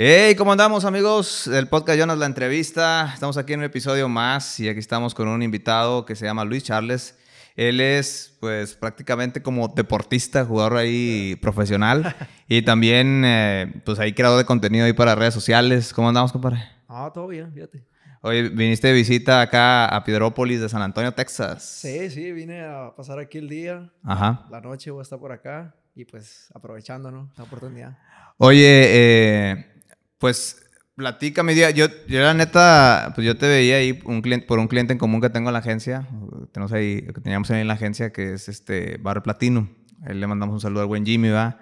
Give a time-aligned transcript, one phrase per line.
[0.00, 3.10] Hey, ¿cómo andamos amigos del podcast Jonas La Entrevista?
[3.12, 6.44] Estamos aquí en un episodio más y aquí estamos con un invitado que se llama
[6.44, 7.18] Luis Charles.
[7.56, 12.14] Él es pues prácticamente como deportista, jugador ahí profesional
[12.48, 15.92] y también eh, pues ahí creador de contenido ahí para redes sociales.
[15.92, 16.62] ¿Cómo andamos, compadre?
[16.86, 17.84] Ah, todo bien, fíjate.
[18.20, 21.64] Hoy viniste de visita acá a Piedrópolis de San Antonio, Texas.
[21.64, 23.90] Sí, sí, vine a pasar aquí el día.
[24.04, 24.46] Ajá.
[24.48, 27.32] La noche voy a estar por acá y pues aprovechando, ¿no?
[27.36, 27.98] La oportunidad.
[28.36, 29.77] Oye, eh,
[30.18, 34.58] pues platícame, yo, yo, yo la neta, pues yo te veía ahí un cliente, por
[34.58, 36.08] un cliente en común que tengo en la agencia,
[36.52, 39.68] tenemos ahí, que teníamos ahí en la agencia, que es este Barrio Platino.
[40.04, 41.60] A él le mandamos un saludo al buen Jimmy, ¿va?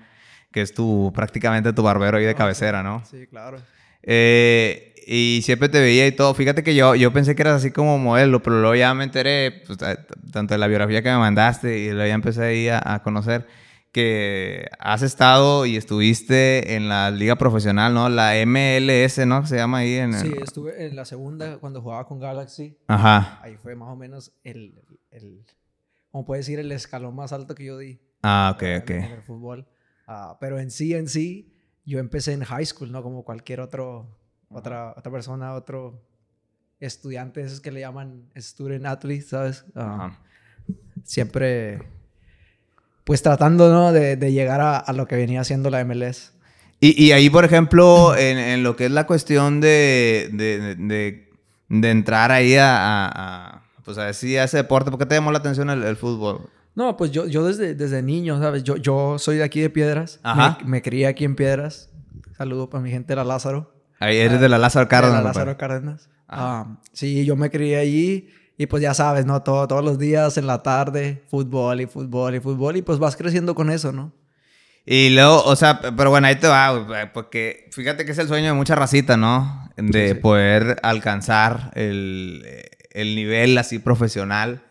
[0.51, 3.05] Que es tu, prácticamente tu barbero ahí de cabecera, ¿no?
[3.05, 3.59] Sí, claro.
[4.03, 6.33] Eh, y siempre te veía y todo.
[6.33, 9.63] Fíjate que yo, yo pensé que eras así como modelo, pero luego ya me enteré,
[9.67, 9.79] pues,
[10.33, 13.47] tanto de la biografía que me mandaste y luego ya empecé ahí a, a conocer
[13.93, 18.09] que has estado y estuviste en la liga profesional, ¿no?
[18.09, 19.47] La MLS, ¿no?
[19.47, 20.13] Se llama ahí en...
[20.15, 22.77] Sí, estuve en la segunda cuando jugaba con Galaxy.
[22.89, 23.41] Ajá.
[23.43, 25.47] Ahí fue más o menos el, el
[26.11, 26.59] ¿cómo puedes decir?
[26.59, 28.01] El escalón más alto que yo di.
[28.23, 28.91] Ah, ok, ok.
[28.91, 29.67] En el fútbol.
[30.07, 31.53] Ah, pero en sí, en sí,
[31.85, 33.03] yo empecé en high school, ¿no?
[33.03, 34.19] Como cualquier otro,
[34.51, 36.03] otra, otra persona, otro
[36.81, 39.65] estudiante, esos que le llaman student athlete, ¿sabes?
[39.75, 40.19] Ah,
[41.05, 41.96] siempre
[43.07, 43.93] pues tratando ¿no?
[43.93, 46.33] de, de llegar a, a, lo que venía haciendo la MLS.
[46.81, 51.29] Y, y ahí, por ejemplo, en, en, lo que es la cuestión de, de,
[51.69, 55.31] de, entrar ahí a, a, pues a, decir, a ese deporte, ¿por qué te llamó
[55.31, 56.51] la atención el, el, fútbol?
[56.75, 58.65] No, pues yo, yo desde, desde niño, ¿sabes?
[58.65, 60.59] Yo, yo soy de aquí de Piedras, Ajá.
[60.63, 61.91] Me, me crié aquí en Piedras.
[62.37, 63.73] Saludo para mi gente de la Lázaro.
[64.01, 65.19] Ahí eres de la Lázaro Cárdenas.
[65.19, 66.09] De la Lázaro Cárdenas.
[66.29, 68.29] Um, sí, yo me crié allí.
[68.59, 69.43] Y pues ya sabes, ¿no?
[69.43, 72.77] Todo, todos los días en la tarde, fútbol y fútbol y fútbol.
[72.77, 74.13] Y pues vas creciendo con eso, ¿no?
[74.87, 78.47] Y luego, o sea, pero bueno, ahí te va, porque fíjate que es el sueño
[78.47, 79.69] de mucha racita, ¿no?
[79.77, 80.21] De sí, sí.
[80.21, 82.47] poder alcanzar el,
[82.93, 84.63] el, nivel así profesional,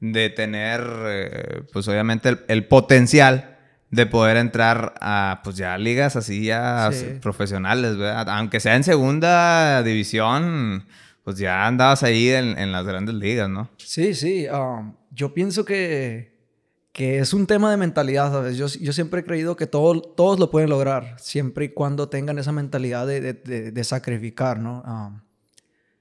[0.00, 3.58] de tener, eh, pues obviamente, el, el, potencial
[3.90, 7.18] de poder entrar a, pues ya ligas así ya sí.
[7.22, 8.28] profesionales, ¿verdad?
[8.28, 10.84] Aunque sea en segunda división,
[11.24, 13.70] pues ya andabas ahí en, en, las grandes ligas, ¿no?
[13.76, 14.46] Sí, sí.
[14.48, 16.38] Um, yo pienso que,
[16.92, 18.56] que, es un tema de mentalidad, ¿sabes?
[18.56, 22.38] Yo, yo siempre he creído que todo, todos lo pueden lograr, siempre y cuando tengan
[22.38, 24.82] esa mentalidad de, de, de, de sacrificar, ¿no?
[24.86, 25.20] Um,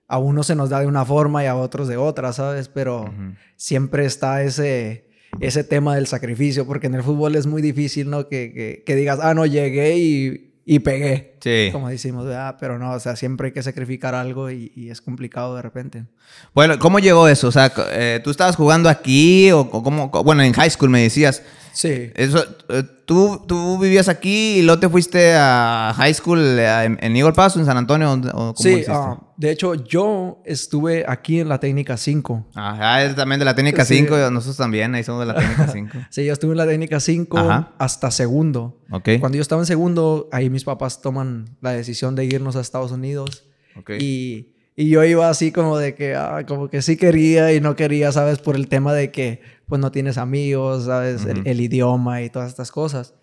[0.08, 2.68] a unos se nos da de una forma y a otros de otra, ¿sabes?
[2.68, 3.38] Pero uh -huh.
[3.56, 5.08] siempre está ese,
[5.40, 8.28] ese tema del sacrificio, porque en el fútbol es muy difícil, ¿no?
[8.28, 11.34] Que, que, que digas, ah, no, llegué y y pegué.
[11.40, 11.69] Sí.
[11.72, 12.57] Como decimos, ¿verdad?
[12.59, 16.06] Pero no, o sea, siempre hay que sacrificar algo y, y es complicado de repente.
[16.53, 17.47] Bueno, ¿cómo llegó eso?
[17.47, 20.09] O sea, eh, ¿tú estabas jugando aquí o, o cómo?
[20.09, 21.41] Bueno, en high school me decías.
[21.79, 22.12] Sí.
[22.13, 26.97] Eso, eh, ¿tú, ¿Tú vivías aquí y luego te fuiste a high school eh, en,
[27.00, 28.19] en Eagle Pass o en San Antonio?
[28.34, 32.47] ¿O sí, uh, de hecho, yo estuve aquí en la técnica 5.
[32.53, 33.95] Ajá, es también de la técnica sí.
[33.95, 34.29] 5.
[34.29, 35.97] Nosotros también, ahí somos de la técnica 5.
[36.09, 37.38] sí, yo estuve en la técnica 5
[37.78, 38.81] hasta segundo.
[38.91, 39.19] Okay.
[39.19, 42.91] Cuando yo estaba en segundo, ahí mis papás toman la decisión de irnos a Estados
[42.91, 43.46] Unidos.
[43.78, 44.00] Okay.
[44.01, 47.78] Y, y, yo iba así como de que, ah, como que sí quería y no
[47.78, 48.40] quería, ¿sabes?
[48.40, 51.24] Por el tema de que, pues, no tienes amigos, ¿sabes?
[51.24, 51.31] Uh -huh.
[51.31, 53.13] el, el, idioma y todas estas cosas.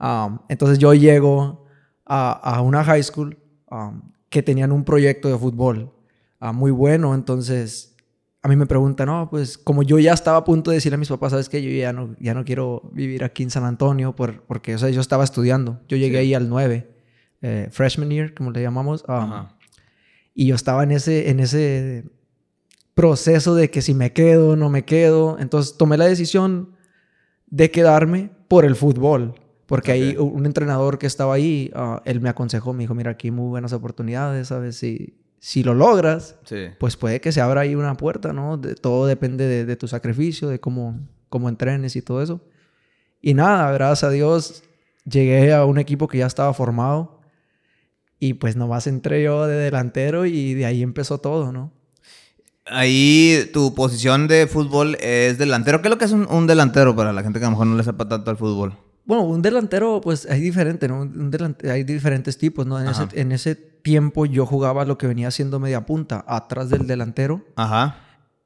[0.00, 1.66] Um, entonces yo llego
[2.04, 3.38] a, a una high school
[3.70, 5.92] um, que tenían un proyecto de fútbol
[6.40, 7.14] uh, muy bueno.
[7.14, 7.92] Entonces
[8.42, 10.98] a mí me preguntan, no, pues como yo ya estaba a punto de decirle a
[10.98, 14.16] mis papás, sabes que yo ya no, ya no quiero vivir aquí en San Antonio
[14.16, 15.80] por, porque o sea, yo estaba estudiando.
[15.88, 16.24] Yo llegué sí.
[16.24, 16.90] ahí al 9,
[17.42, 19.04] eh, freshman year, como le llamamos.
[19.06, 19.46] Um,
[20.34, 22.04] y yo estaba en ese, en ese
[22.94, 25.38] proceso de que si me quedo no me quedo.
[25.38, 26.76] Entonces tomé la decisión
[27.46, 29.34] de quedarme por el fútbol.
[29.66, 30.02] Porque okay.
[30.10, 33.30] ahí un entrenador que estaba ahí, uh, él me aconsejó, me dijo, mira, aquí hay
[33.32, 34.76] muy buenas oportunidades, ¿sabes?
[34.76, 36.66] Si, si lo logras, sí.
[36.78, 38.58] pues puede que se abra ahí una puerta, ¿no?
[38.58, 41.00] De, todo depende de, de, tu sacrificio, de cómo,
[41.30, 42.42] cómo entrenes y todo eso.
[43.22, 44.62] Y nada, gracias a Dios,
[45.04, 47.20] llegué a un equipo que ya estaba formado
[48.18, 51.72] y pues nomás entré yo de delantero y de ahí empezó todo, ¿no?
[52.66, 55.82] Ahí tu posición de fútbol es delantero.
[55.82, 57.66] ¿Qué es lo que es un, un delantero para la gente que a lo mejor
[57.66, 58.76] no le sepa tanto al fútbol?
[59.04, 61.00] Bueno, un delantero, pues hay diferente, ¿no?
[61.00, 62.80] Un delante, hay diferentes tipos, ¿no?
[62.80, 66.86] En ese, en ese, tiempo yo jugaba lo que venía siendo media punta, atrás del
[66.86, 67.44] delantero.
[67.56, 67.96] Ajá.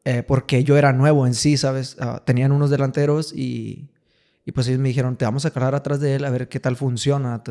[0.07, 1.99] Eh, porque yo era nuevo en sí, ¿sabes?
[2.01, 3.91] Uh, tenían unos delanteros y,
[4.47, 6.59] y pues ellos me dijeron, te vamos a calar atrás de él a ver qué
[6.59, 7.43] tal funciona,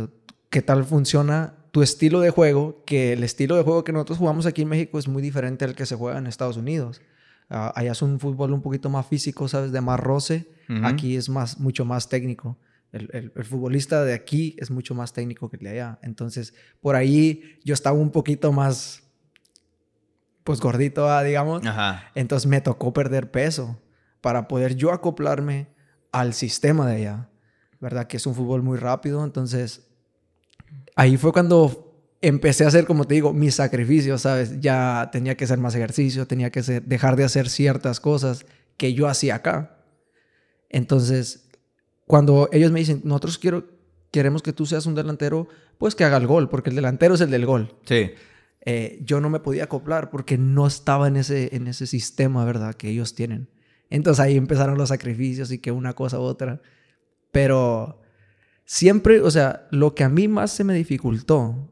[0.50, 4.46] qué tal funciona tu estilo de juego, que el estilo de juego que nosotros jugamos
[4.46, 7.02] aquí en México es muy diferente al que se juega en Estados Unidos.
[7.50, 9.74] Uh, allá es un fútbol un poquito más físico, ¿sabes?
[9.74, 10.48] De más roce.
[10.70, 10.88] Uh -huh.
[10.88, 12.58] Aquí es más, mucho más técnico.
[12.94, 16.00] El, el, futbolista de aquí es mucho más técnico que el de allá.
[16.02, 19.04] Entonces, por ahí yo estaba un poquito más,
[20.46, 21.62] pues gordito, ah, digamos.
[22.16, 23.82] Entonces me tocó perder peso
[24.22, 25.68] para poder yo acoplarme
[26.14, 27.30] al sistema de allá.
[27.82, 28.08] ¿Verdad?
[28.08, 29.26] Que es un fútbol muy rápido.
[29.26, 29.85] Entonces,
[30.96, 31.86] ahí fue cuando
[32.22, 34.60] empecé a hacer, como te digo, mis sacrificios, ¿sabes?
[34.60, 38.46] Ya tenía que hacer más ejercicio, tenía que dejar de hacer ciertas cosas
[38.78, 39.78] que yo hacía acá.
[40.70, 41.50] Entonces,
[42.08, 43.68] cuando ellos me dicen, nosotros quiero,
[44.12, 45.48] queremos que tú seas un delantero,
[45.78, 47.76] pues que haga el gol, porque el delantero es el del gol.
[47.86, 48.12] Sí.
[48.62, 52.74] Eh, yo no me podía acoplar porque no estaba en ese, en ese sistema, ¿verdad?
[52.74, 53.50] Que ellos tienen.
[53.92, 56.62] Entonces ahí empezaron los sacrificios y que una cosa u otra.
[57.32, 58.02] Pero
[58.66, 61.72] siempre, o sea, lo que a mí más se me dificultó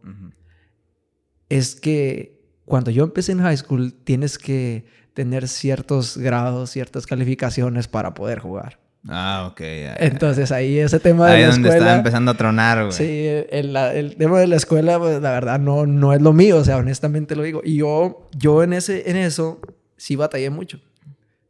[1.50, 7.88] es que cuando yo empecé en high school tienes que tener ciertos grados, ciertas calificaciones
[7.88, 8.80] para poder jugar.
[9.10, 9.60] Ah, ok.
[10.00, 12.92] Entonces ahí ese tema de ahí la donde estaba empezando a tronar, güey.
[12.94, 16.58] Sí, el, el, tema de la escuela, pues la verdad no, no es lo mío,
[16.58, 17.62] o sea, honestamente lo digo.
[17.66, 19.60] Y yo, yo en, ese, en eso
[19.98, 20.80] sí batallé mucho.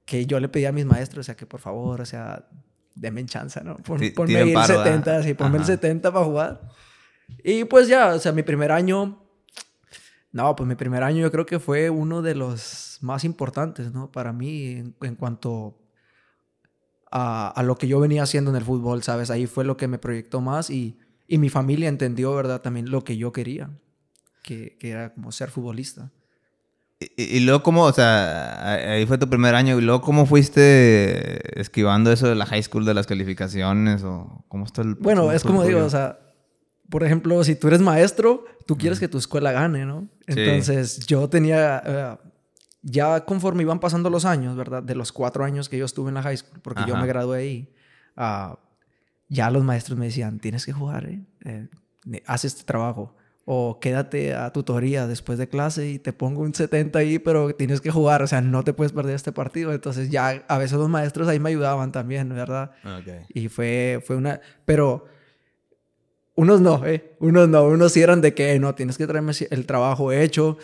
[0.06, 2.48] Que yo le pedí a mis maestros, o sea, que por favor, o sea,
[2.96, 3.78] denme chance, ¿no?
[3.78, 6.62] ponme el 70, sí, ponme el 70 para jugar.
[7.44, 9.24] Y pues ya, o sea, mi primer año
[10.34, 14.12] no, pues mi primer año yo creo que fue uno de los más importantes, ¿no?
[14.12, 15.78] Para mí en, cuanto
[17.12, 19.30] a, lo que yo venía haciendo en el fútbol, ¿sabes?
[19.30, 20.98] Ahí fue lo que me proyectó más y,
[21.28, 22.62] y mi familia entendió, ¿verdad?
[22.62, 23.70] También lo que yo quería,
[24.42, 26.12] que, que era como ser futbolista.
[27.18, 31.60] Y, y, luego, ¿cómo, o sea, ahí fue tu primer año, y luego, ¿cómo fuiste
[31.60, 34.96] esquivando eso de la high school, de las calificaciones, o cómo está el...
[34.96, 36.20] Bueno, es como digo, o sea,
[36.90, 40.08] por ejemplo, si tú eres maestro, tú quieres que tu escuela gane, ¿no?
[40.28, 42.18] Entonces, yo tenía, eh,
[42.82, 44.84] ya conforme iban pasando los años, ¿verdad?
[44.84, 47.40] De los cuatro años que yo estuve en la high school, porque yo me gradué
[47.40, 47.74] ahí,
[48.18, 48.56] uh,
[49.28, 51.26] ya los maestros me decían, tienes que jugar, ¿eh?
[51.46, 51.68] ¿eh?
[52.28, 53.16] haz este trabajo.
[53.46, 57.82] O quédate a tutoría después de clase y te pongo un 70 ahí, pero tienes
[57.82, 59.74] que jugar, o sea, no te puedes perder este partido.
[59.74, 62.72] Entonces ya a veces los maestros ahí me ayudaban también, ¿verdad?
[63.02, 63.26] Okay.
[63.34, 64.40] Y fue, fue una...
[64.64, 65.06] Pero
[66.36, 67.16] unos no, ¿eh?
[67.20, 70.58] Unos no, unos sí eran de que no, tienes que traerme el trabajo hecho.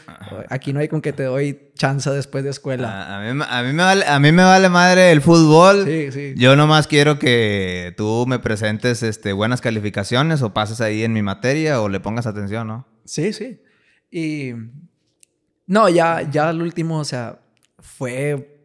[0.50, 2.90] Aquí no hay con que te doy chance después de escuela.
[2.90, 5.86] Ah, a, mí, a, mí, me vale, a mí me vale madre el fútbol.
[5.86, 6.34] Sí, sí.
[6.36, 11.22] Yo nomás quiero que tú me presentes este, buenas calificaciones o pases ahí en mi
[11.22, 12.88] materia o le pongas atención, ¿no?
[13.06, 13.62] Sí, sí.
[14.10, 14.54] Y.
[15.68, 17.42] No, ya, ya el último, o sea,
[17.78, 18.56] fue.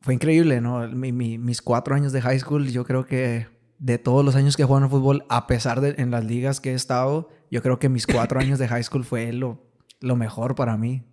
[0.00, 0.86] Fue increíble, ¿no?
[0.88, 4.66] mis cuatro años de high school, yo creo que de todos los años que he
[4.66, 7.88] jugado en fútbol, a pesar de en las ligas que he estado, yo creo que
[7.88, 9.62] mis cuatro años de high school fue lo,
[10.00, 11.04] lo mejor para mí.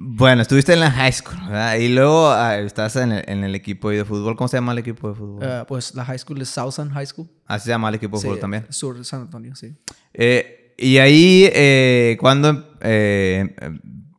[0.00, 1.74] Bueno, estuviste en la high school, ¿verdad?
[1.74, 4.36] Y luego ah, estás en el, equipo de fútbol.
[4.36, 5.42] ¿Cómo se llama el equipo de fútbol?
[5.42, 7.28] Eh, pues la high school es Southern High School.
[7.46, 8.66] Así se llama el equipo de fútbol también.
[8.68, 9.74] Sur de San Antonio, sí.
[10.14, 12.78] Eh, y ahí, eh, ¿cuándo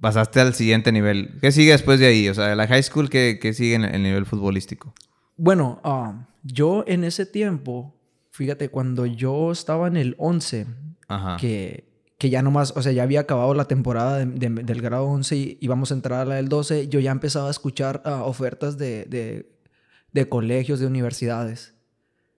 [0.02, 1.38] pasaste al siguiente nivel?
[1.40, 2.28] ¿Qué sigue después de ahí?
[2.28, 4.94] O sea, la high school, ¿qué, qué sigue en el nivel futbolístico?
[5.38, 7.96] Bueno, um, yo en ese tiempo,
[8.32, 10.68] fíjate, cuando yo estaba en el 11,
[11.40, 11.90] que
[12.20, 15.90] que ya nomás, o sea, ya había acabado la temporada del grado 11 y íbamos
[15.92, 19.48] a entrar a la del 12, yo ya empezaba a escuchar ah, ofertas de,
[20.12, 21.76] de, colegios, de universidades,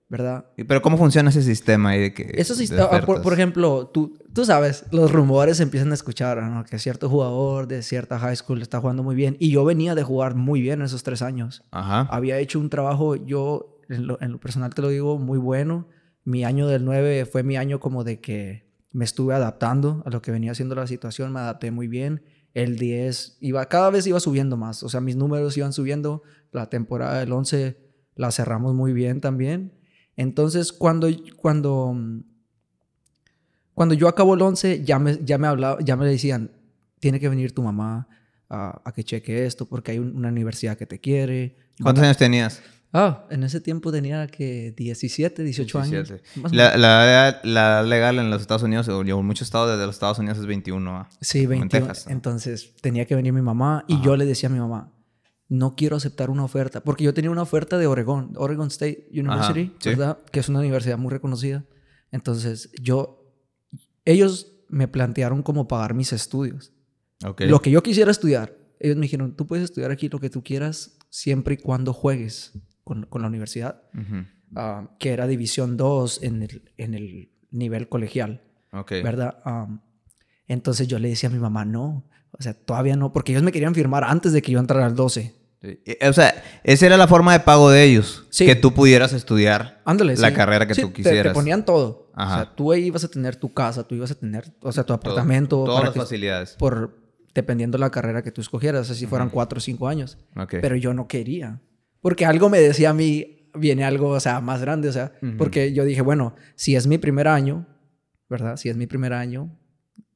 [0.07, 0.45] ¿verdad?
[0.55, 1.93] Pero ¿cómo funciona ese sistema?
[1.93, 6.63] de que, Eso ah, por, ejemplo, tú, tú sabes, los rumores empiezan a escuchar, ¿no?
[6.63, 9.35] Que cierto jugador de cierta high school está jugando muy bien.
[9.39, 11.63] Y yo venía de jugar muy bien esos tres años.
[11.71, 12.01] Ajá.
[12.11, 15.87] Había hecho un trabajo, yo en lo, en lo personal te lo digo, muy bueno.
[16.23, 20.21] Mi año del 9 fue mi año como de que me estuve adaptando a lo
[20.21, 22.23] que venía siendo la situación, me adapté muy bien.
[22.53, 26.23] El 10 iba, cada vez iba subiendo más, o sea, mis números iban subiendo.
[26.51, 27.77] La temporada del 11
[28.15, 29.73] la cerramos muy bien también.
[30.17, 31.07] Entonces, cuando,
[31.37, 31.95] cuando,
[33.73, 36.51] cuando yo acabo el 11, ya me, ya me, hablaba, ya me decían,
[36.99, 38.09] tiene que venir tu mamá
[38.49, 41.55] a, a que cheque esto porque hay una universidad que te quiere.
[41.81, 42.61] ¿Cuántos años tenías?
[42.93, 46.13] Ah, en ese tiempo tenía que 17, 18 años.
[46.51, 50.19] La, la, edad legal en los Estados Unidos, o en muchos estados de los Estados
[50.19, 51.07] Unidos es 21.
[51.21, 51.93] Sí, 21.
[52.07, 54.91] Entonces tenía que venir mi mamá y yo le decía a mi mamá,
[55.47, 59.73] no quiero aceptar una oferta, porque yo tenía una oferta de Oregon, Oregon State University,
[59.85, 60.19] ¿verdad?
[60.31, 61.63] Que es una universidad muy reconocida.
[62.11, 63.33] Entonces yo,
[64.03, 66.73] ellos me plantearon como pagar mis estudios.
[67.39, 70.43] Lo que yo quisiera estudiar, ellos me dijeron, tú puedes estudiar aquí lo que tú
[70.43, 72.53] quieras siempre y cuando juegues
[73.09, 73.83] con, la universidad,
[74.55, 78.41] ah, que era División 2 en el, en el nivel colegial.
[78.89, 79.37] ¿Verdad?
[80.47, 83.51] entonces yo le decía a mi mamá, no, o sea, todavía no, porque ellos me
[83.51, 85.35] querían firmar antes de que yo entrara al 12.
[86.07, 88.25] O sea, esa era la forma de pago de ellos.
[88.35, 91.23] Que tú pudieras estudiar la carrera que tú quisieras.
[91.23, 92.09] Te, te, ponían todo.
[92.15, 94.83] O sea, tú ahí ibas a tener tu casa, tú ibas a tener, o sea,
[94.83, 95.63] tu apartamento.
[95.63, 96.55] todas las facilidades.
[96.57, 96.97] Por,
[97.33, 100.17] dependiendo de la carrera que tú escogieras, así fueran cuatro o cinco años.
[100.49, 101.61] Pero yo no quería.
[102.01, 105.73] Porque algo me decía a mí, viene algo, o sea, más grande, o sea, porque
[105.73, 107.67] yo dije, bueno, si es mi primer año,
[108.29, 108.57] ¿verdad?
[108.57, 109.57] Si es mi primer año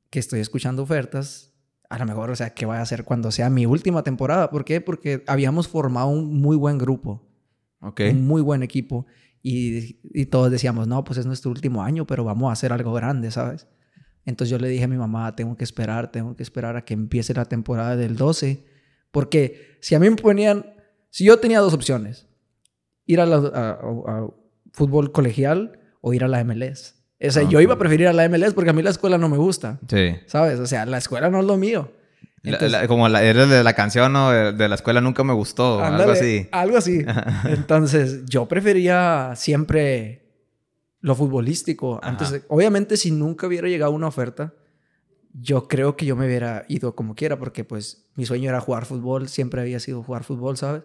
[0.09, 1.53] que estoy escuchando ofertas,
[1.89, 4.49] a lo mejor, o sea, ¿qué voy a hacer cuando sea mi última temporada?
[4.49, 4.81] ¿Por qué?
[4.81, 7.27] Porque habíamos formado un muy buen grupo.
[7.79, 9.05] Un muy buen equipo.
[9.43, 12.93] Y, y, todos decíamos, no, pues es nuestro último año, pero vamos a hacer algo
[12.93, 13.67] grande, ¿sabes?
[14.25, 16.95] Entonces yo le dije a mi mamá, tengo que esperar, tengo que esperar a que
[16.95, 18.65] empiece la temporada del 12.
[19.11, 20.65] Porque si a mí me ponían,
[21.15, 22.27] si yo tenía dos opciones,
[23.05, 24.27] ir a, a
[24.73, 26.95] fútbol colegial o ir a la MLS.
[27.25, 29.29] O sea, yo iba a preferir a la MLS porque a mí la escuela no
[29.29, 29.79] me gusta.
[29.87, 30.13] Sí.
[30.25, 30.59] ¿Sabes?
[30.59, 31.89] O sea, la escuela no es lo mío.
[32.89, 35.81] como la, eres de la canción o de, la escuela nunca me gustó.
[35.81, 36.49] algo así.
[36.51, 37.05] Algo así.
[37.45, 40.33] Entonces, yo prefería siempre
[40.99, 41.97] lo futbolístico.
[42.03, 44.53] Antes obviamente, si nunca hubiera llegado una oferta,
[45.31, 48.85] yo creo que yo me hubiera ido como quiera porque pues mi sueño era jugar
[48.85, 50.83] fútbol, siempre había sido jugar fútbol, ¿sabes?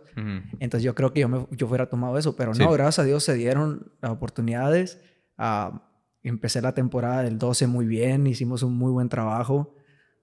[0.58, 3.25] Entonces yo creo que yo, me, yo fuera tomado eso, pero no, gracias a Dios
[3.25, 5.00] se dieron las oportunidades.
[5.38, 5.87] a
[6.22, 9.75] empecé la temporada del 12 muy bien, hicimos un muy buen trabajo.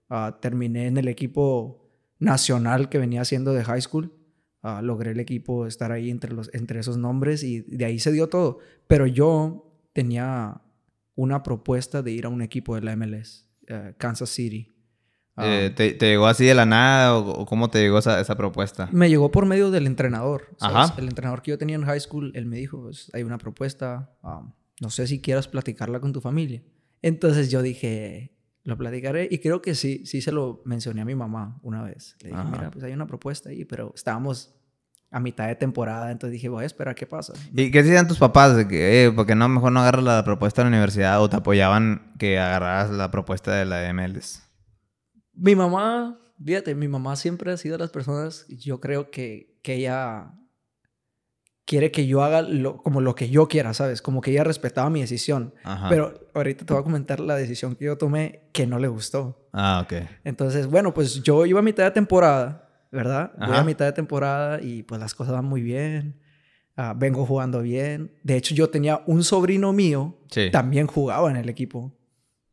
[0.09, 4.13] Ah, terminé en el equipo nacional que venía haciendo de high school.
[4.61, 8.11] Ah, logré el equipo estar ahí entre, los, entre esos nombres y de ahí se
[8.11, 8.59] dio todo.
[8.87, 10.61] Pero yo tenía
[11.15, 14.75] una propuesta de ir a un equipo de la MLS, eh, Kansas City.
[15.37, 18.89] Ah, eh, ¿te, llegó así de la nada o, cómo te llegó esa, esa, propuesta?
[18.91, 20.49] Me llegó por medio del entrenador.
[20.59, 20.95] Ajá.
[20.97, 24.09] El entrenador que yo tenía en high school, él me dijo, pues, hay una propuesta,
[24.81, 26.63] no sé si quieras platicarla con tu familia.
[27.03, 31.13] Entonces yo dije, lo platicaré y creo que sí, sí se lo mencioné a mi
[31.13, 32.15] mamá una vez.
[32.21, 34.55] Le dije, mira, pues hay una propuesta ahí, pero estábamos
[35.11, 37.33] a mitad de temporada, entonces dije, voy a esperar qué pasa.
[37.53, 38.57] ¿Y qué decían tus papás?
[38.57, 41.37] De que, eh, porque no, mejor no agarras la propuesta de la universidad o te
[41.37, 44.46] apoyaban que agarraras la propuesta de la de MLS?
[45.37, 49.75] Mi mamá, fíjate, mi mamá siempre ha sido de las personas, yo creo que, que
[49.75, 50.33] ella
[51.65, 54.01] quiere que yo haga lo, como lo que yo quiera, ¿sabes?
[54.01, 55.53] Como que ella respetaba mi decisión.
[55.89, 59.49] Pero ahorita te voy a comentar la decisión que yo tomé que no le gustó.
[59.51, 60.07] Ah, ok.
[60.23, 63.33] Entonces, bueno, pues yo iba a mitad de temporada, ¿verdad?
[63.37, 66.21] Voy a mitad de temporada y pues las cosas van muy bien.
[66.77, 68.15] Ah, vengo jugando bien.
[68.23, 70.17] De hecho, yo tenía un sobrino mío,
[70.51, 71.93] también jugaba en el equipo.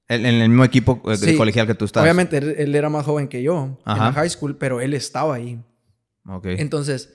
[0.09, 2.05] En el mismo equipo eh, colegial que tú estabas.
[2.05, 5.63] Obviamente, él, era más joven que yo en la high school, pero él estaba ahí.
[6.27, 6.47] Ok.
[6.47, 7.15] Entonces,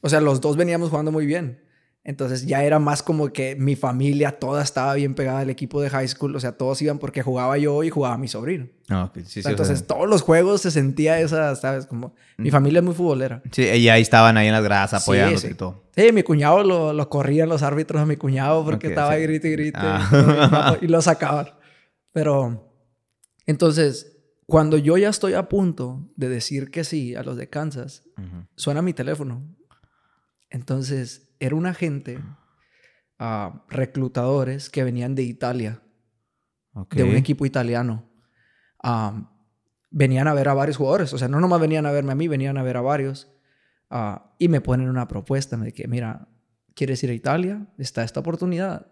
[0.00, 1.60] o sea, los dos veníamos jugando muy bien.
[2.02, 5.90] Entonces ya era más como que mi familia toda estaba bien pegada al equipo de
[5.90, 6.34] high school.
[6.34, 8.68] O sea, todos iban porque jugaba yo y jugaba mi sobrino.
[8.88, 11.84] Ah, sí, sí, entonces todos los juegos se sentía esa, ¿sabes?
[11.84, 12.52] Como mi mm.
[12.52, 13.42] familia es muy futbolera.
[13.52, 15.84] Sí, y ahí estaban ahí en las gradas apoyando y todo.
[15.94, 19.48] Sí, mi cuñado lo, lo, corrían los árbitros a mi cuñado porque estaba ahí grite
[19.48, 20.78] y grite ah.
[20.80, 21.50] y, lo sacaban.
[22.12, 22.74] Pero
[23.46, 28.04] entonces, cuando yo ya estoy a punto de decir que sí a los de Kansas,
[28.56, 29.56] suena mi teléfono
[30.50, 32.18] entonces, era un agente,
[33.20, 35.80] uh, reclutadores que venían de Italia,
[36.90, 38.10] de un equipo italiano.
[39.90, 42.28] venían a ver a varios jugadores, o sea, no nomás venían a verme a mí,
[42.28, 43.32] venían a ver a varios.
[43.88, 46.28] Ah, y me ponen una propuesta de que, mira,
[46.74, 47.66] ¿quieres ir a Italia?
[47.78, 48.86] Está esta oportunidad,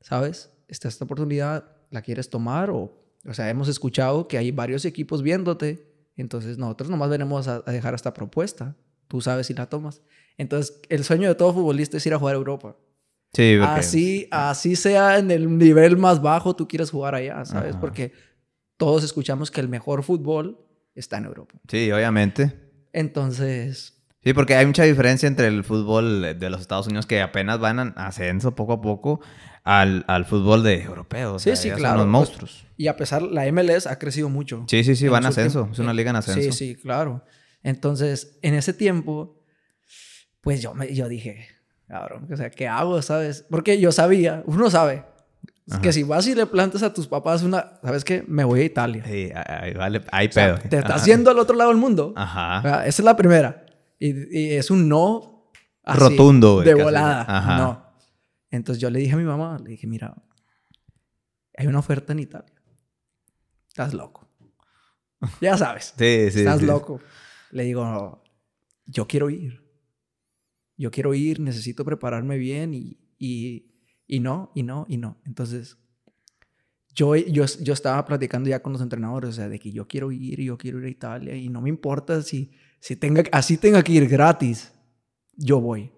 [0.00, 0.52] ¿sabes?
[0.68, 2.70] Está esta oportunidad, ¿la quieres tomar?
[2.70, 2.92] O,
[3.24, 7.94] o sea, hemos escuchado que hay varios equipos viéndote, entonces nosotros nomás venimos a dejar
[7.94, 8.74] esta propuesta.
[9.06, 10.02] Tú sabes si la tomas.
[10.38, 12.76] Entonces, el sueño de todo futbolista es ir a jugar a Europa.
[13.34, 17.76] Sí, así, así sea en el nivel más bajo, tú quieres jugar allá, ¿sabes?
[17.76, 18.12] Porque
[18.76, 20.58] todos escuchamos que el mejor fútbol
[20.94, 21.54] está en Europa.
[21.68, 22.52] Sí, obviamente.
[22.92, 23.91] Entonces...
[24.24, 27.80] Sí, porque hay mucha diferencia entre el fútbol de los Estados Unidos que apenas van
[27.80, 29.20] en ascenso poco a poco
[29.64, 31.42] al, al fútbol de europeos.
[31.42, 31.80] Sí, sí, claro.
[31.80, 32.66] Son los pues, monstruos.
[32.76, 34.64] y a pesar, la MLS ha crecido mucho.
[34.68, 35.68] Sí, sí, sí, van en ascenso.
[35.72, 36.40] Es una liga en ascenso.
[36.40, 37.24] Sí, sí, claro.
[37.64, 39.40] Entonces, en ese tiempo,
[40.40, 41.48] pues yo, me, yo dije,
[41.88, 43.44] cabrón, o sea, ¿qué hago, sabes?
[43.50, 45.04] Porque yo sabía, uno sabe,
[45.80, 48.24] que si vas y le plantas a tus papás una, ¿sabes qué?
[48.26, 49.04] Me voy a Italia.
[49.06, 50.58] Sí, ahí vale, ahí pedo.
[50.58, 52.12] te estás yendo al otro lado del mundo.
[52.16, 52.84] Ajá.
[52.84, 53.61] Esa es la primera.
[54.06, 55.50] Y, es un no
[55.84, 57.22] rotundo, De volada.
[57.28, 57.56] Ajá.
[57.58, 57.86] No.
[58.50, 60.14] Entonces yo le dije a mi mamá, le dije, mira,
[61.56, 62.62] hay una oferta en Italia.
[63.68, 64.28] Estás loco.
[65.40, 65.94] Ya sabes.
[65.96, 66.40] sí, sí.
[66.40, 67.00] Estás loco.
[67.52, 68.24] Le digo,
[68.86, 69.62] yo quiero ir
[70.82, 73.70] yo quiero ir, necesito prepararme bien y, y,
[74.08, 75.20] y no, y no, y no.
[75.24, 75.78] Entonces,
[76.94, 80.10] yo, yo, yo estaba platicando ya con los entrenadores, o sea, de que yo quiero
[80.10, 82.50] ir y yo quiero ir a Italia y no me importa si,
[82.82, 84.72] si tenga, así tenga que ir gratis,
[85.36, 85.92] yo voy.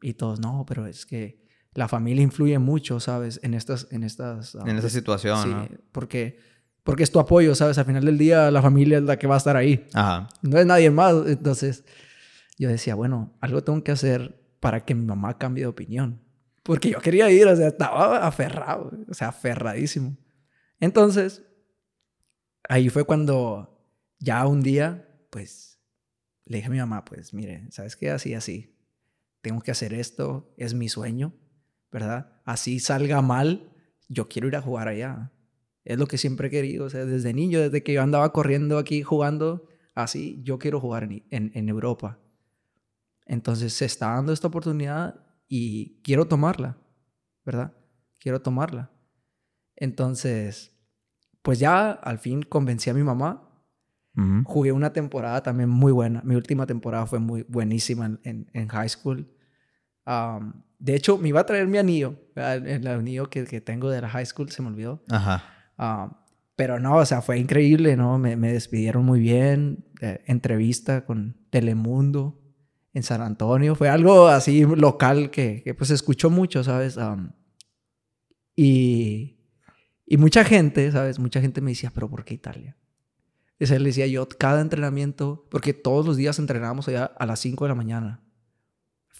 [0.00, 3.38] Y todos, no, pero es que la familia influye mucho, ¿sabes?
[3.42, 3.86] En estas...
[3.90, 5.68] En, estas, en esa situación, sí, ¿no?
[5.92, 6.38] porque,
[6.84, 7.76] porque es tu apoyo, ¿sabes?
[7.76, 9.86] Al final del día la familia es la que va a estar ahí.
[9.92, 10.30] Ajá.
[10.40, 11.14] No es nadie más.
[11.26, 11.84] Entonces
[12.56, 16.22] yo decía, bueno, algo tengo que hacer para que mi mamá cambie de opinión.
[16.62, 20.16] Porque yo quería ir, o sea, estaba aferrado, o sea, aferradísimo.
[20.80, 21.42] Entonces,
[22.70, 23.86] ahí fue cuando
[24.18, 25.73] ya un día, pues,
[26.46, 28.10] le dije a mi mamá, pues, mire, ¿sabes qué?
[28.10, 28.76] Así, así.
[29.40, 31.34] Tengo que hacer esto, es mi sueño
[31.94, 32.32] ¿verdad?
[32.44, 33.70] Así salga mal,
[34.08, 35.30] yo quiero ir a jugar allá.
[35.84, 38.78] Es lo que siempre he querido, o sea, desde niño, desde que yo andaba corriendo
[38.78, 42.18] aquí jugando, así, yo quiero jugar en, en, Europa.
[43.26, 46.78] Entonces se está dando esta oportunidad y quiero tomarla,
[47.44, 47.72] ¿verdad?
[48.18, 48.90] Quiero tomarla.
[49.76, 50.72] Entonces,
[51.42, 53.53] pues ya al fin convencí a mi mamá.
[54.44, 56.22] Jugué una temporada también muy buena.
[56.24, 59.28] Mi última temporada fue muy buenísima en, en, high school.
[60.78, 64.08] De hecho, me iba a traer mi anillo, el anillo que, que, tengo de la
[64.08, 65.02] high school, se me olvidó.
[65.10, 65.42] Ajá.
[66.56, 68.18] Pero no, o sea, fue increíble, ¿no?
[68.18, 69.84] Me, me despidieron muy bien.
[70.00, 72.40] Eh, entrevista con Telemundo
[72.92, 73.74] en San Antonio.
[73.74, 76.98] Fue algo así local que, que pues escuchó mucho, ¿sabes?
[78.54, 79.38] y,
[80.06, 81.18] y mucha gente, ¿sabes?
[81.18, 82.76] Mucha gente me decía, pero ¿por qué Italia?
[83.58, 87.64] Y le decía yo, cada entrenamiento, porque todos los días entrenábamos allá a las 5
[87.64, 88.24] de la mañana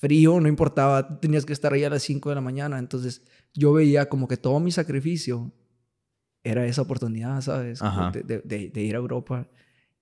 [0.04, 2.78] frío, no importaba, tenías que estar ahí a las 5 de la mañana.
[2.78, 3.22] Entonces
[3.54, 5.50] yo veía como que todo mi sacrificio
[6.42, 7.80] era esa oportunidad, ¿sabes?
[8.12, 9.48] De, de, ir a Europa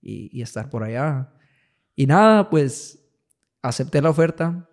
[0.01, 1.33] y, y, estar por allá.
[1.95, 2.99] Y nada, pues
[3.63, 4.69] acepté la oferta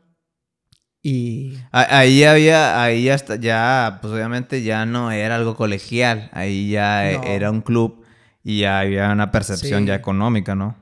[1.04, 1.54] y...
[1.72, 7.52] Ahí había, ahí hasta ya, pues obviamente ya no era algo colegial, ahí ya era
[7.52, 8.04] un club
[8.44, 10.78] y ya había una percepción ya económica, ¿no?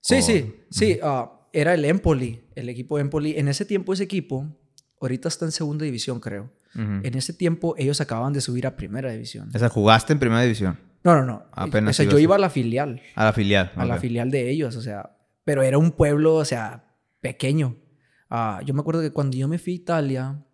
[0.00, 0.98] Sí, sí, sí.
[1.02, 3.36] Uh, era el Empoli, el equipo Empoli.
[3.36, 4.46] En ese tiempo, ese equipo,
[5.00, 6.52] ahorita está en segunda división, creo.
[6.74, 9.50] En ese tiempo, ellos acababan de subir a primera división.
[9.52, 10.78] O sea, ¿jugaste en primera división?
[11.02, 11.42] No, no, no.
[11.50, 11.90] Apenas.
[11.90, 13.02] O sea, yo iba a la filial.
[13.16, 13.72] A la filial.
[13.74, 15.16] A la filial de ellos, o sea.
[15.42, 16.84] Pero era un pueblo, o sea,
[17.20, 17.76] pequeño.
[18.30, 20.44] Ah, yo me acuerdo que cuando yo me fui a Italia,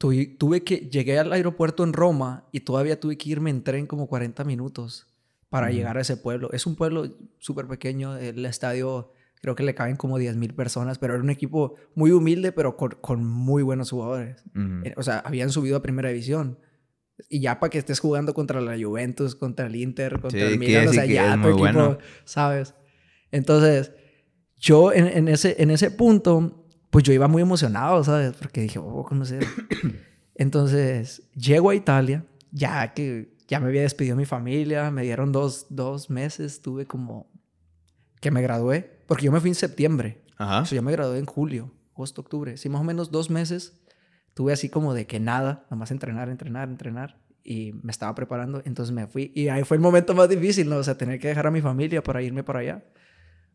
[0.00, 0.88] tuve, tuve que.
[0.88, 5.06] Llegué al aeropuerto en Roma y todavía tuve que irme en tren como 40 minutos
[5.50, 6.50] para llegar a ese pueblo.
[6.52, 7.08] Es un pueblo
[7.38, 8.16] súper pequeño.
[8.16, 12.52] El estadio Creo que le caben como 10.000 personas, pero era un equipo muy humilde,
[12.52, 14.44] pero con, muy buenos jugadores.
[14.84, 16.58] Eh, o sea, habían subido a primera división.
[17.30, 20.88] Y ya para que estés jugando contra la Juventus, contra el Inter, contra el Milan,
[20.88, 22.74] o sea, ya tu equipo, ¿sabes?
[23.30, 23.92] Entonces,
[24.56, 26.59] yo en, ese, en ese punto,
[26.90, 28.32] pues yo iba muy emocionado, ¿sabes?
[28.34, 29.46] Porque dije, oh, conocer.
[30.34, 35.66] Entonces, llego a Italia, ya que ya me había despedido mi familia, me dieron dos,
[35.70, 37.30] dos meses, tuve como
[38.20, 39.00] que me gradué.
[39.06, 40.22] Porque yo me fui en septiembre.
[40.36, 40.60] Ajá.
[40.60, 42.56] O sea, yo me gradué en julio, agosto, octubre.
[42.56, 43.80] Sí, más o menos dos meses
[44.34, 47.20] tuve así como de que nada, nomás entrenar, entrenar, entrenar.
[47.42, 49.32] Y me estaba preparando, entonces me fui.
[49.34, 50.76] Y ahí fue el momento más difícil, ¿no?
[50.76, 52.84] O sea, tener que dejar a mi familia para irme para allá.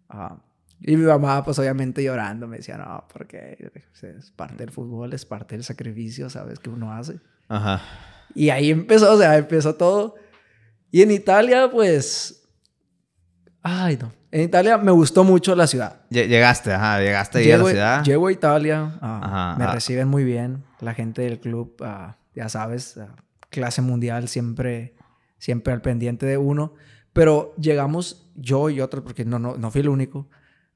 [0.10, 0.42] Ah,
[0.82, 5.26] y mi mamá, pues obviamente llorando, me decía, no, porque es parte del fútbol, es
[5.26, 6.60] parte del sacrificio, ¿sabes?
[6.60, 7.20] Que uno hace.
[7.48, 7.82] Ajá.
[8.34, 10.16] Y ahí empezó, o sea, empezó todo.
[10.92, 12.44] Y en Italia, pues...
[13.62, 14.12] Ay, no.
[14.32, 16.02] En Italia me gustó mucho la ciudad.
[16.10, 18.04] Llegaste, ajá, llegaste ahí a la ciudad.
[18.04, 19.72] Llego a Italia, ah, me ah.
[19.72, 20.64] reciben muy bien.
[20.82, 23.00] La gente del club, ah, ya sabes,
[23.50, 24.94] clase mundial, siempre,
[25.38, 26.74] siempre al pendiente de uno.
[27.14, 30.28] Pero llegamos yo y otros, porque no, no, no fui el único,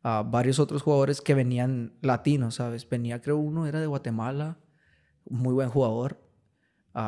[0.04, 2.88] a varios otros jugadores que venían latinos, ¿sabes?
[2.88, 4.58] Venía, creo, uno era de Guatemala,
[5.30, 6.20] muy buen jugador,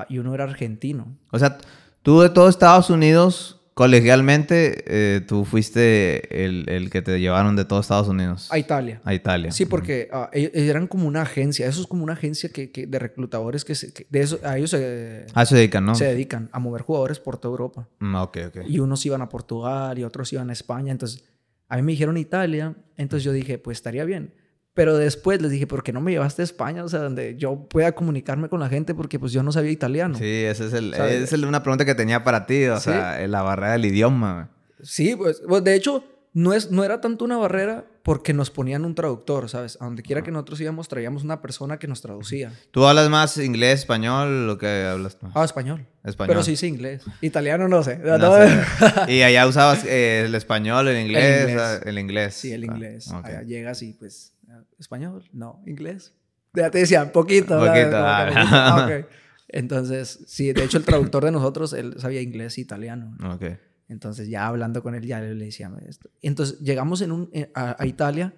[0.10, 1.18] y uno era argentino.
[1.32, 1.58] O sea,
[2.02, 7.64] tú de todo Estados Unidos Colegialmente, eh, tú fuiste el, el, que te llevaron de
[7.64, 8.50] todos Estados Unidos.
[8.52, 9.02] A Italia.
[9.06, 9.52] A Italia.
[9.52, 11.66] Sí, porque uh, eran como una agencia.
[11.68, 14.72] Eso es como una agencia que, que de reclutadores que, se, de eso, a ellos
[14.72, 15.96] se, ah, se dedican, ¿no?
[15.96, 17.88] Se dedican a mover jugadores por toda Europa.
[18.00, 18.58] Mm, ok, ok.
[18.68, 20.92] Y unos iban a Portugal y otros iban a España.
[20.92, 21.24] Entonces,
[21.72, 22.76] a mí me dijeron Italia.
[22.98, 24.36] Entonces yo dije, pues estaría bien.
[24.74, 26.84] Pero después les dije, ¿por qué no me llevaste a España?
[26.84, 30.18] O sea, donde yo pueda comunicarme con la gente porque pues yo no sabía italiano.
[30.18, 33.72] Sí, esa es, el, es una pregunta que tenía para ti, o sea, la barrera
[33.72, 34.52] del idioma.
[34.84, 38.86] Sí, pues, pues, de hecho no, es, no era tanto una barrera porque nos ponían
[38.86, 39.78] un traductor, ¿sabes?
[39.80, 42.52] A donde quiera que nosotros íbamos traíamos una persona que nos traducía.
[42.72, 45.34] ¿Tú hablas más inglés, español, lo que hablas más?
[45.36, 45.86] Ah, español.
[46.04, 46.30] Español.
[46.30, 47.04] Pero sí, sí, inglés.
[47.22, 48.02] Italiano no sé.
[49.08, 52.34] y allá usabas eh, el español, el inglés, el inglés.
[52.34, 53.12] Sí, el ah, inglés.
[53.12, 54.34] Allá llegas y pues
[54.80, 55.24] ¿Español?
[55.32, 55.62] No.
[55.66, 56.14] ¿Inglés?
[56.54, 57.58] Ya te decía, poquito.
[57.60, 57.96] Poquito.
[57.96, 59.02] Ah,
[59.48, 63.18] Entonces, sí, de hecho el traductor de nosotros, él sabía inglés e italiano.
[63.24, 63.44] Ok.
[63.92, 66.10] Entonces ya hablando con él, ya le decía esto.
[66.22, 68.34] Entonces llegamos en un, eh, a, Italia.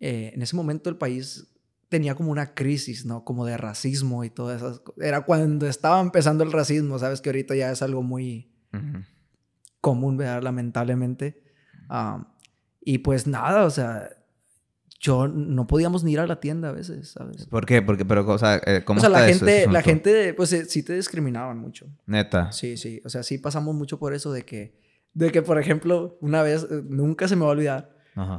[0.00, 1.48] Eh, en ese momento el país
[1.88, 3.24] tenía como una crisis, ¿no?
[3.24, 4.84] Como de racismo y todo eso.
[5.00, 8.52] Era cuando estaba empezando el racismo, sabes que ahorita ya es algo muy
[9.80, 10.42] común, ¿verdad?
[10.42, 11.42] Lamentablemente.
[12.82, 14.10] y pues nada, o sea,
[15.00, 17.46] yo no podíamos ni ir a la tienda a veces, ¿sabes?
[17.46, 17.82] ¿Por qué?
[17.82, 20.82] Porque, pero, o sea, eh, ¿cómo o sea, la gente, la gente, pues eh, sí
[20.82, 21.86] te discriminaban mucho.
[22.06, 22.50] Neta.
[22.52, 23.00] Sí, sí.
[23.04, 26.66] O sea, sí pasamos mucho por eso de que, de que, por ejemplo, una vez,
[26.70, 27.96] eh, nunca se me va a olvidar,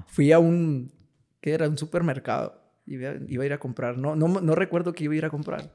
[0.08, 0.92] fui a un,
[1.42, 1.68] ¿qué era?
[1.68, 2.62] Un supermercado.
[2.86, 3.98] Iba, iba a ir a comprar.
[3.98, 5.74] No, no, no recuerdo que iba a ir a comprar.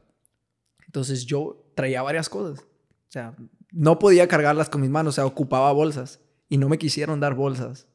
[0.86, 2.60] Entonces yo traía varias cosas.
[2.60, 3.34] O sea,
[3.72, 6.20] no podía cargarlas con mis manos, o sea, ocupaba bolsas.
[6.48, 7.88] Y no me quisieron dar bolsas.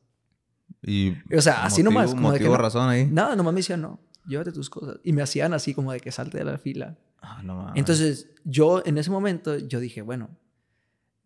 [0.82, 2.12] Y o sea, así nomás.
[2.12, 3.06] Como de que, razón ahí.
[3.06, 5.00] Nada, nomás me decían, no, llévate tus cosas.
[5.04, 6.98] Y me hacían así como de que salte de la fila.
[7.22, 10.30] Ah, no Entonces, yo en ese momento, yo dije, bueno,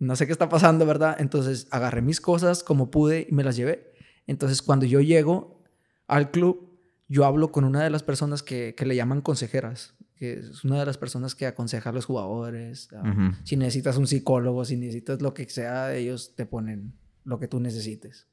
[0.03, 1.15] no sé qué está pasando, ¿verdad?
[1.19, 3.93] Entonces, agarré mis cosas como pude y me las llevé.
[4.27, 5.63] Entonces, cuando yo llego
[6.07, 10.33] al club, yo hablo con una de las personas que, que le llaman consejeras, que
[10.33, 12.89] es una de las personas que aconseja a los jugadores.
[12.93, 17.47] Ah, si necesitas un psicólogo, si necesitas lo que sea, ellos te ponen lo que
[17.47, 18.27] tú necesites.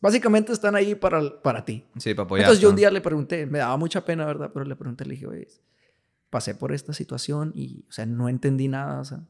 [0.00, 1.84] Básicamente están ahí para, para ti.
[1.98, 2.44] Sí, para apoyar.
[2.44, 4.50] Entonces yo un día le pregunté, me daba mucha pena, ¿verdad?
[4.52, 5.48] Pero le pregunté, le dije, oye,
[6.30, 9.26] pasé por esta situación y, o sea, no entendí nada, o sea.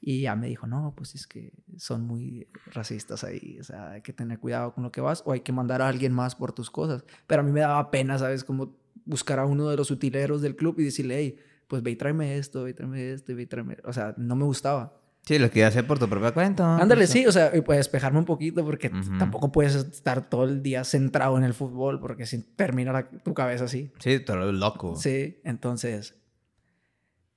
[0.00, 4.00] Y ya me dijo, no, pues es que son muy racistas ahí, o sea, hay
[4.00, 6.52] que tener cuidado con lo que vas o hay que mandar a alguien más por
[6.52, 7.04] tus cosas.
[7.26, 8.42] Pero a mí me daba pena, ¿sabes?
[8.42, 11.36] Como buscar a uno de los utileros del club y decirle, hey,
[11.68, 13.76] pues ve y tráeme esto, ve y tráeme esto, ve y tráeme...
[13.84, 14.96] O sea, no me gustaba.
[15.22, 16.78] Sí, lo quería hacer por tu propia cuenta.
[16.78, 20.62] Ándale, sí, o sea, y puedes despejarme un poquito porque tampoco puedes estar todo el
[20.62, 23.92] día centrado en el fútbol porque si termina tu cabeza así.
[23.98, 24.96] Sí, te lo loco.
[24.96, 26.16] Sí, entonces,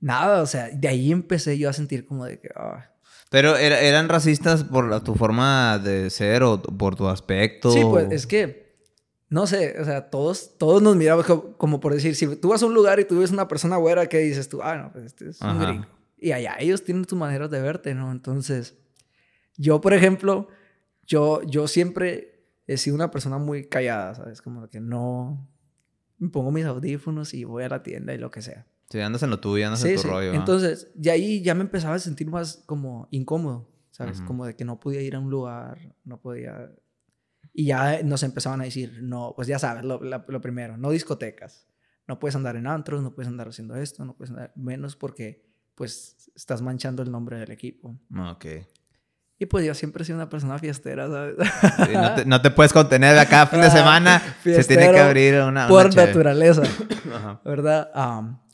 [0.04, 2.50] nada, o sea, de ahí empecé yo a sentir como de que...
[2.56, 2.90] Ah.
[3.30, 7.72] Pero eran racistas por tu forma de ser o por tu aspecto.
[7.72, 8.76] Sí, pues es que,
[9.30, 11.26] no sé, o sea, todos, todos nos miramos
[11.58, 14.06] como, por decir, si tú vas a un lugar y tú ves una persona güera,
[14.06, 14.62] ¿qué dices tú?
[14.62, 15.88] Ah, no, pues este es un gringo.
[16.20, 18.12] Y allá ellos tienen sus maneras de verte, ¿no?
[18.12, 18.78] Entonces,
[19.58, 20.48] yo, por ejemplo,
[21.08, 24.44] yo, yo siempre he sido una persona muy callada, ¿sabes?
[24.44, 25.50] Como que no
[26.20, 28.68] me pongo mis audífonos y voy a la tienda y lo que sea.
[28.94, 30.08] Sí, andas en lo tuyo, andas en tu sí.
[30.08, 30.34] rollo.
[30.36, 34.22] Entonces, y ahí ya me empezaba a sentir más como incómodo, ¿sabes?
[34.22, 36.72] Como de que no podía ir a un lugar, no podía...
[37.54, 41.68] Y ya nos empezaban a decir, no, pues ya sabes, lo, lo primero, no discotecas.
[42.08, 45.44] No puedes andar en antros, no puedes andar haciendo esto, no puedes andar menos porque
[45.74, 48.00] pues estás manchando el nombre del equipo.
[48.16, 48.46] Ok.
[49.44, 51.36] Y pues yo siempre he sido una persona fiestera, ¿sabes?
[52.26, 54.22] no, te, puedes contener de acá fin de semana.
[54.42, 55.68] se tiene que abrir una.
[55.68, 56.64] por naturaleza.
[57.44, 57.92] ¿Verdad?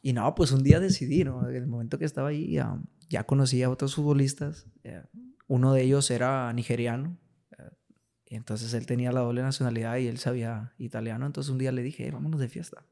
[0.01, 1.47] y no, pues un día decidí, ¿no?
[1.47, 2.59] En el momento que estaba ahí,
[3.07, 4.65] ya conocí a otros futbolistas.
[4.83, 5.03] Eh,
[5.45, 7.19] uno de ellos era nigeriano.
[7.55, 7.69] Eh,
[8.25, 11.27] y entonces él tenía la doble nacionalidad y él sabía italiano.
[11.27, 12.83] Entonces un día le dije, vámonos de fiesta.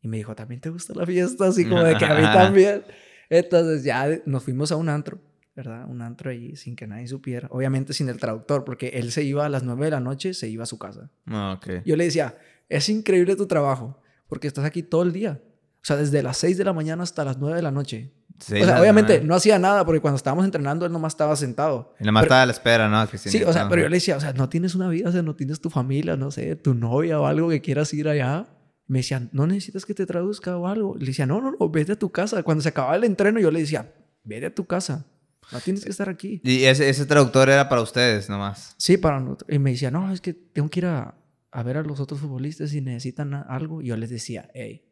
[0.00, 1.46] Y me dijo, ¿también te gusta la fiesta?
[1.46, 2.82] Así como de que a mí también.
[3.30, 5.20] Entonces ya nos fuimos a un antro,
[5.54, 5.86] ¿verdad?
[5.88, 7.48] Un antro ahí sin que nadie supiera.
[7.50, 10.48] Obviamente sin el traductor, porque él se iba a las 9 de la noche, se
[10.48, 11.10] iba a su casa.
[11.26, 12.36] Ah, Yo le decía,
[12.68, 15.40] es increíble tu trabajo, porque estás aquí todo el día.
[15.76, 18.12] O sea, desde las 6 de la mañana hasta las 9 de la noche.
[18.38, 21.94] o sea, obviamente no hacía nada porque cuando estábamos entrenando él nomás estaba sentado.
[22.00, 23.06] Y nomás estaba a la espera, ¿no?
[23.06, 25.22] sí, o sea, pero yo le decía, o sea, no tienes una vida, o sea,
[25.22, 28.46] no tienes tu familia, no sé, tu novia o algo que quieras ir allá
[28.92, 30.96] me decían, no necesitas que te traduzca o algo.
[30.98, 32.42] le decía, no, no, no, vete a tu casa.
[32.42, 33.90] Cuando se acababa el entreno, yo le decía,
[34.22, 35.06] vete a tu casa.
[35.50, 36.40] No tienes que estar aquí.
[36.44, 38.74] ¿Y ese, ese traductor era para ustedes nomás?
[38.78, 39.50] Sí, para nosotros.
[39.50, 41.14] Y me decía, no, es que tengo que ir a,
[41.50, 43.82] a ver a los otros futbolistas si necesitan algo.
[43.82, 44.84] Y yo les decía, hey,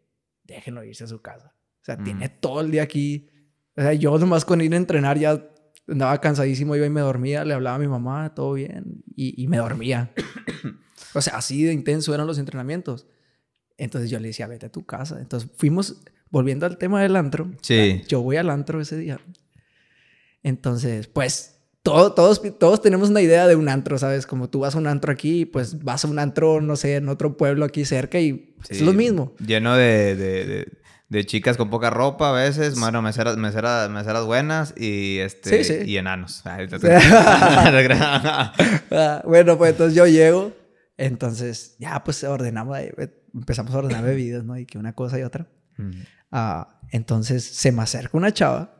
[0.45, 1.55] déjenlo irse a su casa.
[1.81, 2.41] O sea, tiene mm.
[2.41, 3.29] todo el día aquí.
[3.77, 5.43] O sea, yo nomás con ir a entrenar ya
[5.89, 9.49] andaba cansadísimo, iba y me dormía, le hablaba a mi mamá, todo bien, y, y
[9.49, 10.13] me dormía.
[11.15, 13.07] o sea, así de intenso eran los entrenamientos.
[13.77, 15.19] Entonces yo le decía, vete a tu casa.
[15.21, 17.51] Entonces fuimos, volviendo al tema del antro.
[17.63, 18.03] Sí.
[18.07, 19.19] Yo voy al antro ese día.
[20.43, 24.27] Entonces, pues, todo, todos, todos tenemos una idea de un antro, ¿sabes?
[24.27, 27.09] Como tú vas a un antro aquí, pues vas a un antro, no sé, en
[27.09, 29.35] otro pueblo aquí cerca y es lo mismo.
[29.39, 30.69] Lleno de, de,
[31.09, 35.97] de, chicas con poca ropa a veces, bueno, meseras, meseras, meseras buenas y, este, y
[35.97, 36.43] enanos.
[38.93, 40.53] Ah, bueno, pues entonces yo llego.
[40.99, 42.77] Entonces, ya pues ordenamos,
[43.33, 44.59] empezamos a ordenar bebidas, ¿no?
[44.59, 45.49] Y que una cosa y otra.
[46.31, 48.80] Ah, entonces se me acerca una chava,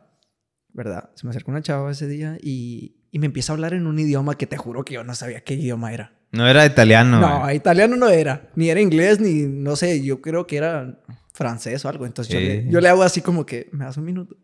[0.73, 1.09] ¿verdad?
[1.15, 3.99] Se me acerca una chava ese día y, y, me empieza a hablar en un
[3.99, 6.13] idioma que te juro que yo no sabía qué idioma era.
[6.31, 7.19] No era italiano.
[7.19, 8.49] No, italiano no era.
[8.55, 11.01] Ni era inglés, ni no sé, yo creo que era
[11.33, 12.05] francés o algo.
[12.05, 14.37] Entonces yo, le, yo, le, hago así como que, ¿me das un minuto?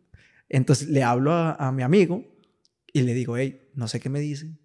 [0.49, 2.25] Entonces le hablo a, mi amigo
[2.91, 4.59] y le digo, hey, no sé qué me dicen.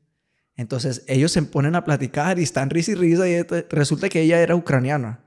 [0.57, 4.41] Entonces ellos se ponen a platicar y están risa y risa y resulta que ella
[4.41, 5.21] era ucraniana.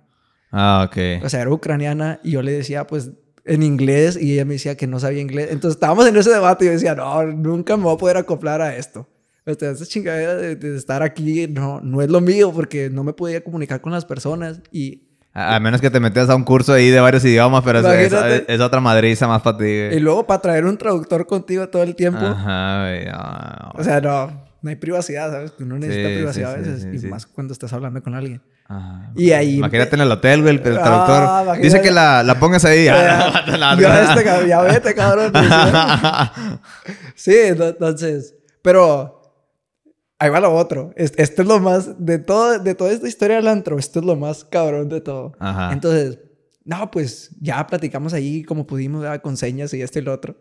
[0.52, 1.24] Ah, ok.
[1.24, 3.12] O sea, era ucraniana y yo le decía, pues,
[3.46, 5.50] en inglés y ella me decía que no sabía inglés.
[5.52, 8.62] Entonces estábamos en ese debate y yo decía, no, nunca me voy a poder acoplar
[8.62, 9.08] a esto.
[9.46, 13.80] Esta chingadera de, estar aquí no, no es lo mío porque no me podía comunicar
[13.80, 15.04] con las personas y...
[15.38, 18.14] A, menos que te metas a un curso ahí de varios idiomas, pero es,
[18.48, 19.66] es, otra madriza más para ti.
[19.66, 22.22] Y luego para traer un traductor contigo todo el tiempo.
[22.22, 25.54] Ajá, O sea, no, no hay privacidad, ¿sabes?
[25.60, 28.42] Uno necesita privacidad a veces y más cuando estás hablando con alguien.
[28.68, 29.12] Ajá.
[29.16, 29.58] Y ahí...
[29.58, 31.24] Imagínate en el hotel, güey, el, traductor.
[31.28, 32.86] Ah, dice que la, la, pongas ahí.
[32.86, 35.32] Ya, ya, este, ya vete, cabrón.
[37.16, 38.36] sí, entonces...
[38.62, 39.16] Pero
[40.18, 40.94] Ahí va lo otro.
[40.96, 44.16] Esto es lo más, de, todo, de toda esta historia del antro, esto es lo
[44.16, 45.34] más cabrón de todo.
[45.72, 46.20] Entonces,
[46.64, 50.40] no, pues ya platicamos ahí como pudimos, con señas y esto y lo otro.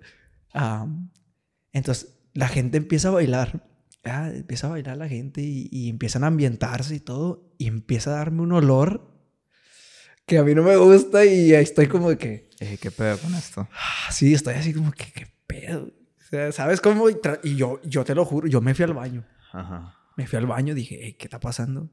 [1.72, 3.62] entonces, la gente empieza a bailar.
[4.04, 7.54] Empieza a bailar la gente y, empiezan a ambientarse y todo.
[7.58, 9.10] Y empieza a darme un olor
[10.26, 12.50] que a mí no me gusta y ahí estoy como de que...
[12.60, 13.68] Eh, ¿Qué pedo con esto?
[13.72, 15.84] Ah, sí, estoy así como que, ¿qué pedo?
[15.84, 17.08] O sea, ¿sabes cómo?
[17.42, 19.24] Y yo, yo te lo juro, yo me fui al baño.
[20.16, 21.90] Me fui al baño, dije, ¿qué está pasando?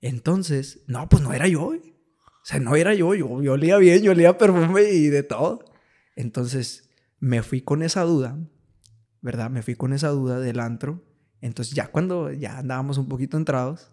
[0.00, 1.66] Entonces, no, pues no era yo.
[1.66, 3.14] O sea, no era yo.
[3.14, 5.64] Yo, yo olía bien, yo olía perfume y de todo.
[6.14, 8.38] Entonces, me fui con esa duda,
[9.20, 9.50] ¿verdad?
[9.50, 11.02] Me fui con esa duda del antro.
[11.40, 13.92] Entonces, ya cuando ya andábamos un poquito entrados,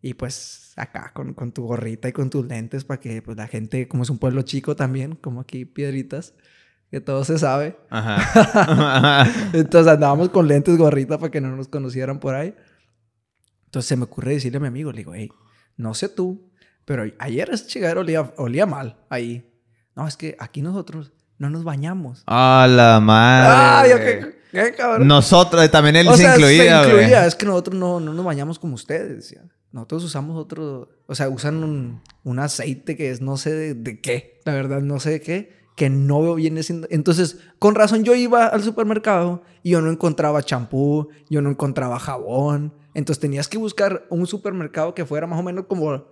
[0.00, 3.48] y pues acá con, con tu gorrita y con tus lentes para que pues, la
[3.48, 6.34] gente, como es un pueblo chico también, como aquí piedritas,
[6.90, 7.76] que todo se sabe.
[7.90, 9.26] Ajá.
[9.52, 12.54] Entonces andábamos con lentes, gorrita para que no nos conocieran por ahí.
[13.66, 15.30] Entonces se me ocurre decirle a mi amigo, le digo, hey,
[15.76, 16.50] no sé tú,
[16.84, 19.52] pero ayer ese chigadero olía, olía mal ahí.
[19.94, 22.22] No, es que aquí nosotros no nos bañamos.
[22.26, 23.92] ¡Ah, la madre!
[23.92, 24.37] ¡Ay, qué, qué
[24.76, 25.08] cabrón!
[25.08, 27.26] Nosotros, también él se incluía, se incluía.
[27.26, 29.42] Es que nosotros no, no nos bañamos como ustedes, decía.
[29.72, 30.88] Nosotros usamos otro...
[31.06, 34.40] O sea, usan un, un aceite que es no sé de, de qué.
[34.44, 36.88] La verdad, no sé de qué que no viene siendo...
[36.90, 42.00] Entonces, con razón yo iba al supermercado y yo no encontraba champú, yo no encontraba
[42.00, 42.74] jabón.
[42.94, 46.04] Entonces tenías que buscar un supermercado que fuera más o menos como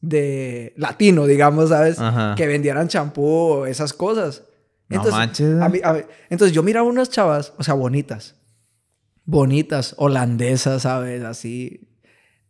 [0.00, 1.96] de latino, digamos, ¿sabes?
[2.36, 4.42] Que vendieran champú o esas cosas.
[4.88, 6.06] Entonces, no manches.
[6.30, 8.36] entonces yo miraba unas chavas, o sea, bonitas.
[9.24, 11.24] Bonitas, holandesas, ¿sabes?
[11.24, 11.88] Así.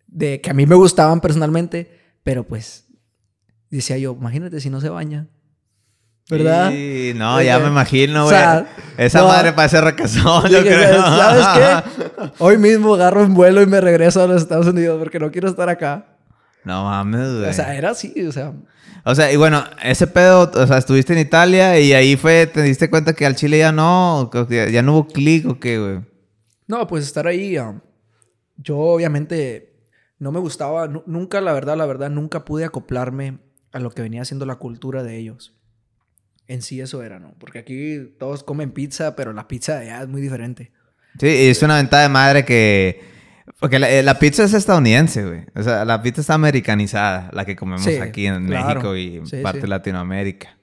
[0.06, 2.86] De que a mí me gustaban personalmente, pero pues
[3.70, 5.28] decía yo, imagínate si no se baña.
[6.28, 6.70] ¿Verdad?
[6.70, 8.36] Sí, no, ya me imagino, güey.
[8.96, 11.00] Esa madre parece recasón, yo creo.
[11.00, 12.30] ¿Sabes qué?
[12.38, 15.48] Hoy mismo agarro un vuelo y me regreso a los Estados Unidos porque no quiero
[15.48, 16.16] estar acá.
[16.64, 17.48] No mames, güey.
[17.48, 18.52] O sea, era así, o sea.
[19.08, 22.60] O sea, y bueno, ese pedo, o sea, estuviste en Italia y ahí fue, te
[22.62, 26.00] diste cuenta que al Chile ya no, ya no hubo clic o qué, güey.
[26.66, 27.80] No, pues estar ahí, um,
[28.56, 29.78] yo obviamente
[30.18, 33.38] no me gustaba, nunca, la verdad, la verdad, nunca pude acoplarme
[33.72, 35.56] a lo que venía siendo la cultura de ellos
[36.48, 37.34] en sí eso era, ¿no?
[37.38, 40.72] Porque aquí todos comen pizza, pero la pizza de allá es muy diferente.
[41.18, 43.15] Sí, y es una ventaja de madre que...
[43.60, 45.40] Porque la, eh, pizza es estadounidense, güey.
[45.54, 49.68] O sea, la pizza está americanizada, la que comemos aquí en México y parte de
[49.68, 50.56] Latinoamérica.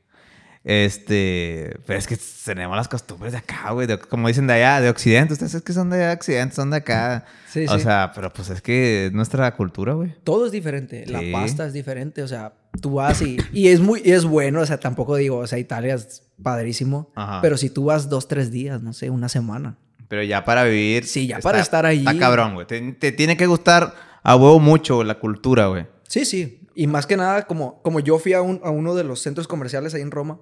[0.66, 4.90] Este, pero es que tenemos las costumbres de acá, güey, como dicen de allá, de
[4.90, 5.34] Occidente.
[5.34, 7.26] Ustedes es que son de Occidente, son de acá.
[7.50, 10.16] Sí, o sea, pero pues es que es nuestra cultura, güey.
[10.24, 11.06] Todo es diferente.
[11.08, 12.24] La pasta es diferente.
[12.24, 14.62] O sea, tú vas y, y es muy, y es bueno.
[14.62, 17.12] O sea, tampoco digo, o sea, Italia es padrísimo.
[17.42, 19.76] Pero si tú vas dos, tres días, no sé, una semana.
[20.14, 21.06] Pero ya para vivir.
[21.06, 21.98] Sí, ya para estar ahí.
[21.98, 22.68] Está cabrón, güey.
[22.68, 25.88] Te, tiene que gustar a huevo mucho la cultura, güey.
[26.08, 26.68] Sí, sí.
[26.76, 29.48] Y más que nada, como, como yo fui a, un, a uno de los centros
[29.48, 30.40] comerciales ahí en Roma.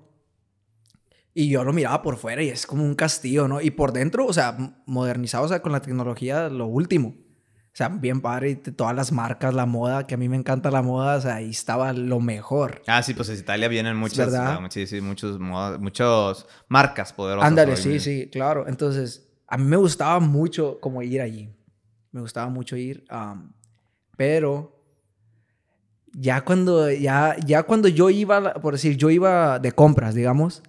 [1.33, 3.61] Y yo lo miraba por fuera y es como un castillo, ¿no?
[3.61, 7.15] Y por dentro, o sea, modernizado, o sea, con la tecnología, lo último.
[7.67, 10.81] O sea, bien padre, todas las marcas, la moda, que a mí me encanta la
[10.81, 12.81] moda, o sea, ahí estaba lo mejor.
[12.87, 14.59] Ah, sí, pues en Italia vienen muchas, ¿verdad?
[14.69, 17.47] sí, sí, muchos, muchos marcas poderosas.
[17.47, 18.67] Ándale, sí, sí, claro.
[18.67, 21.53] Entonces, a mí me gustaba mucho como ir allí.
[22.13, 23.03] Me gustaba mucho ir,
[24.15, 24.81] pero
[26.13, 30.63] ya cuando, ya, ya cuando yo iba, por decir, yo iba de compras, digamos,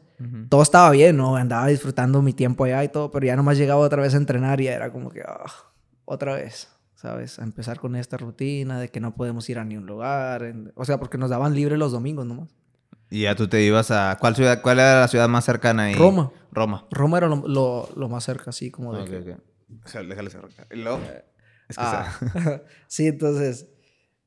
[0.48, 1.36] todo estaba bien, ¿no?
[1.36, 4.60] Andaba disfrutando mi tiempo allá y todo, pero ya nomás llegaba otra vez a entrenar
[4.60, 5.50] y era como que, ah,
[6.04, 7.38] otra vez, ¿sabes?
[7.38, 10.54] A empezar con esta rutina de que no podemos ir a ningún lugar.
[10.74, 12.54] O sea, porque nos daban libre los domingos nomás.
[13.12, 14.16] Y ya tú te ibas a...
[14.18, 15.94] ¿Cuál ciudad, cuál era la ciudad más cercana ahí?
[15.94, 16.32] Roma.
[16.50, 16.86] Roma.
[16.90, 19.02] Roma era lo, lo, más cerca, así como de...
[19.02, 19.34] Okay,
[19.84, 20.66] O sea, déjale cerca.
[20.70, 21.00] ¿Y luego?
[21.68, 22.62] Es que ah.
[22.86, 23.68] sí, entonces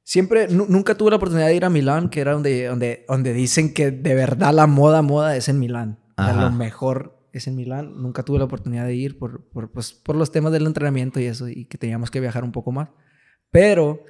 [0.07, 3.73] Siempre, nunca tuve la oportunidad de ir a Milán, que era donde, donde, donde dicen
[3.73, 5.97] que de verdad la moda, moda es en Milán.
[6.15, 7.99] lo mejor es en Milán.
[7.99, 11.25] Nunca tuve la oportunidad de ir por, por, pues, por los temas del entrenamiento y
[11.25, 12.89] eso, y que teníamos que viajar un poco más.
[13.49, 14.03] Pero,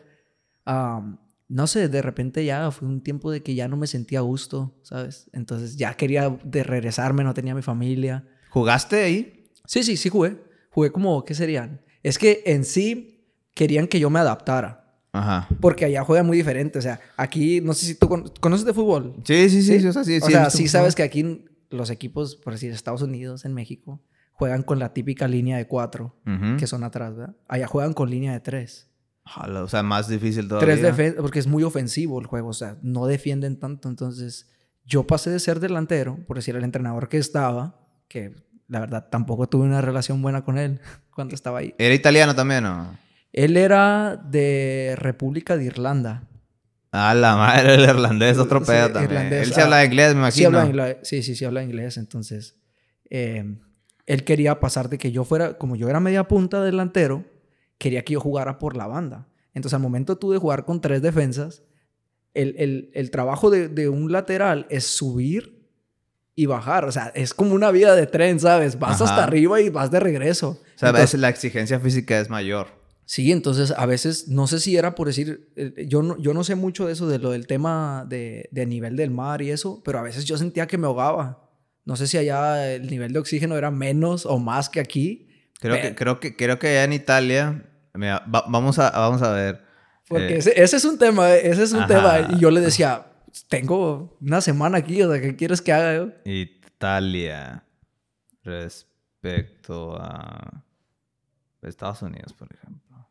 [1.48, 4.24] no sé, de repente ya fue un tiempo de que ya no me sentía a
[4.24, 5.30] gusto, ¿sabes?
[5.34, 8.28] Entonces ya quería de regresarme, no tenía mi familia.
[8.50, 9.52] ¿Jugaste ahí?
[9.66, 10.38] Sí, sí, sí jugué.
[10.72, 11.82] Jugué como, ¿qué serían?
[12.04, 15.00] Es que en sí querían que yo me adaptara.
[15.12, 15.48] Ajá.
[15.62, 16.80] Porque allá juega muy diferente.
[16.80, 18.10] O sea, aquí, no sé si tú
[18.42, 19.16] conoces de fútbol.
[19.24, 19.80] Sí, sí, sí.
[19.80, 23.02] sí, o sea, sí, o sea, sí sabes que aquí los equipos, por decir, Estados
[23.02, 24.02] Unidos, en México,
[24.34, 26.16] juegan con la típica línea de cuatro,
[26.58, 27.36] que son atrás, ¿verdad?
[27.48, 28.90] Allá juegan con línea de tres.
[29.26, 30.94] O sea, más difícil todavía.
[30.94, 33.90] Tres porque es muy ofensivo el juego, o sea, no defienden tanto.
[33.90, 34.50] Entonces,
[34.86, 38.36] yo pasé de ser delantero, por decir, el entrenador que estaba, que
[38.68, 40.80] la verdad tampoco tuve una relación buena con él
[41.14, 41.74] cuando estaba ahí.
[41.78, 42.98] ¿Era italiano también o...?
[43.34, 46.24] Él era de República de Irlanda.
[46.94, 49.34] Ah, la madre, el irlandés, otro pedo también.
[49.34, 50.50] él sí habla inglés, me imagino.
[50.52, 51.98] Sí, habla inglés, sí, sí, sí, habla inglés.
[51.98, 52.56] Entonces,
[53.10, 53.44] eh,
[54.06, 57.26] él quería pasar de que yo fuera, como yo era media punta delantero,
[57.78, 59.28] quería que yo jugara por la banda.
[59.54, 61.64] Entonces, al momento tú de jugar con tres defensas,
[62.34, 65.66] el, el, el trabajo de, de, un lateral es subir
[66.36, 66.86] y bajar.
[66.86, 68.78] O sea, es como una vida de tren, ¿sabes?
[68.78, 70.60] Vas hasta arriba y vas de regreso.
[70.76, 72.68] O sea, a veces la exigencia física es mayor.
[73.06, 76.44] Sí, entonces a veces, no sé si era por decir, eh, yo no, yo no
[76.44, 79.82] sé mucho de eso, de lo del tema de, de, nivel del mar y eso,
[79.86, 81.52] pero a veces yo sentía que me ahogaba.
[81.86, 85.30] No sé si allá el nivel de oxígeno era menos o más que aquí.
[85.60, 87.64] Creo, que, creo, que, creo que allá en Italia,
[88.26, 89.64] vamos, a, vamos a ver.
[90.08, 92.28] Porque eh, ese, ese, es un tema, eh, ese es un tema.
[92.30, 93.08] Y yo le decía,
[93.48, 96.12] tengo una semana aquí, o sea, ¿qué quieres que haga yo?
[96.26, 97.64] Italia
[98.44, 100.64] respecto a
[101.62, 103.10] Estados Unidos, por ejemplo.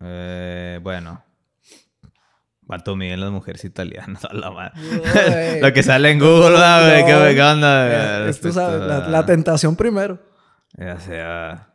[0.00, 1.24] Eh, bueno.
[2.66, 4.26] ¿Cuánto miden las mujeres italianas?
[5.62, 7.34] Lo que sale en Google, güey.
[7.34, 8.28] ¿Qué, onda?
[8.28, 10.18] Esto sabes, la, tentación primero.
[10.78, 11.74] Ya sea...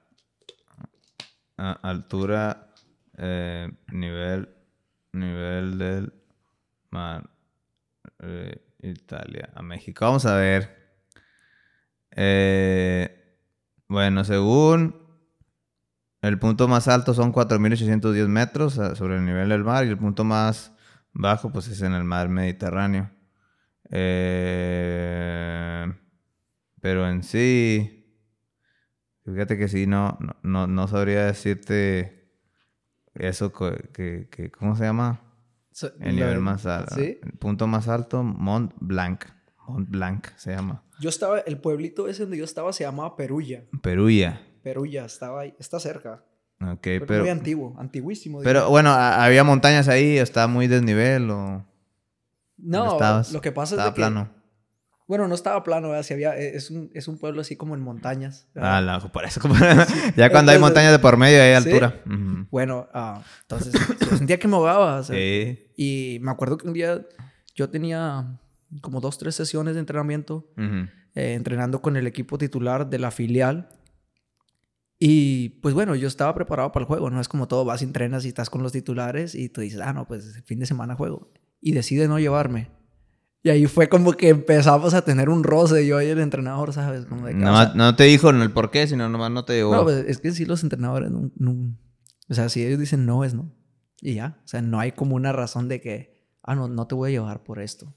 [1.58, 2.74] altura,
[3.18, 4.48] eh, nivel,
[5.12, 6.14] nivel del
[6.90, 7.30] mar,
[8.20, 10.06] eh, Italia, a México.
[10.06, 10.96] Vamos a ver.
[12.12, 13.42] Eh,
[13.90, 14.96] bueno, según
[16.22, 20.24] el punto más alto son 4.810 metros sobre el nivel del mar y el punto
[20.24, 20.72] más
[21.12, 23.12] bajo pues es en el mar Mediterráneo.
[23.90, 24.64] Eh,
[26.80, 28.03] pero en sí,
[29.26, 32.30] fíjate que sí, no, no, no sabría decirte
[33.16, 35.22] eso que, que ¿cómo se llama?
[36.00, 36.96] el nivel más alto.
[36.98, 39.26] El punto más alto, Mont Blanc.
[39.68, 40.84] Mont Blanc se llama.
[41.00, 43.64] Yo estaba, el pueblito ese donde yo estaba se llamaba Perulla.
[43.82, 44.42] Perulla.
[44.62, 46.24] Perulla, estaba ahí, está cerca.
[46.62, 47.22] Ok, pero...
[47.22, 48.40] Muy antiguo, antiguísimo.
[48.42, 50.18] Pero bueno, ¿había montañas ahí?
[50.18, 51.66] ¿Estaba muy desnivel o...?
[52.58, 52.98] No,
[53.32, 53.92] lo que pasa es que...
[53.96, 54.30] plano.
[55.08, 56.06] Bueno, no estaba plano, ¿verdad?
[56.12, 58.48] había, e, es, un, es un pueblo así como en montañas.
[58.56, 59.42] Ah, no, por eso.
[60.16, 62.02] ya cuando hay montañas de por medio hay altura.
[62.50, 65.04] Bueno, uh, entonces yo sentía que me ahogaba.
[65.04, 65.68] sí.
[65.76, 67.02] Y me acuerdo que un día
[67.56, 68.40] yo tenía
[68.82, 73.70] como dos, tres sesiones de entrenamiento eh, entrenando con el equipo titular de la filial.
[75.00, 77.10] Y pues bueno, yo estaba preparado para el juego.
[77.10, 79.82] No es como todo, vas y entrenas y estás con los titulares y tú dices,
[79.82, 81.32] ah, no, pues el fin de semana juego.
[81.60, 82.72] Y decide no llevarme.
[83.46, 87.06] Y ahí fue como que empezamos a tener un roce yo y el entrenador, ¿sabes?
[87.06, 89.76] Como de no, no te dijo el por qué, sino nomás no te llevó.
[89.76, 91.76] No, pues es que sí los entrenadores no,
[92.30, 93.54] O sea, si ellos dicen no, es no.
[94.02, 94.40] Y ya.
[94.46, 97.12] O sea, no hay como una razón de que, ah, no, no te voy a
[97.12, 97.94] llevar por esto.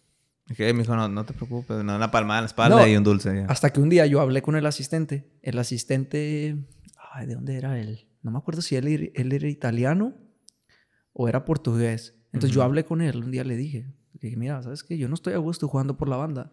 [0.51, 3.47] Ok, me dijo, no, no te preocupes, una palmada en la espalda y un dulce.
[3.49, 5.31] Hasta que un día yo hablé con el asistente.
[5.43, 6.67] El asistente
[7.25, 8.09] ¿de dónde era él?
[8.23, 10.15] No me acuerdo si él, él era italiano
[11.13, 12.17] o era portugués.
[12.33, 14.99] Entonces yo hablé con él, un día le dije, le dije, mira, ¿sabes qué?
[14.99, 16.53] Yo no estoy a gusto jugando por la banda.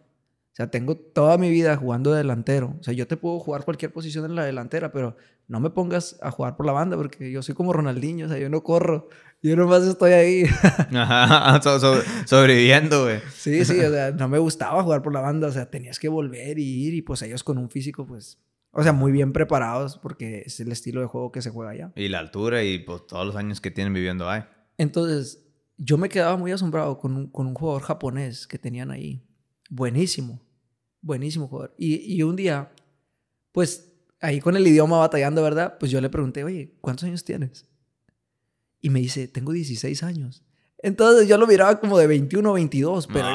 [0.53, 2.75] O sea, tengo toda mi vida jugando delantero.
[2.79, 6.19] O sea, yo te puedo jugar cualquier posición en la delantera, pero no me pongas
[6.21, 8.27] a jugar por la banda porque yo soy como Ronaldinho.
[8.27, 9.09] O sea, yo no corro.
[9.41, 10.43] Yo nomás estoy ahí.
[10.93, 11.59] Ajá,
[12.27, 13.19] sobreviviendo, güey.
[13.33, 13.79] Sí, sí.
[13.79, 15.47] O sea, no me gustaba jugar por la banda.
[15.47, 16.93] O sea, tenías que volver y ir.
[16.93, 18.37] Y pues ellos con un físico, pues
[18.75, 21.91] o sea, muy bien preparados porque es el estilo de juego que se juega allá.
[21.95, 24.43] Y la altura y pues todos los años que tienen viviendo ahí.
[24.79, 25.42] Entonces,
[25.77, 29.25] yo me quedaba muy asombrado con un, con un jugador japonés que tenían ahí.
[29.69, 30.41] Buenísimo.
[31.01, 31.73] Buenísimo jugador.
[31.77, 32.71] Y, y un día,
[33.51, 35.77] pues ahí con el idioma batallando, ¿verdad?
[35.79, 37.67] Pues yo le pregunté, oye, ¿cuántos años tienes?
[38.79, 40.43] Y me dice, tengo 16 años.
[40.83, 43.27] Entonces yo lo miraba como de 21 o 22, pero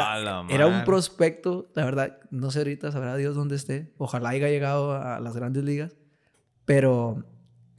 [0.51, 3.95] era, un prospecto, la verdad, no sé ahorita, sabrá Dios dónde esté.
[3.97, 5.97] Ojalá haya llegado a las grandes ligas,
[6.66, 7.24] pero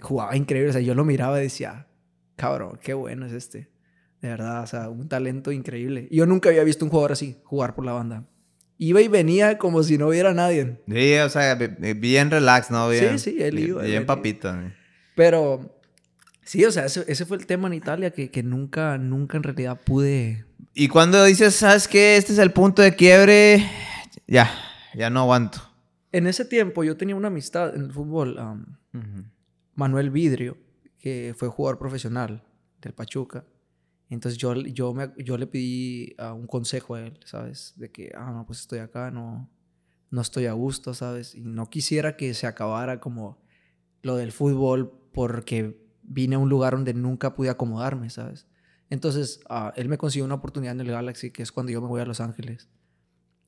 [0.02, 0.72] jugaba increíble.
[0.72, 1.88] O sea, yo lo miraba y decía,
[2.36, 3.70] cabrón, qué bueno es este.
[4.22, 6.08] De verdad, o sea, un talento increíble.
[6.12, 8.26] Yo nunca había visto un jugador así, jugar por la banda.
[8.78, 10.82] iba y venía como si no hubiera nadie.
[10.88, 12.92] Sí, o sea, bien relax, ¿no?
[12.92, 13.84] sí, sí, él iba.
[13.84, 14.54] Bien, papito.
[15.16, 15.82] Pero,
[16.44, 19.80] sí, o sea, ese, fue el tema en Italia que, que, nunca, nunca en realidad
[19.84, 20.46] pude...
[20.74, 22.16] Y cuando dices, ¿sabes qué?
[22.18, 23.66] Este es el punto de quiebre,
[24.28, 24.50] ya,
[24.96, 25.60] ya no aguanto.
[26.12, 28.38] En ese tiempo yo tenía una amistad en el fútbol,
[29.76, 30.58] Manuel Vidrio,
[31.00, 32.44] que fue jugador profesional
[32.82, 33.44] del Pachuca.
[34.10, 37.74] Entonces yo, yo, me, yo le pedí uh, un consejo a él, ¿sabes?
[37.76, 39.50] De que, ah, no, pues estoy acá, no,
[40.10, 41.36] no estoy a gusto, ¿sabes?
[41.36, 43.40] Y no quisiera que se acabara como
[44.02, 48.48] lo del fútbol porque vine a un lugar donde nunca pude acomodarme, ¿sabes?
[48.90, 51.88] Entonces, uh, él me consiguió una oportunidad en el Galaxy, que es cuando yo me
[51.88, 52.68] voy a Los Ángeles.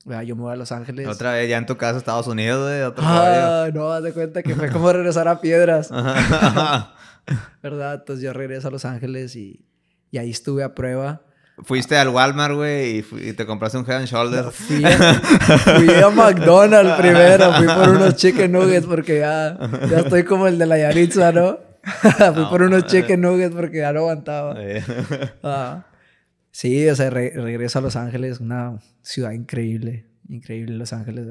[0.04, 1.06] Yo me voy a Los Ángeles.
[1.08, 3.04] Otra vez, ya en tu casa, Estados Unidos, güey.
[3.04, 5.90] ah, no, haz de cuenta que fue como regresar a Piedras.
[7.62, 7.94] ¿Verdad?
[7.94, 9.64] Entonces yo regreso a Los Ángeles y
[10.12, 11.22] y ahí estuve a prueba.
[11.64, 14.54] Fuiste al Walmart, güey, y, te compraste un Head and Shoulders.
[14.54, 17.52] fui, a, McDonald's primero.
[17.54, 19.58] Fui por unos chicken nuggets porque ya,
[19.90, 21.58] ya estoy como el de la Yaritza, ¿no?
[22.34, 24.56] fui por unos chicken nuggets porque ya no aguantaba.
[25.42, 25.86] Ah.
[26.50, 30.06] Sí, o sea, regreso a Los Ángeles, una ciudad increíble.
[30.28, 31.26] Increíble Los Ángeles,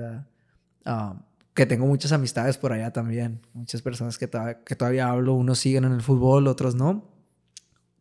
[0.86, 1.15] ah,
[1.53, 3.41] que tengo muchas amistades por allá también.
[3.53, 4.29] Muchas personas que,
[4.65, 5.34] que todavía hablo.
[5.34, 7.11] Unos siguen en el fútbol, otros no.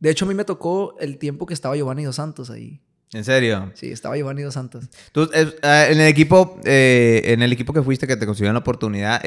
[0.01, 2.81] De hecho, a mí me tocó el tiempo que estaba Giovanni Dos Santos ahí.
[3.13, 3.71] ¿En serio?
[3.75, 4.89] Sí, estaba Giovanni Dos Santos.
[5.13, 8.61] Tú, eh, en el equipo, eh, en el equipo que fuiste, que te consiguieron la
[8.61, 9.23] oportunidad,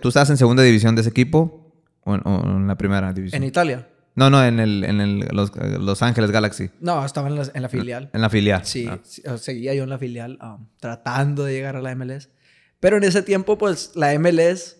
[0.00, 1.72] ¿tú estabas en segunda división de ese equipo
[2.04, 3.42] o en, la primera división?
[3.42, 3.88] En Italia.
[4.14, 6.70] No, no, en el, en el los, Ángeles Galaxy.
[6.80, 8.10] No, estaba en la, en la filial.
[8.12, 8.64] En la filial.
[8.64, 9.38] Sí, ah.
[9.38, 12.30] seguía yo en la filial um, tratando de llegar a la MLS.
[12.80, 14.78] Pero en ese tiempo, pues, la MLS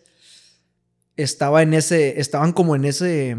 [1.16, 3.36] estaba en ese, estaban como en ese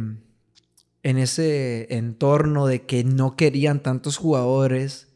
[1.03, 5.07] en ese entorno de que no querían tantos jugadores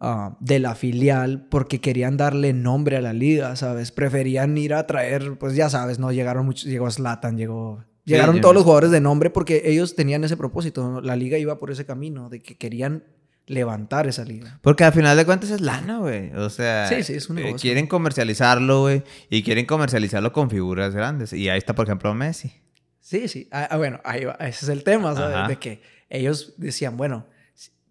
[0.00, 3.92] ah, de la filial porque querían darle nombre a la liga, ¿sabes?
[3.92, 6.12] Preferían ir a traer, pues ya sabes, ¿no?
[6.12, 7.84] Llegaron muchos, llegó Slatan, llegó...
[8.04, 11.00] Llegaron todos los jugadores de nombre porque ellos tenían ese propósito.
[11.00, 13.02] La liga iba por ese camino de que querían
[13.46, 14.58] levantar esa liga.
[14.62, 16.30] Porque al final de cuentas es lana, güey.
[16.34, 19.02] O sea, sí, sí, es un eh, quieren comercializarlo, güey.
[19.30, 21.32] Y quieren comercializarlo con figuras grandes.
[21.32, 22.52] Y ahí está, por ejemplo, Messi.
[23.04, 23.48] Sí, sí.
[23.52, 24.32] Ah, ah, bueno, ahí va.
[24.40, 25.46] ese es el tema, ¿sabes?
[25.46, 27.26] De que ellos decían, bueno,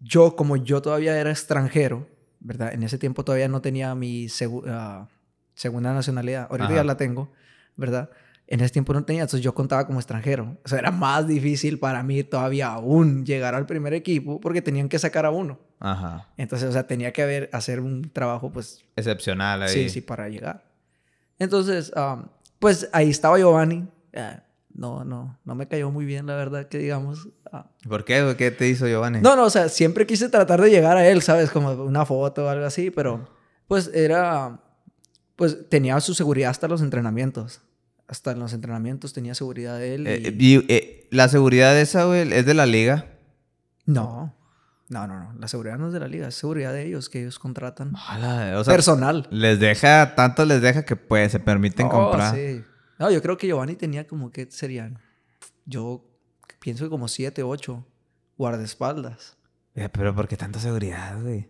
[0.00, 2.08] yo como yo todavía era extranjero,
[2.40, 2.74] ¿verdad?
[2.74, 4.26] En ese tiempo todavía no tenía mi
[4.66, 5.06] ah,
[5.54, 6.48] segunda nacionalidad.
[6.50, 7.30] Ahorita ya la tengo,
[7.76, 8.10] ¿verdad?
[8.48, 10.58] En ese tiempo no tenía, entonces yo contaba como extranjero.
[10.64, 14.88] O sea, era más difícil para mí todavía aún llegar al primer equipo porque tenían
[14.88, 15.60] que sacar a uno.
[15.78, 16.28] Ajá.
[16.36, 18.84] Entonces, o sea, tenía que haber, hacer un trabajo, pues...
[18.96, 19.68] Excepcional ahí.
[19.68, 20.64] Sí, sí, para llegar.
[21.38, 21.92] Entonces,
[22.58, 23.86] pues ahí estaba Giovanni
[24.74, 27.28] no, no, no me cayó muy bien, la verdad, que digamos.
[27.52, 27.66] Ah.
[27.88, 28.34] ¿Por qué?
[28.36, 29.20] ¿Qué te hizo Giovanni?
[29.20, 31.50] No, no, o sea, siempre quise tratar de llegar a él, ¿sabes?
[31.50, 33.28] Como una foto o algo así, pero
[33.68, 34.60] pues era,
[35.36, 37.60] pues tenía su seguridad hasta los entrenamientos.
[38.06, 40.06] Hasta en los entrenamientos tenía seguridad de él.
[40.06, 40.72] Eh, y...
[40.72, 43.06] Eh, ¿La seguridad de esa, güey, es de la liga?
[43.86, 44.34] No.
[44.88, 45.32] No, no, no.
[45.38, 47.92] La seguridad no es de la liga, es seguridad de ellos que ellos contratan.
[48.66, 49.28] Personal.
[49.30, 52.34] Les deja, tanto les deja que pues se permiten oh, comprar.
[52.34, 52.64] Sí.
[52.98, 54.98] No, yo creo que Giovanni tenía como que serían.
[55.66, 56.04] Yo
[56.60, 57.86] pienso que como siete, ocho
[58.36, 59.36] guardaespaldas.
[59.92, 61.48] pero ¿por qué tanta seguridad, güey?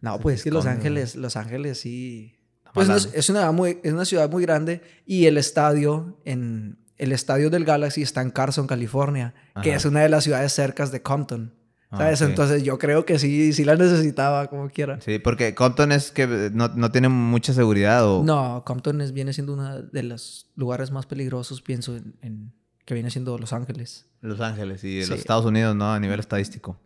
[0.00, 2.36] No, pues es que Los Ángeles, Los Ángeles sí.
[2.72, 7.48] Pues es, una, muy, es una ciudad muy grande y el estadio en el estadio
[7.48, 11.54] del Galaxy está en Carson, California, que es una de las ciudades cercas de Compton.
[11.90, 12.20] Ah, ¿Sabes?
[12.22, 15.00] Entonces yo creo que sí, sí la necesitaba como quiera.
[15.00, 18.22] Sí, porque Compton es que no, no tiene mucha seguridad o...
[18.22, 22.52] No, Compton es, viene siendo uno de los lugares más peligrosos, pienso, en,
[22.84, 24.06] que viene siendo Los Ángeles.
[24.20, 25.92] Los Ángeles y los Estados Unidos, ¿no?
[25.92, 26.78] A nivel estadístico.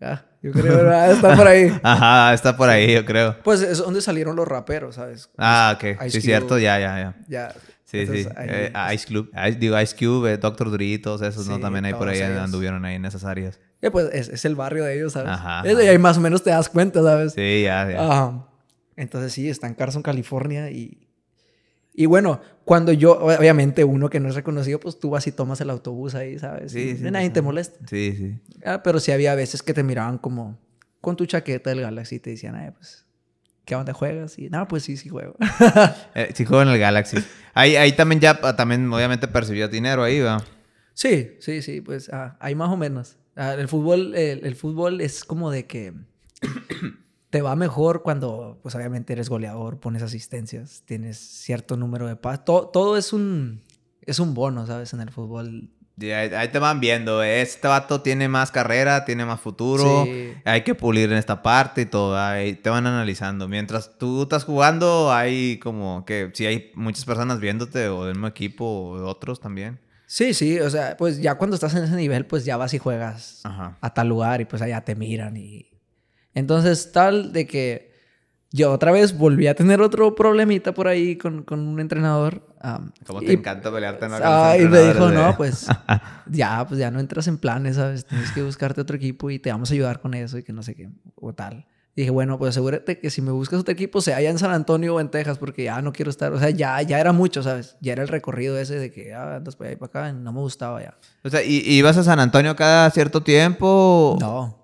[0.00, 1.12] Ah, yo creo, ¿verdad?
[1.12, 1.72] Está por ahí.
[1.82, 3.36] Ajá, está por ahí, yo creo.
[3.44, 5.30] Pues es donde salieron los raperos, ¿sabes?
[5.38, 6.10] Ah, ok.
[6.10, 7.16] sí, cierto, ya, ya, ya.
[7.28, 7.54] Ya.
[7.84, 8.28] Sí, sí.
[8.38, 9.30] Eh, Ice Club.
[9.58, 11.60] digo, Ice Cube, eh, Doctor Dre, todos esos, ¿no?
[11.60, 13.60] También ahí por ahí anduvieron ahí en esas áreas.
[13.82, 15.30] Eh, pues es, el barrio de ellos, ¿sabes?
[15.30, 17.34] Ajá, Y ahí más o menos te das cuenta, ¿sabes?
[17.34, 18.44] Sí, ya, ya.
[18.96, 21.02] entonces sí, está en Carson, California y...
[21.98, 25.62] Y bueno, cuando yo, obviamente uno que no es reconocido, pues tú vas y tomas
[25.62, 26.72] el autobús ahí, ¿sabes?
[26.72, 27.10] Sí, sí.
[27.10, 27.78] Nadie te molesta.
[27.88, 28.38] Sí, sí.
[28.66, 30.58] Ah, pero sí había veces que te miraban como
[31.00, 33.06] con tu chaqueta del Galaxy y te decían, ay, pues,
[33.64, 34.38] ¿qué onda juegas?
[34.38, 35.36] Y no, pues sí, sí juego.
[36.14, 37.16] eh, sí juego en el Galaxy.
[37.54, 40.44] Ahí, ahí también ya, también obviamente percibía dinero ahí, ¿va?
[40.92, 43.16] Sí, sí, sí, pues ah, ahí más o menos.
[43.36, 45.92] Ah, el fútbol, el, fútbol es como de que
[47.30, 52.44] te va mejor cuando, pues obviamente eres goleador, pones asistencias, tienes cierto número de pases.
[52.44, 53.62] Todo, todo, es un
[54.02, 54.92] es un bono, ¿sabes?
[54.92, 60.06] En el fútbol ahí te van viendo, este vato tiene más carrera, tiene más futuro,
[60.44, 63.48] hay que pulir en esta parte y todo, ahí te van analizando.
[63.48, 68.26] Mientras tú estás jugando, hay como que si hay muchas personas viéndote o del mismo
[68.26, 69.80] equipo o de otros también.
[70.06, 72.78] Sí, sí, o sea, pues ya cuando estás en ese nivel, pues ya vas y
[72.78, 75.70] juegas a tal lugar y pues allá te miran y...
[76.32, 77.96] Entonces, tal de que
[78.52, 82.46] yo otra vez volví a tener otro problemita por ahí con, con un entrenador.
[83.06, 85.66] ¿Cómo te encanta pelearte en ah, Y me dijo, no, pues
[86.26, 88.04] ya, pues ya no entras en planes, ¿sabes?
[88.04, 90.62] Tienes que buscarte otro equipo y te vamos a ayudar con eso y que no
[90.62, 91.66] sé qué, o tal.
[91.96, 94.50] Y dije, bueno, pues asegúrate que si me buscas otro equipo, sea allá en San
[94.50, 96.30] Antonio o en Texas, porque ya no quiero estar.
[96.30, 97.78] O sea, ya, ya era mucho, ¿sabes?
[97.80, 100.30] Ya era el recorrido ese de que ah, andas para allá y para acá, no
[100.30, 100.94] me gustaba ya.
[101.24, 104.18] O sea, ¿y ibas a San Antonio cada cierto tiempo?
[104.20, 104.58] No.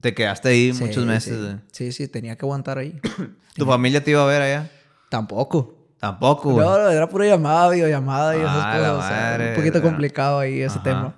[0.00, 1.56] Te quedaste ahí muchos meses.
[1.70, 1.92] Sí.
[1.92, 3.00] sí, tenía que aguantar ahí.
[3.54, 4.68] ¿Tu familia te iba a ver allá?
[5.08, 5.78] Tampoco.
[6.00, 6.66] Tampoco, güey.
[6.66, 9.48] No, era pura llamada, videollamada y esas ah, cosas.
[9.48, 11.14] un poquito complicado ahí ese tema.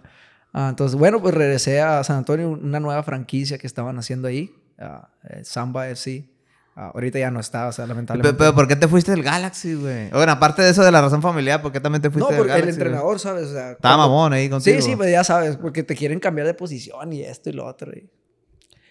[0.53, 4.55] Ah, entonces, bueno, pues regresé a San Antonio, una nueva franquicia que estaban haciendo ahí,
[4.79, 6.29] uh, Samba FC.
[6.75, 8.37] ahorita ya no está, o sea, lamentablemente.
[8.39, 10.11] Pero, ¿por qué te fuiste del Galaxy, güey?
[10.11, 12.59] Bueno, aparte de eso de la razón familiar, ¿por qué también te fuiste del Galaxy?
[12.59, 13.49] No, porque el entrenador, ¿sabes?
[13.49, 14.77] O sea, Estaba mamón ahí contigo.
[14.81, 17.67] Sí, sí, pues ya sabes, porque te quieren cambiar de posición y esto y lo
[17.67, 17.93] otro.
[17.93, 18.11] Y...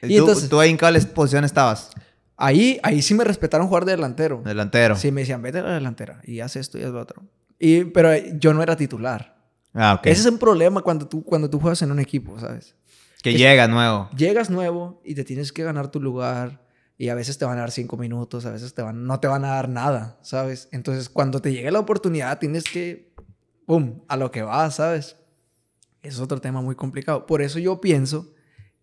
[0.02, 1.92] ¿Y, tú, entonces, ahí en cuál posición estabas?
[2.38, 4.42] Ahí, ahí sí me respetaron jugar de delantero.
[4.44, 4.96] Delantero.
[4.96, 7.24] Sí, me decían, vete a la delantera y haz esto y haz lo otro.
[7.60, 9.36] Y, pero yo no era titular.
[9.74, 10.08] Ah, ok.
[10.08, 12.76] Ese es un problema cuando tú, cuando tú juegas en un equipo, ¿sabes?
[13.32, 14.08] Que, llegas nuevo.
[14.16, 16.64] Llegas nuevo y te tienes que ganar tu lugar.
[16.96, 19.28] Y a veces te van a dar cinco minutos, a veces te van, no te
[19.28, 20.70] van a dar nada, ¿sabes?
[20.72, 23.14] Entonces, cuando te llegue la oportunidad, tienes que,
[23.66, 25.18] ¡pum!, a lo que vas, ¿sabes?
[26.04, 27.26] Es otro tema muy complicado.
[27.26, 28.32] Por eso yo pienso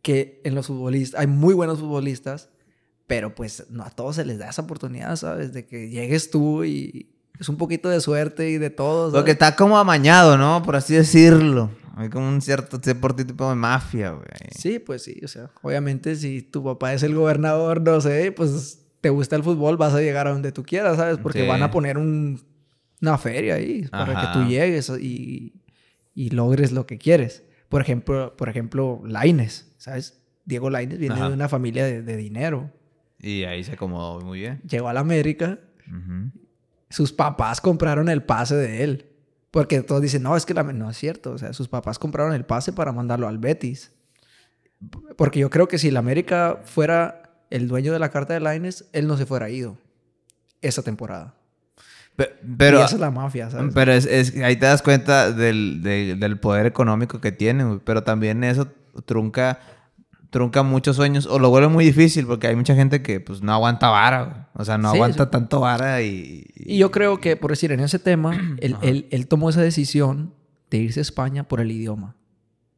[0.03, 2.51] que en los futbolistas, hay muy buenos futbolistas,
[3.07, 5.53] pero pues no a todos se les da esa oportunidad, ¿sabes?
[5.53, 9.11] De que llegues tú y es un poquito de suerte y de todo.
[9.16, 10.62] Lo que está como amañado, ¿no?
[10.64, 11.70] Por así decirlo.
[11.97, 14.26] Hay como un cierto tipo de mafia, güey.
[14.57, 15.20] Sí, pues sí.
[15.24, 19.43] O sea, obviamente si tu papá es el gobernador, no sé, pues te gusta el
[19.43, 21.18] fútbol, vas a llegar a donde tú quieras, ¿sabes?
[21.18, 25.55] Porque van a poner una feria ahí para que tú llegues y,
[26.14, 27.45] y logres lo que quieres.
[27.68, 30.22] Por ejemplo, por ejemplo, Laines, ¿sabes?
[30.45, 32.70] Diego Laines viene de una familia de, dinero.
[33.18, 34.61] Y ahí se acomodó muy bien.
[34.68, 35.59] Llegó a la América.
[36.90, 39.12] Sus papás compraron el pase de él.
[39.53, 40.65] Porque todos dicen, no, es que la...
[40.65, 41.33] no es cierto.
[41.33, 43.93] O sea, sus papás compraron el pase para mandarlo al Betis.
[45.17, 48.87] Porque yo creo que si la América fuera el dueño de la carta de Laines,
[48.93, 49.77] él no se fuera ido
[50.63, 51.35] esa temporada.
[52.17, 53.73] Pero, y esa es la mafia, ¿sabes?
[53.75, 58.69] Pero es, ahí te das cuenta del, del poder económico que tiene, pero también eso
[59.05, 59.61] trunca,
[60.33, 63.53] trunca muchos sueños o lo vuelve muy difícil porque hay mucha gente que pues no
[63.53, 67.70] aguanta vara, o sea, no aguanta tanto vara y, y, yo creo que, por decir,
[67.70, 70.35] en ese tema, él, él, él tomó esa decisión
[70.70, 72.16] de irse a España por el idioma.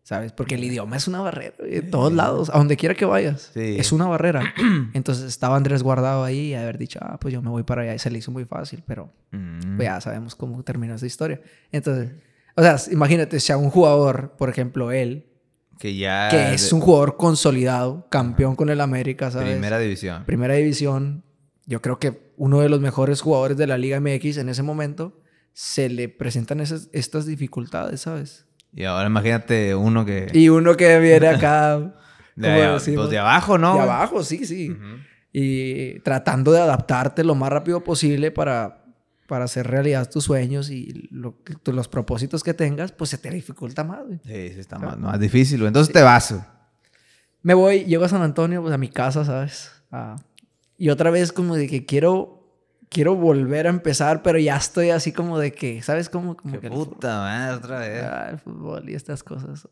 [0.02, 0.32] ¿sabes?
[0.32, 3.52] Porque el idioma es una barrera en todos lados, a donde quiera que vayas.
[3.54, 4.52] Es una barrera.
[4.92, 7.94] Entonces estaba Andrés guardado ahí y haber dicho, ah, pues yo me voy para allá
[7.94, 9.76] y se le hizo muy fácil, pero mm.
[9.76, 11.40] pues ya sabemos cómo terminó esa historia.
[11.72, 12.12] Entonces,
[12.56, 15.26] o sea, imagínate, si a un jugador, por ejemplo, él,
[15.78, 16.28] que ya...
[16.30, 19.50] Que es un jugador consolidado, campeón con el América, ¿sabes?
[19.50, 20.24] Primera división.
[20.24, 21.24] Primera división.
[21.66, 25.20] Yo creo que uno de los mejores jugadores de la Liga MX en ese momento,
[25.52, 28.46] se le presentan esas, estas dificultades, ¿sabes?
[28.72, 30.28] Y ahora imagínate uno que...
[30.32, 31.94] Y uno que viene acá...
[32.36, 33.74] de, pues de abajo, ¿no?
[33.74, 34.76] De abajo, sí, sí.
[35.32, 38.83] Y tratando de adaptarte lo más rápido posible para,
[39.26, 44.02] para hacer realidad tus sueños y los propósitos que tengas, pues se te dificulta más,
[44.24, 45.64] Sí, sí, está más, difícil.
[45.64, 46.34] Entonces te vas.
[47.42, 49.70] Me voy, llego a San Antonio, pues a mi casa, ¿sabes?
[49.90, 50.16] Ah,
[50.76, 52.44] y otra vez como de que quiero
[52.94, 56.36] quiero volver a empezar, pero ya estoy así como de que, ¿sabes cómo?
[56.36, 58.04] Como Qué puta, man, otra vez.
[58.04, 59.68] Ah, el fútbol y estas cosas.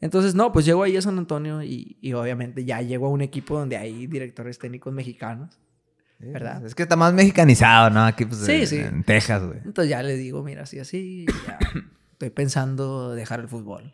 [0.00, 3.20] Entonces, no, pues llego ahí a San Antonio y, y obviamente ya llego a un
[3.20, 5.58] equipo donde hay directores técnicos mexicanos.
[6.20, 6.64] ¿Verdad?
[6.66, 8.04] Es que está más mexicanizado, ¿no?
[8.04, 8.76] Aquí pues, sí, sí.
[8.76, 9.58] en Texas, güey.
[9.64, 11.58] Entonces ya le digo, mira, así, así, ya
[12.12, 13.92] estoy pensando dejar el fútbol.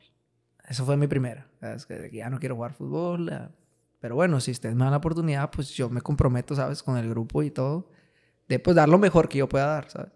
[0.68, 1.47] Eso fue mi primera.
[1.61, 3.31] Es que ya no quiero jugar fútbol.
[4.01, 6.83] Pero bueno, si ustedes me dan la oportunidad, pues yo me comprometo, ¿sabes?
[6.83, 7.89] Con el grupo y todo
[8.49, 10.12] de pues dar lo mejor que yo pueda dar, ¿sabes?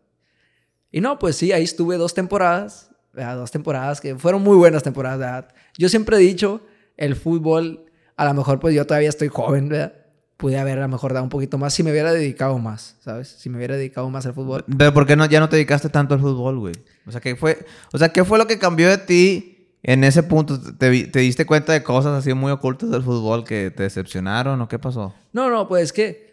[0.90, 5.18] Y no, pues sí, ahí estuve dos temporadas, dos temporadas que fueron muy buenas temporadas,
[5.18, 5.54] ¿verdad?
[5.78, 7.86] Yo siempre he dicho, el fútbol,
[8.16, 9.94] a lo mejor pues yo todavía estoy joven, ¿verdad?
[10.40, 13.28] Pude haber a lo mejor dado un poquito más si me hubiera dedicado más, ¿sabes?
[13.28, 14.64] Si me hubiera dedicado más al fútbol.
[14.78, 16.74] Pero ¿por qué no, ya no te dedicaste tanto al fútbol, güey?
[17.06, 17.58] O sea, ¿qué fue,
[17.92, 20.58] o sea, ¿qué fue lo que cambió de ti en ese punto?
[20.58, 24.66] ¿Te, ¿Te diste cuenta de cosas así muy ocultas del fútbol que te decepcionaron o
[24.66, 25.14] qué pasó?
[25.34, 26.30] No, no, pues es que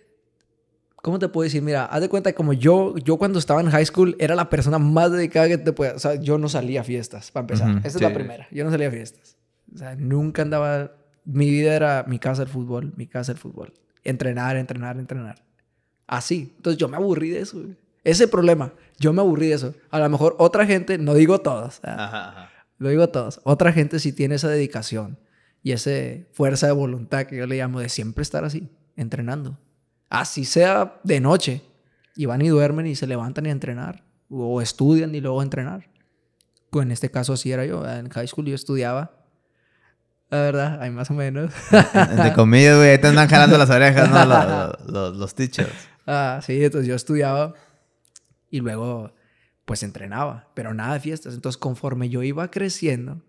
[1.07, 1.61] ¿Cómo te puedo decir?
[1.61, 4.77] Mira, haz de cuenta como yo, yo cuando estaba en high school era la persona
[4.77, 5.93] más dedicada que te pueda...
[5.93, 7.69] O sea, yo no salía a fiestas, para empezar.
[7.69, 7.99] Ujú, Esa es sí.
[8.01, 8.47] la primera.
[8.51, 9.37] Yo no salía a fiestas.
[9.73, 10.91] O sea, nunca andaba...
[11.23, 13.73] Mi vida era mi casa el fútbol, mi casa el fútbol.
[14.07, 15.43] Entrenar, entrenar, entrenar.
[16.07, 16.53] Así.
[16.55, 17.59] Entonces yo me aburrí de eso.
[17.59, 17.75] güey.
[18.05, 18.71] Ese problema.
[18.97, 19.75] Yo me aburrí de eso.
[19.89, 21.69] A lo mejor otra gente, no digo ¿ah?
[21.83, 22.49] Ajá, ajá.
[22.77, 23.41] lo digo todos.
[23.43, 25.19] Otra gente sí tiene esa dedicación
[25.61, 25.91] y esa
[26.31, 29.59] fuerza de voluntad que yo le llamo de siempre estar así, entrenando.
[30.09, 31.61] Así sea de noche.
[32.15, 34.05] Y van y duermen y se levantan y a entrenar.
[34.29, 35.89] O estudian y luego a entrenar.
[36.73, 37.85] En este caso así era yo.
[37.85, 39.16] En high school yo estudiaba.
[40.29, 41.51] La verdad, hay más o menos.
[41.93, 44.25] Entre comillas, güey, ahí te andan jalando las orejas, ¿no?
[44.25, 45.71] Los, los- los- teachers.
[46.05, 47.53] Ah, sí, entonces yo estudiaba
[48.49, 49.13] y luego
[49.65, 51.33] pues entrenaba, pero nada de fiestas.
[51.33, 53.21] Entonces conforme yo iba creciendo,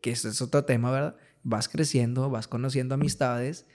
[0.00, 1.16] que ese es otro tema, ¿verdad?
[1.42, 3.66] Vas creciendo, vas conociendo amistades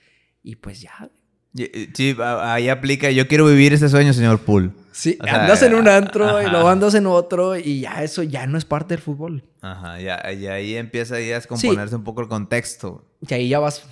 [0.43, 1.09] y pues ya.
[1.55, 3.09] Y- Sí, ahí aplica.
[3.11, 4.73] Yo quiero vivir ese sueño, señor Pool.
[4.91, 8.23] Sí, O sea, andas en un antro y luego andas en otro y ya eso
[8.23, 9.43] ya no es parte del fútbol.
[9.61, 13.05] Ajá, ya, y ahí empieza ahí a descomponerse un poco el contexto.
[13.27, 13.83] Y ahí ya vas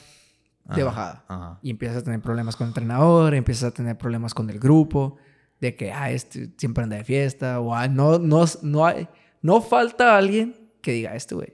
[0.66, 1.26] de Ajá, bajada.
[1.28, 1.60] Ajá.
[1.62, 5.18] Y empiezas a tener problemas con el entrenador, empiezas a tener problemas con el grupo,
[5.60, 9.08] de que, ah, este siempre anda de fiesta, o ah, no, no, no, hay,
[9.42, 11.54] no falta alguien que diga, este güey.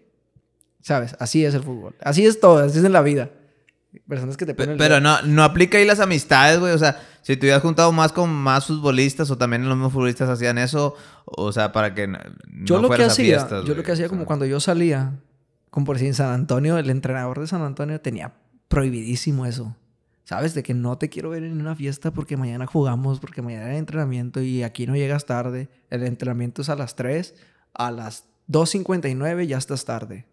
[0.82, 1.16] ¿Sabes?
[1.20, 1.95] Así es el fútbol.
[2.01, 3.30] Así es todo, así es en la vida.
[4.08, 4.78] Personas que te ponen...
[4.78, 6.74] Pero no, no aplica ahí las amistades, güey.
[6.74, 10.30] O sea, si te hubieras juntado más con más futbolistas o también los mismos futbolistas
[10.30, 12.20] hacían eso, o sea, para que no,
[12.64, 14.60] Yo no lo que a hacía, fiestas, yo lo que hacía o como cuando yo
[14.60, 15.14] salía,
[15.72, 18.34] como por decir en San Antonio, el entrenador de San Antonio tenía
[18.68, 19.76] prohibidísimo eso.
[20.24, 20.54] ¿Sabes?
[20.54, 23.78] De que no te quiero ver en una fiesta porque mañana jugamos, porque mañana hay
[23.78, 25.70] entrenamiento y aquí no llegas tarde.
[25.90, 27.34] El entrenamiento es a las 3,
[27.74, 30.28] a las 2.59 ya estás tarde.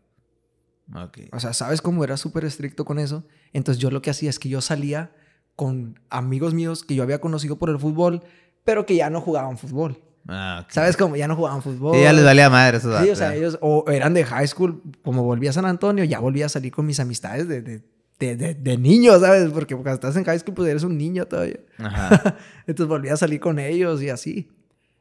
[1.32, 3.24] O sea, ¿sabes cómo era súper estricto con eso?
[3.52, 5.12] Entonces yo lo que hacía es que yo salía
[5.56, 8.22] con amigos míos que yo había conocido por el fútbol,
[8.64, 10.00] pero que ya no jugaban fútbol.
[10.28, 10.66] Ah.
[10.68, 11.16] ¿Sabes cómo?
[11.16, 11.94] Ya no jugaban fútbol.
[11.96, 13.02] Sí, ya les valía madre eso.
[13.02, 16.20] Sí, o sea, ellos o eran de high school, como volví a San Antonio, ya
[16.20, 17.82] volví a salir con mis amistades de, de,
[18.18, 19.50] de, de, de niño, ¿sabes?
[19.50, 21.60] Porque cuando estás en high school, pues eres un niño todavía.
[21.78, 22.36] Ajá.
[22.66, 24.48] Entonces volví a salir con ellos y así.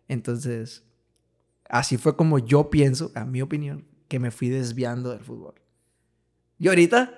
[0.07, 0.83] Entonces,
[1.69, 5.55] así fue como yo pienso, a mi opinión, que me fui desviando del fútbol.
[6.59, 7.13] Y ahorita,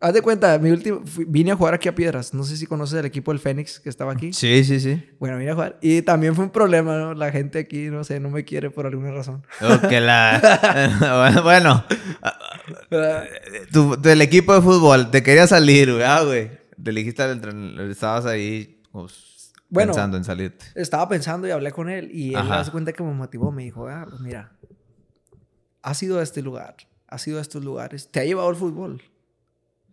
[0.00, 2.32] haz de cuenta, mi último, fui- vine a jugar aquí a Piedras.
[2.34, 4.32] No sé si conoces el equipo del Fénix que estaba aquí.
[4.32, 5.02] Sí, sí, sí.
[5.18, 5.78] Bueno, vine a jugar.
[5.82, 7.14] Y también fue un problema, ¿no?
[7.14, 9.44] La gente aquí, no sé, no me quiere por alguna razón.
[9.88, 11.40] Que la...
[11.44, 11.84] bueno,
[13.72, 16.04] tu, del equipo de fútbol, te quería salir, güey.
[16.04, 16.50] Ah, güey.
[16.82, 19.92] Te entren- estabas ahí pues, Bueno.
[19.92, 20.64] pensando en salirte.
[20.74, 23.50] Estaba pensando y hablé con él y él hace cuenta que me motivó.
[23.52, 24.52] Me dijo, ah, pues mira,
[25.82, 26.76] has ido a este lugar,
[27.08, 29.02] has ido a estos lugares, te ha llevado el fútbol.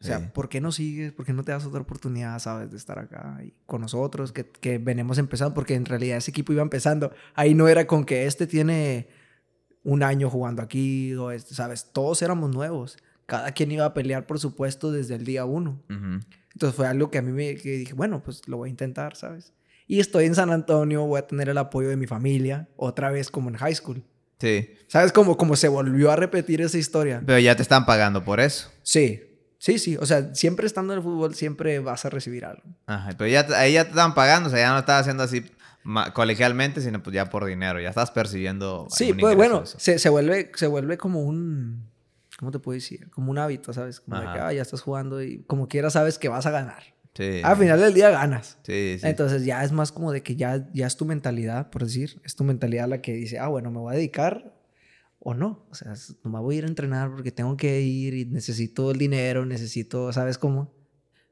[0.02, 0.26] O sea, Sí.
[0.34, 1.14] ¿por qué no sigues?
[1.14, 4.46] ¿Por qué no te das otra oportunidad, sabes, de estar acá y con nosotros, que,
[4.46, 5.54] que venimos empezando?
[5.56, 7.12] Porque en realidad ese equipo iba empezando.
[7.34, 9.08] Ahí no era con que este tiene
[9.84, 11.92] un año jugando aquí o este, ¿sabes?
[11.94, 12.98] Todos éramos nuevos.
[13.26, 15.82] Cada quien iba a pelear por su puesto desde el día uno.
[15.90, 16.20] Ujú.
[16.54, 19.16] Entonces fue algo que a mí me que dije, bueno, pues lo voy a intentar,
[19.16, 19.54] ¿sabes?
[19.88, 23.32] Y estoy en San Antonio, voy a tener el apoyo de mi familia, otra vez
[23.32, 24.04] como en high school.
[24.40, 24.70] Sí.
[24.88, 27.22] ¿Sabes cómo, cómo se volvió a repetir esa historia?
[27.26, 28.70] Pero ya te están pagando por eso.
[28.84, 29.22] Sí,
[29.58, 29.98] sí, sí.
[29.98, 32.64] O sea, siempre estando en el fútbol, siempre vas a recibir algo.
[32.86, 33.10] Ajá.
[33.18, 34.48] Pero ya, te- ahí ya te están pagando.
[34.48, 35.46] O sea, ya no estás haciendo así
[36.14, 37.80] colegialmente, sino pues ya por dinero.
[37.80, 38.88] Ya estás percibiendo.
[38.90, 41.90] Sí, pues bueno, se, se vuelve, se vuelve como un...
[42.38, 43.10] ¿Cómo te puedo decir?
[43.12, 44.02] Como un hábito, ¿sabes?
[44.02, 46.84] Como de que, ah, ya estás jugando y como quieras sabes que vas a ganar.
[47.16, 47.40] Sí.
[47.44, 48.58] Al final del día ganas.
[48.64, 49.08] Sí, sí.
[49.08, 52.36] Entonces ya es más como de que ya, ya es tu mentalidad, por decir, es
[52.36, 54.54] tu mentalidad la que dice, ah, bueno, me voy a dedicar
[55.20, 55.66] o no.
[55.72, 55.94] O sea,
[56.24, 59.46] no me voy a ir a entrenar porque tengo que ir y necesito el dinero,
[59.46, 60.74] necesito, ¿sabes cómo?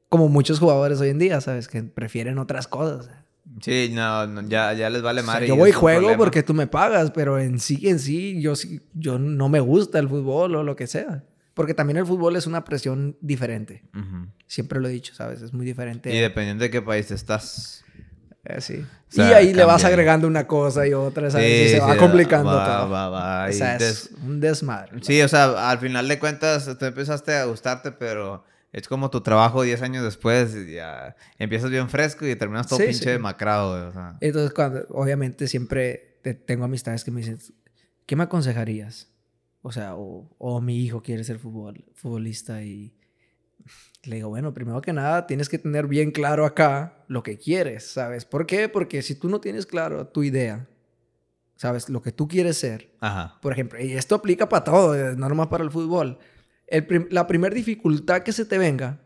[0.08, 1.68] Como muchos jugadores hoy en día, ¿sabes?
[1.68, 3.10] Que prefieren otras cosas.
[3.60, 5.48] Sí, no, no, ya, ya les vale O sea, madre.
[5.48, 6.16] yo voy y juego problema.
[6.18, 9.98] porque tú me pagas, pero en sí, en sí, yo, sí- yo no me gusta
[9.98, 11.24] el fútbol o lo que sea.
[11.54, 13.82] Porque también el fútbol es una presión diferente.
[13.94, 14.26] Ujú.
[14.46, 15.40] Siempre lo he dicho, ¿sabes?
[15.40, 16.12] Es muy diferente.
[16.14, 17.84] Y dependiendo de qué país estás.
[18.44, 18.84] Eh, sí.
[19.08, 19.88] sea, y ahí le vas cambia.
[19.94, 21.48] agregando una cosa y otra, ¿sabes?
[21.48, 22.90] y Sí, se va sí, complicando va, todo.
[22.90, 24.98] va, va, o y sea, des- es un desmadre.
[25.00, 29.22] Sí, o sea, al final de cuentas tú empezaste a gustarte, pero es como tu
[29.22, 30.54] trabajo 10 años después.
[30.54, 34.16] y ya empiezas bien fresco y terminas todo Sí, pinche demacrado, o sea.
[34.20, 37.38] Entonces, cuando, obviamente, siempre te- tengo amistades que me dicen,
[38.04, 39.08] ¿qué me aconsejarías?
[39.66, 42.94] O sea, o, o mi hijo quiere ser fútbol, futbolista y
[44.04, 47.86] le digo, bueno, primero que nada, tienes que tener bien claro acá lo que quieres,
[47.90, 48.26] ¿sabes?
[48.26, 48.68] ¿Por qué?
[48.68, 50.68] Porque si tú no tienes claro tu idea,
[51.56, 51.88] ¿sabes?
[51.88, 53.38] Lo que tú quieres ser, Ajá.
[53.40, 56.18] Por ejemplo, y esto aplica para todo, no nomás para el fútbol.
[56.66, 59.00] El prim- la primera dificultad que se te venga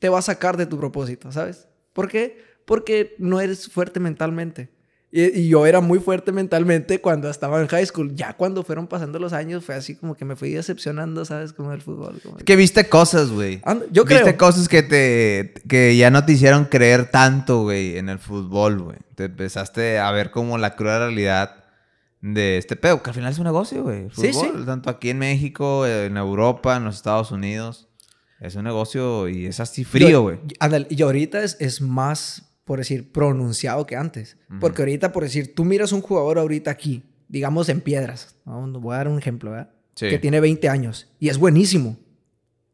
[0.00, 1.68] te va a sacar de tu propósito, ¿sabes?
[1.92, 2.46] ¿Por qué?
[2.64, 4.68] porque no eres fuerte mentalmente.
[5.10, 8.14] Y, yo era muy fuerte mentalmente cuando estaba en high school.
[8.14, 11.52] Ya cuando fueron pasando los años fue así como que me fui decepcionando, ¿sabes?
[11.52, 12.20] Como del fútbol.
[12.36, 13.62] Es que viste cosas, güey.
[13.90, 14.18] Yo creo.
[14.18, 15.54] Viste cosas que te...
[15.66, 18.98] Que ya no te hicieron creer tanto, güey, en el fútbol, güey.
[19.14, 21.64] Te empezaste a ver como la cruda realidad
[22.20, 23.02] de este pedo.
[23.02, 24.08] Que al final es un negocio, güey.
[24.12, 24.50] Sí, sí.
[24.66, 27.88] Tanto aquí en México, en Europa, en los Estados Unidos.
[28.40, 30.38] Es un negocio y es así frío, güey.
[30.90, 34.36] Y ahorita es, es más por decir, pronunciado que antes.
[34.60, 38.98] Porque ahorita, por decir, tú miras un jugador ahorita aquí, digamos en Piedras, voy a
[38.98, 39.70] dar un ejemplo, ¿verdad?
[39.94, 41.96] Que tiene 20 años y es buenísimo.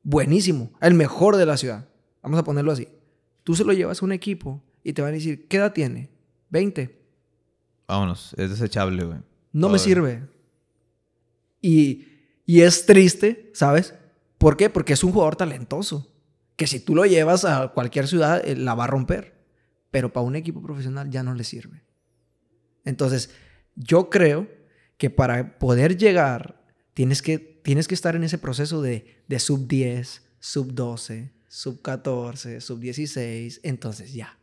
[0.02, 0.72] Buenísimo.
[0.80, 1.88] El mejor de la ciudad.
[2.24, 2.88] Vamos a ponerlo así.
[3.44, 6.10] Tú se lo llevas a un equipo y te van a decir, ¿qué edad tiene?
[6.50, 7.00] 20.
[7.86, 9.18] Vámonos, es desechable, güey.
[9.52, 10.24] No me sirve.
[11.62, 12.04] Y,
[12.44, 13.94] y es triste, ¿sabes?
[14.38, 14.70] ¿Por qué?
[14.70, 16.12] Porque es un jugador talentoso.
[16.56, 19.33] Que si tú lo llevas a cualquier ciudad, eh, la va a romper
[19.94, 21.84] pero para un equipo profesional ya no le sirve.
[22.84, 23.30] Entonces,
[23.76, 24.48] yo creo
[24.96, 30.22] que para poder llegar, tienes que, tienes que estar en ese proceso de, sub 10,
[30.40, 34.36] sub 12, sub 14, sub 16, entonces ya.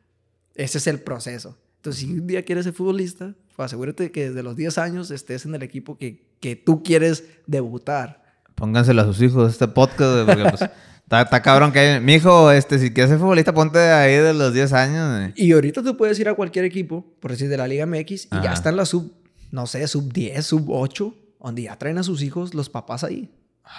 [0.56, 1.58] Ese es el proceso.
[1.76, 5.44] Entonces, si un día quieres ser futbolista, pues asegúrate que desde los 10 años estés
[5.44, 8.21] en el equipo que, que tú quieres debutar.
[8.56, 10.70] Pónganselo a sus hijos este podcast, porque pues,
[11.20, 12.00] Está, cabrón que...
[12.00, 15.32] Mi hijo, este, si quieres ser futbolista, ponte ahí de los 10 años.
[15.36, 18.42] Y ahorita tú puedes ir a cualquier equipo, por decir, de la Liga MX, y
[18.42, 19.14] ya está en la sub,
[19.52, 23.30] no sé, sub 10, sub 8, donde ya traen a sus hijos los papás ahí.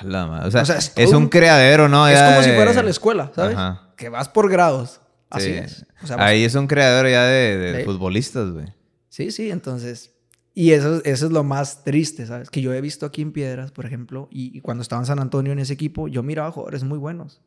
[0.03, 2.07] O sea, es, un creadero, ¿no?
[2.07, 3.57] Es como si fueras a la escuela, ¿sabes?
[3.97, 5.01] Que vas por grados.
[5.31, 5.87] Así es.
[6.19, 8.67] ahí es un creadero ya de, futbolistas, güey.
[9.09, 10.12] Sí, sí, entonces
[10.55, 12.51] y eso, eso es lo más triste, ¿sabes?
[12.51, 15.53] Que yo he visto aquí en Piedras, por ejemplo, y, cuando estaba en San Antonio
[15.53, 17.41] en ese equipo, yo miraba jugadores muy buenos.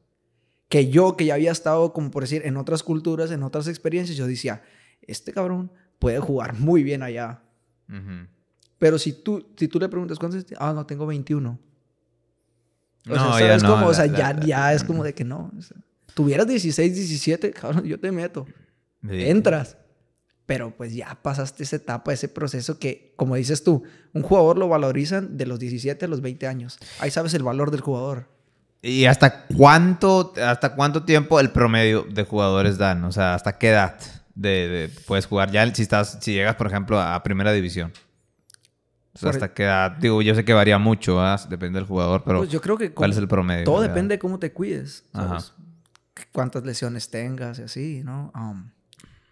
[0.69, 4.17] Que yo, que ya había estado, como por decir, en otras culturas, en otras experiencias,
[4.17, 4.63] yo decía,
[5.03, 7.43] este cabrón puede jugar muy bien allá.
[8.79, 10.43] Pero si tú, si tú le preguntas, ¿cuántos?
[10.57, 11.49] Ah, no, tengo 21.
[13.07, 13.85] O no, sea, ¿sabes cómo?
[13.85, 15.51] o sea, ya, ya es como de que no.
[16.15, 18.47] tuvieras 16, 17, cabrón, yo te meto.
[19.07, 19.77] Entras.
[20.45, 23.83] Pero pues ya pasaste esa etapa, ese proceso que, como dices tú,
[24.13, 26.77] un jugador lo valorizan de los 17 a los 20 años.
[26.99, 28.27] Ahí sabes el valor del jugador.
[28.81, 33.03] ¿Y hasta cuánto, hasta cuánto tiempo el promedio de jugadores dan?
[33.05, 33.97] O sea, ¿hasta qué edad
[34.35, 35.49] de, puedes jugar?
[35.49, 37.91] Ya si, estás, si llegas, por ejemplo, a primera división.
[39.15, 39.93] O sea, ¿hasta qué edad?
[39.93, 41.19] Digo, yo sé que varía mucho,
[41.49, 43.63] depende del jugador, pero pues yo creo que ¿cuál es el promedio?
[43.63, 45.05] Todo depende de cómo te cuides.
[46.31, 48.31] Cuántas lesiones tengas y así, ¿no?
[48.35, 48.69] Um,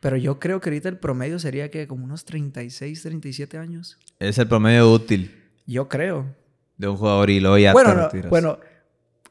[0.03, 3.97] pero yo creo que ahorita el promedio sería que como unos 36, 37 años.
[4.19, 5.33] Es el promedio útil.
[5.65, 6.35] Yo creo.
[6.75, 8.59] De un jugador y luego ya bueno, bueno,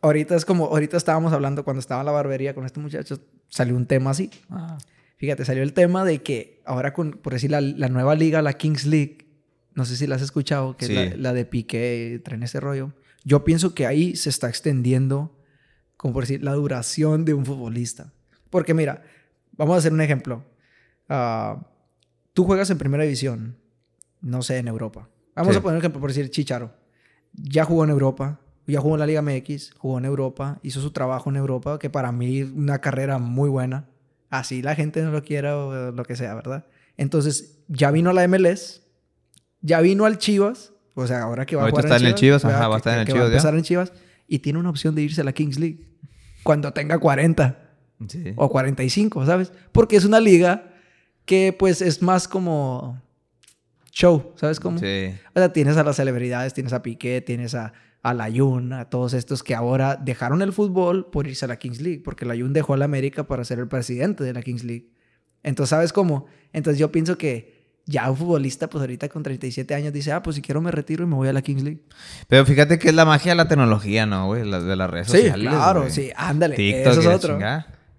[0.00, 3.76] ahorita es como, ahorita estábamos hablando cuando estaba en la barbería con este muchacho, salió
[3.76, 4.30] un tema así.
[4.48, 4.78] Ah.
[5.18, 8.86] Fíjate, salió el tema de que ahora con, por decir, la, nueva liga, la Kings
[8.86, 9.26] League,
[9.74, 12.94] no sé si la has escuchado, que es la, de Piqué, traen ese rollo.
[13.24, 15.38] Yo pienso que ahí se está extendiendo,
[15.98, 18.14] como por decir, la duración de un futbolista.
[18.48, 19.02] Porque mira,
[19.52, 20.46] vamos a hacer un ejemplo.
[21.08, 21.66] Ah,
[22.32, 23.56] tú juegas en primera división,
[24.20, 25.08] no sé, en Europa.
[25.34, 26.72] Vamos a poner un ejemplo por decir Chicharo.
[27.32, 30.90] Ya jugó en Europa, ya jugó en la Liga MX, jugó en Europa, hizo su
[30.90, 33.88] trabajo en Europa, que para mí es una carrera muy buena.
[34.30, 36.66] Así la gente no lo quiera o lo que sea, ¿verdad?
[36.96, 38.82] Entonces, ya vino a la MLS,
[39.60, 42.68] ya vino al Chivas, o sea, ahora que va a jugar en, el Chivas, ajá,
[42.68, 43.92] va a estar en el Chivas, va a empezar en Chivas
[44.28, 45.88] y tiene una opción de irse a la Kings League
[46.42, 47.58] cuando tenga 40
[48.36, 49.52] o 45, ¿sabes?
[49.70, 50.71] Porque es una liga
[51.24, 53.00] que pues es más como
[53.92, 54.78] show, ¿sabes cómo?
[54.78, 55.14] Sí.
[55.34, 58.86] O sea, tienes a las celebridades, tienes a Piqué, tienes a, a la Jun, a
[58.86, 62.34] todos estos que ahora dejaron el fútbol por irse a la Kings League, porque la
[62.34, 64.90] Jun dejó a la América para ser el presidente de la Kings League.
[65.42, 66.26] Entonces, ¿sabes cómo?
[66.52, 70.36] Entonces yo pienso que ya un futbolista, pues ahorita con 37 años, dice, ah, pues
[70.36, 71.80] si quiero me retiro y me voy a la Kings League.
[72.28, 74.42] Pero fíjate que es la magia de la tecnología, ¿no, güey?
[74.42, 75.34] de las redes sociales.
[75.34, 76.82] Sí, claro, sí, ándale.
[76.82, 77.38] eso es otro.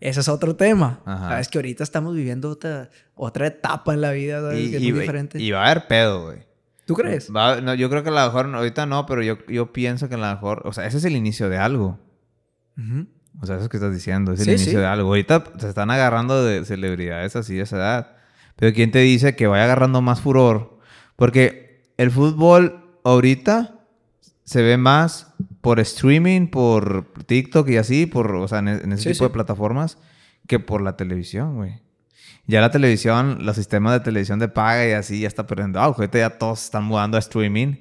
[0.03, 0.99] Ese es otro tema.
[1.05, 4.69] Sabes que ahorita estamos viviendo otra, otra etapa en la vida, ¿sabes?
[4.69, 5.41] que es muy diferente.
[5.41, 6.39] Y va a haber pedo, güey.
[6.85, 7.29] ¿Tú crees?
[7.29, 10.17] no, yo creo que a lo mejor, ahorita no, pero yo, yo pienso que a
[10.17, 11.99] lo mejor, o sea, ese es el inicio de algo.
[13.39, 15.07] O sea, eso que estás diciendo, es el inicio de algo.
[15.07, 18.17] Ahorita se están agarrando de celebridades así de esa edad.
[18.57, 20.79] Pero ¿quién te dice que vaya agarrando más furor?
[21.15, 23.79] Porque el fútbol ahorita
[24.43, 25.33] se ve más
[25.63, 29.97] por streaming, por TikTok y así, por, o sea, en, ese tipo de plataformas,
[30.45, 31.79] que por la televisión, güey.
[32.45, 35.85] Ya la televisión, los sistemas de televisión de paga y así ya está perdiendo Ah,
[35.85, 37.75] Ahorita ya todos están mudando a streaming.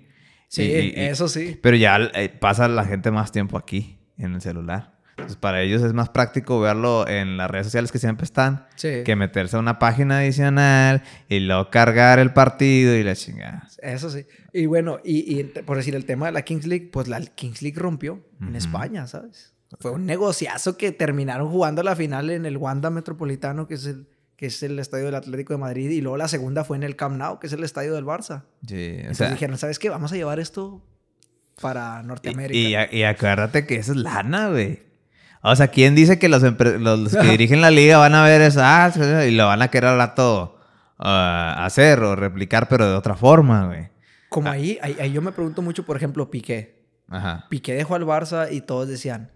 [0.46, 1.58] Sí, eso sí.
[1.60, 5.00] Pero ya eh, pasa la gente más tiempo aquí, en el celular.
[5.40, 9.56] Para ellos es más práctico verlo en las redes sociales que siempre están que meterse
[9.56, 13.68] a una página adicional y luego cargar el partido y la chingada.
[13.78, 14.26] Eso sí.
[14.52, 17.78] Y bueno, y, por decir el tema de la Kings League, pues la Kings League
[17.78, 19.54] rompió en España, ¿sabes?
[19.80, 24.06] Fue un negociazo que terminaron jugando la final en el Wanda Metropolitano, que es el,
[24.36, 26.96] que es el estadio del Atlético de Madrid, y luego la segunda fue en el
[26.96, 28.44] Camp Nou, que es el estadio del Barça.
[28.66, 29.88] Sí, Entonces dijeron, ¿sabes qué?
[29.88, 30.82] Vamos a llevar esto
[31.60, 32.88] para Norteamérica.
[32.92, 34.91] Y, y, acuérdate que eso es lana, güey.
[35.42, 38.60] O sea, ¿quién dice que los, los, que dirigen la liga van a ver eso
[38.62, 38.92] ah,
[39.26, 40.58] y lo van a querer a todo
[40.98, 43.88] ah, hacer o replicar, pero de otra forma, güey?
[44.28, 44.52] Como ah.
[44.52, 46.86] ahí, ahí, yo me pregunto mucho, por ejemplo, Piqué.
[47.08, 47.46] Ajá.
[47.50, 49.32] Piqué dejó al Barça y todos decían,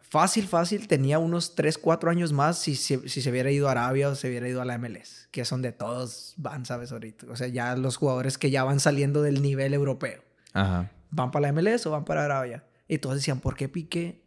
[0.00, 3.72] fácil, fácil, tenía unos 3, 4 años más si, si, si, se hubiera ido a
[3.72, 6.92] Arabia o se hubiera ido a la MLS, que es donde todos van, ¿sabes?
[6.92, 7.26] Ahorita.
[7.30, 10.22] O sea, ya los jugadores que ya van saliendo del nivel europeo.
[10.54, 10.90] Ajá.
[11.10, 12.64] ¿Van para la MLS o van para Arabia?
[12.88, 14.21] Y todos decían, ¿por qué Piqué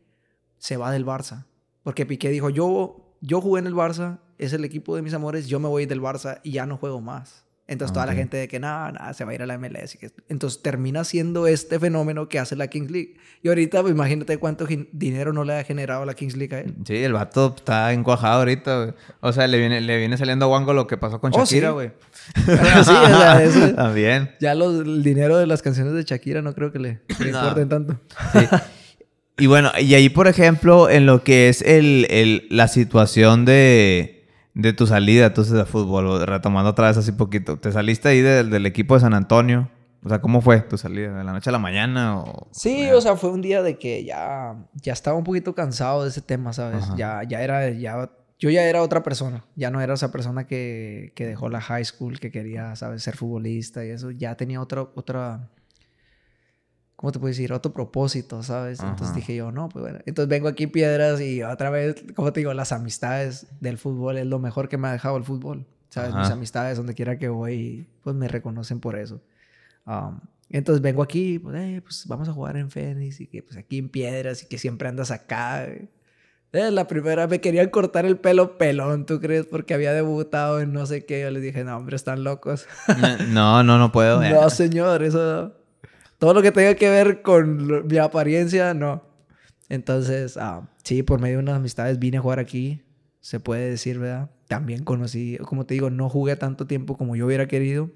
[0.65, 1.45] se va del Barça.
[1.83, 5.45] Porque Piqué dijo, yo, yo jugué en el Barça, es el equipo de mis amores,
[5.45, 7.45] yo me voy del Barça y ya no juego más.
[7.67, 9.97] Entonces toda la gente de que nada, nada, se va a ir a la MLS.
[10.27, 13.15] Entonces termina siendo este fenómeno que hace la Kings League.
[13.43, 16.75] Y ahorita, pues, imagínate cuánto dinero no le ha generado la Kings League a él.
[16.85, 20.73] Sí, el vato está encuajado ahorita, O sea, le viene, le viene saliendo a Wango
[20.73, 21.91] lo que pasó con oh, Shakira, güey.
[22.35, 24.31] sí, o sea, eso, También.
[24.39, 27.99] Ya el dinero de las canciones de Shakira no creo que le, le importen tanto.
[28.33, 28.47] Sí.
[29.37, 34.25] Y bueno, y ahí, por ejemplo, en lo que es el, el, la situación de,
[34.53, 38.65] de tu salida, entonces, de fútbol, retomando otra vez así poquito, ¿te saliste ahí del
[38.65, 39.69] equipo de San Antonio?
[40.05, 41.17] O sea, ¿cómo fue tu salida?
[41.17, 42.19] ¿De la noche a la mañana?
[42.19, 46.03] O, sí, o sea, fue un día de que ya, ya estaba un poquito cansado
[46.03, 46.85] de ese tema, ¿sabes?
[46.95, 49.43] Ya, ya era, ya, yo ya era otra persona.
[49.55, 53.01] Ya no era esa persona que, que dejó la high school, que quería, ¿sabes?
[53.01, 54.11] Ser futbolista y eso.
[54.11, 55.49] Ya tenía otra, otra,
[57.05, 57.53] ¿cómo te puedo decir?
[57.53, 58.79] Otro propósito, ¿sabes?
[58.79, 59.99] Entonces dije yo, no, pues bueno.
[60.07, 64.25] Entonces vengo aquí Piedras y otra vez, como te digo, las amistades del fútbol es
[64.25, 65.67] lo mejor que me ha dejado el fútbol.
[65.89, 66.15] ¿Sabes?
[66.15, 69.21] Mis amistades, donde quiera que voy, pues me reconocen por eso.
[69.85, 73.55] Um, entonces vengo aquí, pues, eh, pues, vamos a jugar en Fénix y que pues
[73.55, 75.63] aquí en Piedras y que siempre andas acá.
[75.67, 75.87] Eh,
[76.51, 79.45] la primera me querían cortar el pelo pelón, ¿tú crees?
[79.45, 81.21] Porque había debutado en no sé qué.
[81.21, 82.65] Yo les dije, no, hombre, están locos.
[83.29, 84.21] no, no, no puedo.
[84.27, 85.53] no, señor, eso
[86.17, 89.03] todo lo que tenga que ver con mi apariencia, no.
[89.69, 92.83] Entonces, ah, sí, por medio de unas amistades vine a jugar aquí,
[93.19, 94.29] se puede decir, ¿verdad?
[94.47, 97.89] También conocí, como te digo, no jugué tanto tiempo como yo hubiera querido,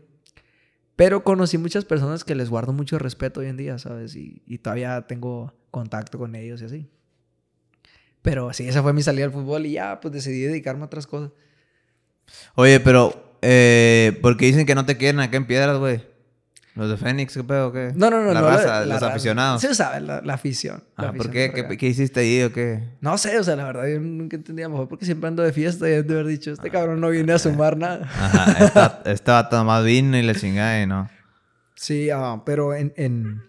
[0.96, 4.16] pero conocí muchas personas que les guardo mucho respeto hoy en día, ¿sabes?
[4.16, 6.90] Y, todavía tengo contacto con ellos y así.
[8.22, 11.08] Pero sí, esa fue mi salida al fútbol y ya, pues decidí dedicarme a otras
[11.08, 11.32] cosas.
[12.56, 16.09] Oye, pero, eh, ¿por qué dicen que no te quieren acá en Piedras, güey?
[16.76, 17.92] ¿Los de Fénix qué pedo qué?
[17.96, 18.32] No, no, no.
[18.32, 19.62] La raza, los aficionados.
[19.62, 20.84] Sí, sabe, la, la afición.
[20.96, 21.52] Ah, ¿Por qué?
[21.78, 22.84] ¿Qué, hiciste ahí o qué?
[23.02, 25.90] No sé, o sea, la verdad, yo nunca entendía mejor porque siempre ando de fiesta
[25.90, 28.06] y de haber dicho, este cabrón no viene a sumar nada.
[28.06, 31.10] Ajá, esta, esta más vino y le chingada y no.
[31.76, 33.42] Sí, uh, pero en, en,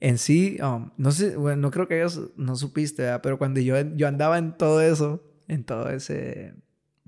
[0.00, 3.20] en sí, um, no sé, bueno, no creo que ellos no supiste, ¿verdad?
[3.22, 6.54] pero cuando yo, yo andaba en todo eso, en todo ese...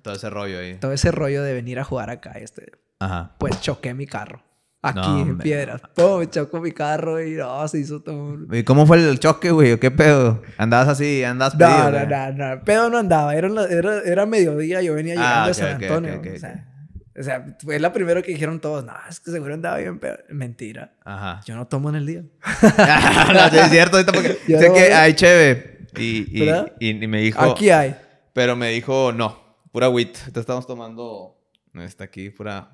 [0.02, 0.76] Todo ese rollo ahí.
[0.76, 2.72] Todo ese rollo de venir a jugar acá, este...
[3.00, 3.36] Ajá.
[3.38, 4.42] Pues choqué mi carro.
[4.80, 5.82] Aquí en Piedras.
[5.94, 8.38] Todo me chocó mi carro y no, se hizo todo.
[8.52, 9.78] ¿Y cómo fue el choque, güey?
[9.80, 10.40] ¿Qué pedo?
[10.56, 11.24] ¿Andabas así?
[11.24, 11.90] ¿Andabas pedido?
[11.90, 12.64] No, no, no, no.
[12.64, 13.34] Pedo no andaba.
[13.34, 14.80] Era, era, era mediodía.
[14.80, 16.20] Yo venía llegando ah, de San Antonio.
[16.20, 16.64] o, sea,
[17.18, 18.84] o, sea, fue la primera que dijeron todos.
[18.84, 20.18] No, es que seguro andaba bien pedo.
[20.28, 20.92] Mentira.
[21.04, 21.40] Ajá.
[21.44, 22.22] Yo no tomo en el día.
[23.32, 23.98] no, sí, es cierto.
[24.06, 25.88] Porque sé que hay cheve.
[25.96, 27.40] Y, y, y, me dijo...
[27.40, 27.96] Aquí hay.
[28.32, 29.58] Pero me dijo, no.
[29.72, 30.14] Pura wheat.
[30.18, 31.34] Entonces estamos tomando...
[31.74, 32.70] Está aquí pura,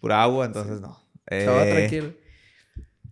[0.00, 0.46] pura agua.
[0.46, 1.03] Entonces, no.
[1.26, 2.12] Estaba eh, tranquilo.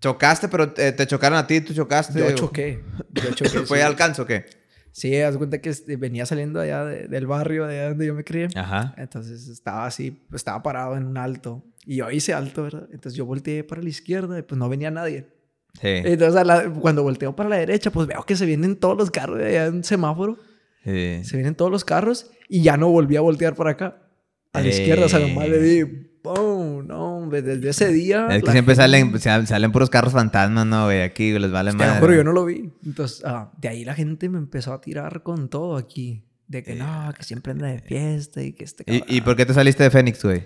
[0.01, 2.19] Chocaste, pero eh, te chocaron a ti, tú chocaste.
[2.19, 2.83] Yo choqué.
[3.13, 3.61] Yo choqué.
[3.61, 3.85] ¿Fue sí.
[3.85, 4.47] alcanzo o qué?
[4.91, 8.49] Sí, haz cuenta que este, venía saliendo allá del barrio, de donde yo me crié.
[8.55, 8.95] Ajá.
[8.99, 11.65] Entonces estaba así, estaba parado en un alto.
[11.87, 12.89] Y yo hice alto, ¿verdad?
[12.93, 15.29] Entonces yo volteé para la izquierda y pues no venía nadie.
[15.81, 15.89] Sí.
[15.89, 16.43] Entonces
[16.81, 19.67] cuando volteo para la derecha, pues veo que se vienen todos los carros de allá
[19.67, 20.39] en semáforo.
[20.85, 21.23] Sí.
[21.25, 24.03] Se vienen todos los carros y ya no volví a voltear para acá.
[24.53, 25.85] A la izquierda, o sea, nomás le di
[26.23, 26.52] ¡Pum!
[27.41, 28.27] Desde ese día.
[28.31, 31.03] Es que siempre salen, salen puros carros fantasmas, ¿no, güey?
[31.03, 32.01] Aquí les vale más.
[32.01, 32.71] Pero yo no lo vi.
[32.85, 36.25] Entonces, ah, de ahí la gente me empezó a tirar con todo aquí.
[36.49, 38.85] De que no, que siempre anda de fiesta y que este.
[38.87, 40.45] ¿Y, ¿Y, por qué te saliste de Fénix, güey?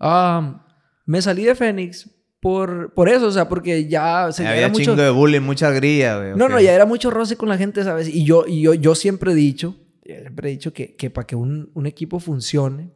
[0.00, 0.66] Ah,
[1.06, 2.10] me salí de Fénix
[2.44, 4.30] por, por eso, o sea, porque ya...
[4.30, 4.90] Se, Había mucho...
[4.90, 6.36] chingo de bullying, mucha grilla, güey.
[6.36, 8.06] No, no, ya era mucho roce con la gente, ¿sabes?
[8.06, 11.36] Y yo, y yo, yo siempre he dicho, siempre he dicho que, que para que
[11.36, 12.92] un, un equipo funcione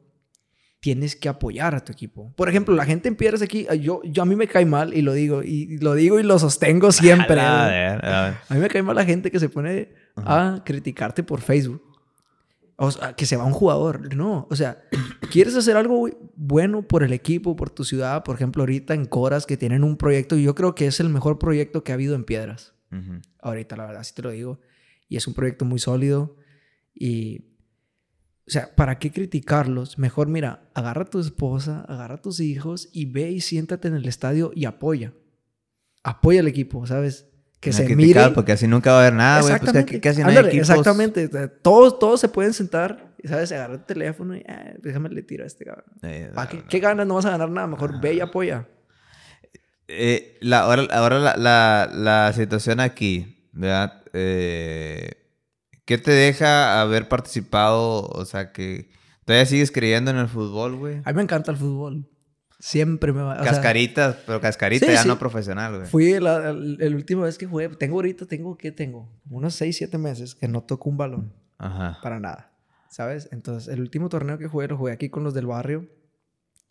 [0.80, 2.32] tienes que apoyar a tu equipo.
[2.36, 5.02] Por ejemplo, la gente en Piedras aquí, yo, yo a mí me cae mal y
[5.02, 7.40] lo digo, y lo digo y lo sostengo siempre.
[7.40, 11.82] A, mí me cae mal la gente que se pone a criticarte por Facebook.
[12.80, 14.14] O sea, que se va un jugador.
[14.14, 14.84] No, o sea,
[15.32, 18.22] quieres hacer algo bueno por el equipo, por tu ciudad.
[18.22, 21.08] Por ejemplo, ahorita en Coras que tienen un proyecto, y yo creo que es el
[21.08, 22.74] mejor proyecto que ha habido en Piedras.
[23.42, 24.60] Ahorita, la verdad, sí te lo digo.
[25.08, 26.36] Y es un proyecto muy sólido.
[26.94, 27.47] Y
[28.48, 29.98] o sea, ¿para qué criticarlos?
[29.98, 33.94] Mejor, mira, agarra a tu esposa, agarra a tus hijos y ve y siéntate en
[33.94, 35.12] el estadio y apoya.
[36.02, 37.28] Apoya al equipo, ¿sabes?
[37.60, 38.30] Que se mire.
[38.30, 39.58] Porque así nunca va a haber nada, güey.
[39.58, 41.28] Pues, ¿qué, qué Ándale, exactamente.
[41.28, 43.52] Todos, todos se pueden sentar, ¿sabes?
[43.52, 45.84] Agarra el teléfono y ah, déjame le tiro a este cabrón.
[46.02, 46.62] Eh, qué?
[46.66, 47.06] ¿Qué ganas?
[47.06, 47.66] No vas a ganar nada.
[47.66, 48.66] Mejor ve y apoya.
[49.88, 54.04] Eh, la, ahora ahora la, la, la situación aquí, ¿verdad?
[54.14, 55.27] Eh
[55.88, 58.02] ¿Qué te deja haber participado?
[58.08, 58.90] O sea, que
[59.24, 61.00] todavía sigues creyendo en el fútbol, güey.
[61.02, 62.06] A mí me encanta el fútbol.
[62.58, 63.38] Siempre me va.
[63.38, 65.86] Cascaritas, pero cascarita ya no profesional, güey.
[65.88, 67.70] Fui la, el, último vez que jugué.
[67.70, 69.10] Tengo ahorita, tengo, ¿qué tengo?
[69.30, 71.32] Unos 6, 7 meses que no toco un balón.
[71.56, 71.98] Ajá.
[72.02, 72.52] Para nada.
[72.90, 73.30] ¿Sabes?
[73.32, 75.88] Entonces, el último torneo que jugué lo jugué aquí con los del barrio.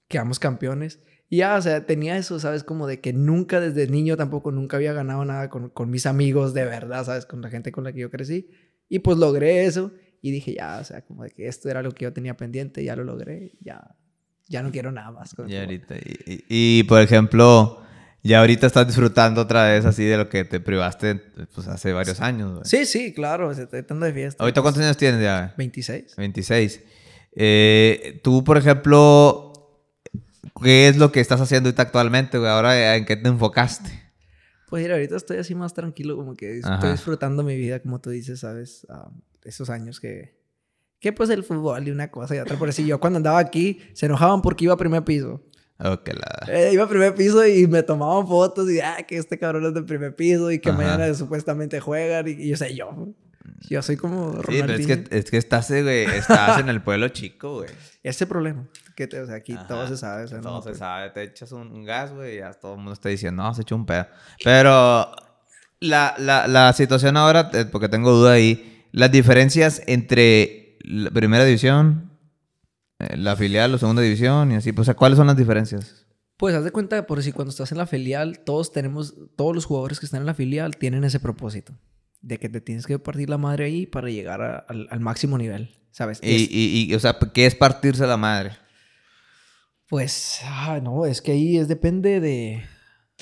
[0.09, 0.99] Quedamos campeones.
[1.27, 2.63] Y ya, o sea, tenía eso, ¿sabes?
[2.63, 6.53] Como de que nunca desde niño tampoco, nunca había ganado nada con, con mis amigos
[6.53, 7.25] de verdad, ¿sabes?
[7.25, 8.51] Con la gente con la que yo crecí.
[8.89, 11.91] Y pues logré eso y dije, ya, o sea, como de que esto era lo
[11.91, 13.95] que yo tenía pendiente, ya lo logré, ya,
[14.47, 15.35] ya no quiero nada más.
[15.47, 17.81] Y, ahorita, y, por ejemplo,
[18.23, 21.15] ya ahorita estás disfrutando otra vez así de lo que te privaste
[21.53, 22.61] pues, hace varios años.
[22.63, 24.43] Sí, sí, claro, estando de fiesta.
[24.43, 25.53] ¿Ahorita cuántos años tienes ya?
[25.57, 26.15] 26.
[26.15, 26.81] 26.
[27.35, 29.53] Eh, tú, por ejemplo,
[30.63, 32.49] ¿qué es lo que estás haciendo ahorita actualmente, güey?
[32.49, 34.06] Ahora, ¿en qué te enfocaste?
[34.67, 38.09] Pues mira, ahorita estoy así más tranquilo, como que estoy disfrutando mi vida, como tú
[38.09, 38.85] dices, ¿sabes?
[39.43, 40.35] esos años que...
[40.99, 42.57] Que pues el fútbol y una cosa y otra.
[42.57, 45.41] Por eso yo cuando andaba aquí, se enojaban porque iba a primer piso.
[45.79, 46.51] Ok, la...
[46.51, 49.73] Eh, iba a primer piso y me tomaban fotos y, ah, que este cabrón es
[49.75, 52.27] del primer piso y que mañana supuestamente juegan.
[52.27, 53.13] Y, yo sé, yo,
[53.69, 57.07] yo soy como Sí, pero es que, es que estás, güey, estás en el pueblo
[57.09, 57.69] chico, güey.
[58.03, 58.67] Ese problema.
[58.97, 60.27] Que te, o sea, aquí todo se sabe.
[60.27, 61.11] todo se sabe.
[61.11, 63.75] Te echas un, gas, güey, y ya todo el mundo está diciendo, no, se echó
[63.75, 64.07] un pedo.
[64.43, 65.11] Pero
[65.79, 71.45] la, la, la situación ahora, eh, porque tengo duda ahí, las diferencias entre la primera
[71.45, 72.09] división,
[72.97, 76.07] eh, la filial, la segunda división y así, pues, ¿cuáles son las diferencias?
[76.35, 79.65] Pues haz de cuenta, por si cuando estás en la filial, todos tenemos, todos los
[79.65, 81.77] jugadores que están en la filial tienen ese propósito
[82.21, 85.69] de que te tienes que partir la madre ahí para llegar al, al, máximo nivel,
[85.91, 86.19] ¿sabes?
[86.23, 88.57] Y, y, y, o sea, ¿qué es partirse la madre?
[89.89, 92.63] Pues, ah, no, es que ahí es depende de,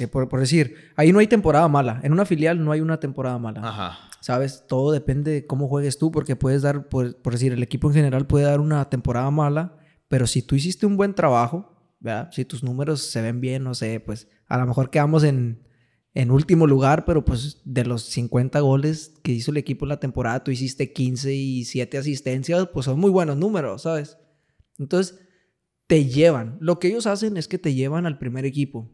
[0.07, 1.99] por, decir, ahí no hay temporada mala.
[2.03, 3.61] En una filial no hay una temporada mala.
[3.63, 3.99] Ajá.
[4.19, 4.65] ¿Sabes?
[4.67, 8.25] Todo depende de cómo juegues tú, porque puedes dar, por, decir, el equipo en general
[8.25, 12.29] puede dar una temporada mala, pero si tú hiciste un buen trabajo, ¿verdad?
[12.31, 15.67] Si tus números se ven bien, no sé, pues a lo mejor quedamos en,
[16.15, 19.99] en último lugar, pero pues de los 50 goles que hizo el equipo en la
[19.99, 24.17] temporada, tú hiciste 15 y 7 asistencias, pues son muy buenos números, ¿sabes?
[24.79, 25.19] Entonces,
[25.87, 26.57] te llevan.
[26.59, 28.91] Lo que ellos hacen es que te llevan al primer equipo.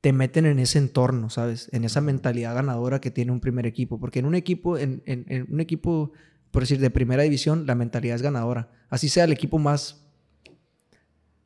[0.00, 1.68] Te meten en ese entorno, ¿sabes?
[1.72, 3.98] En esa mentalidad ganadora que tiene un primer equipo.
[3.98, 5.02] Porque en un equipo, en,
[5.50, 6.12] un equipo,
[6.50, 8.70] por decir, de primera división, la mentalidad es ganadora.
[8.90, 10.04] Así sea el equipo más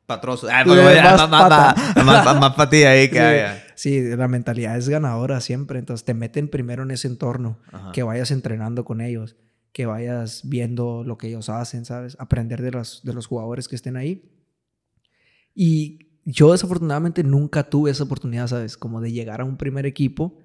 [0.05, 0.47] patroso.
[0.51, 3.63] Ah, más, más, para ti ahí que sí, haya.
[3.73, 5.79] Sí, la mentalidad es ganadora siempre.
[5.79, 7.57] Entonces te meten primero en ese entorno,
[7.91, 9.35] que vayas entrenando con ellos,
[9.71, 12.15] que vayas viendo lo que ellos hacen, ¿sabes?
[12.19, 14.29] Aprender de los, de los jugadores que estén ahí.
[15.53, 18.77] Y yo desafortunadamente nunca tuve esa oportunidad, ¿sabes?
[18.77, 20.37] Como de llegar a un primer equipo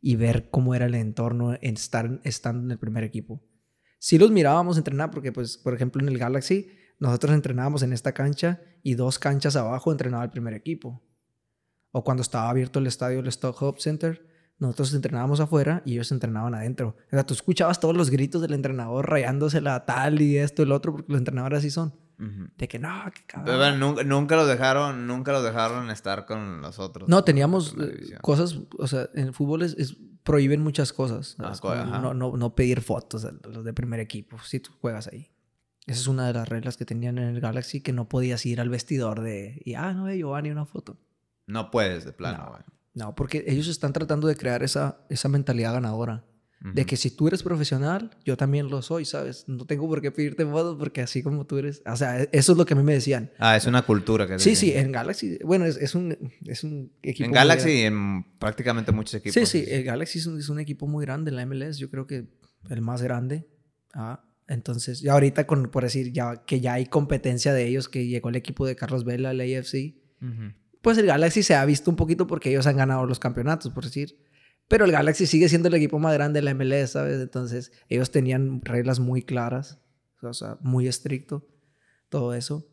[0.00, 3.42] y ver cómo era el entorno en estar estando en el primer equipo.
[3.98, 6.68] Sí los mirábamos entrenar porque, pues, por ejemplo, en el Galaxy,
[7.00, 11.02] nosotros entrenábamos en esta cancha y dos canchas abajo entrenaba el primer equipo.
[11.90, 14.26] O cuando estaba abierto el estadio, el Stock Hub Center,
[14.58, 16.96] nosotros entrenábamos afuera y ellos entrenaban adentro.
[17.06, 20.66] O sea, tú escuchabas todos los gritos del entrenador rayándose la tal y esto y
[20.66, 21.94] el otro, porque los entrenadores así son.
[22.18, 23.58] De que no, que cabrón.
[23.58, 27.08] Pero, nunca, nunca los dejaron, nunca los dejaron estar con los otros.
[27.08, 31.36] No, teníamos eh, cosas, o sea, en el fútbol es, prohíben muchas cosas.
[31.38, 35.30] Ah, no, no, no, pedir fotos a los de primer equipo, si tú juegas ahí.
[35.86, 38.60] Esa es una de las reglas que tenían en el Galaxy, que no podías ir
[38.60, 40.96] al vestidor de, y, ah, no, Giovanni, una foto.
[41.46, 42.38] No puedes, de plano.
[42.38, 46.24] No, no, porque ellos están tratando de crear esa, esa mentalidad ganadora.
[46.72, 49.44] De que si tú eres profesional, yo también lo soy, ¿sabes?
[49.48, 51.82] No tengo por qué pedirte fotos porque así como tú eres...
[51.84, 53.30] O sea, eso es lo que a mí me decían.
[53.38, 54.38] Ah, es una cultura que...
[54.38, 55.38] Sí, sí, en Galaxy...
[55.44, 57.26] Bueno, es, es, un, es un equipo...
[57.26, 59.34] En Galaxy y en prácticamente muchos equipos.
[59.34, 62.06] Sí, sí, el Galaxy es un, es un, equipo muy grande, la MLS, yo creo
[62.06, 62.28] que
[62.70, 63.46] el más grande.
[63.92, 68.06] Ah, entonces, y ahorita, con, por decir, ya que ya hay competencia de ellos, que
[68.06, 69.96] llegó el equipo de Carlos Vela al AFC,
[70.80, 73.84] pues el Galaxy se ha visto un poquito porque ellos han ganado los campeonatos, por
[73.84, 74.18] decir.
[74.68, 77.20] Pero el Galaxy sigue siendo el equipo más grande de la MLS, ¿sabes?
[77.20, 79.78] Entonces, ellos tenían reglas muy claras,
[80.22, 81.46] o sea, muy estricto,
[82.08, 82.66] todo eso.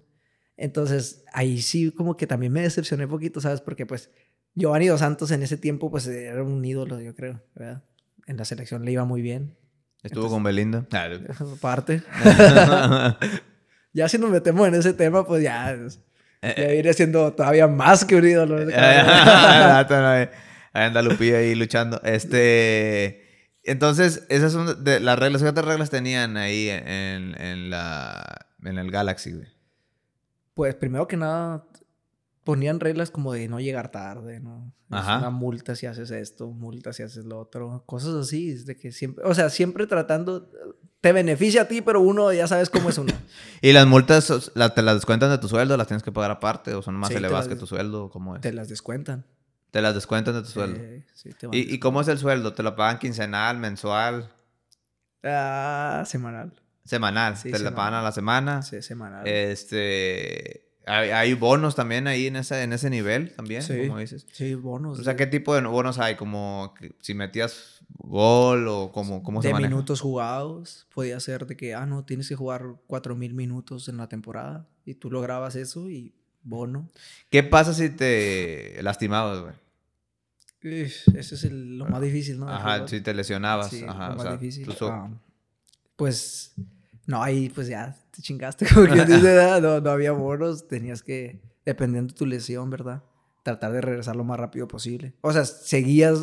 [0.57, 3.61] Entonces, ahí sí como que también me decepcioné un poquito, ¿sabes?
[3.61, 4.11] Porque pues
[4.53, 7.83] Giovanni Dos Santos en ese tiempo pues era un ídolo, yo creo, ¿verdad?
[8.27, 9.57] En la selección le iba muy bien.
[10.03, 10.85] Estuvo con Belinda.
[11.57, 12.03] Aparte.
[13.93, 15.75] ya si nos metemos en ese tema, pues ya,
[16.41, 18.59] ya eh, iré siendo todavía más que un ídolo.
[20.73, 22.01] Anda Lupilla ahí luchando.
[22.03, 23.49] Este.
[23.63, 25.43] Entonces, esas son de, las reglas.
[25.43, 29.47] ¿Qué otras reglas tenían ahí en, en, la, en el Galaxy, güey?
[30.55, 31.65] Pues primero que nada,
[32.43, 34.73] ponían reglas como de no llegar tarde, ¿no?
[34.89, 35.19] Ajá.
[35.19, 39.23] una multa si haces esto, multa si haces lo otro, cosas así, de que siempre,
[39.23, 40.49] o sea, siempre tratando,
[40.99, 43.13] te beneficia a ti, pero uno ya sabes cómo es uno.
[43.61, 46.81] ¿Y las multas te las descuentan de tu sueldo, las tienes que pagar aparte o
[46.81, 48.09] son más elevadas que tu sueldo?
[48.09, 48.41] ¿Cómo es?
[48.41, 49.25] Te las descuentan.
[49.71, 50.79] Te las descuentan de tu sueldo.
[51.13, 52.53] Sí, te ¿Y, ¿Y cómo es el sueldo?
[52.53, 54.29] ¿Te lo pagan quincenal, mensual?
[55.23, 56.53] Ah, semanal.
[56.83, 57.41] Semanal.
[57.41, 58.61] ¿Te la pagan a la semana?
[58.61, 59.27] Sí, semanal.
[59.27, 60.67] Este...
[60.85, 64.25] ¿Hay, bonos también ahí en ese, en ese nivel también, sí, como dices?
[64.31, 64.99] Sí, bonos.
[64.99, 66.15] O sea, ¿qué tipo de bonos hay?
[66.15, 70.87] Como si metías gol o como, cómo se De minutos jugados.
[70.93, 74.67] Podía ser de que, ah, no, tienes que jugar 4.000 minutos en la temporada.
[74.83, 76.89] Y tú lograbas eso y bono.
[77.29, 79.53] ¿Qué pasa si te lastimabas, güey?
[80.63, 82.47] Eso es lo más difícil, ¿no?
[82.47, 83.73] Ajá, si te lesionabas.
[83.73, 84.67] Ajá, lo más difícil.
[84.81, 85.09] Ah,
[85.95, 86.53] pues,
[87.07, 88.65] no, ahí pues ya te chingaste.
[88.73, 90.67] Como que ah, no, no había bonos.
[90.67, 93.03] Tenías que, dependiendo de tu lesión, ¿verdad?
[93.43, 95.15] Tratar de regresar lo más rápido posible.
[95.21, 96.19] O sea, seguías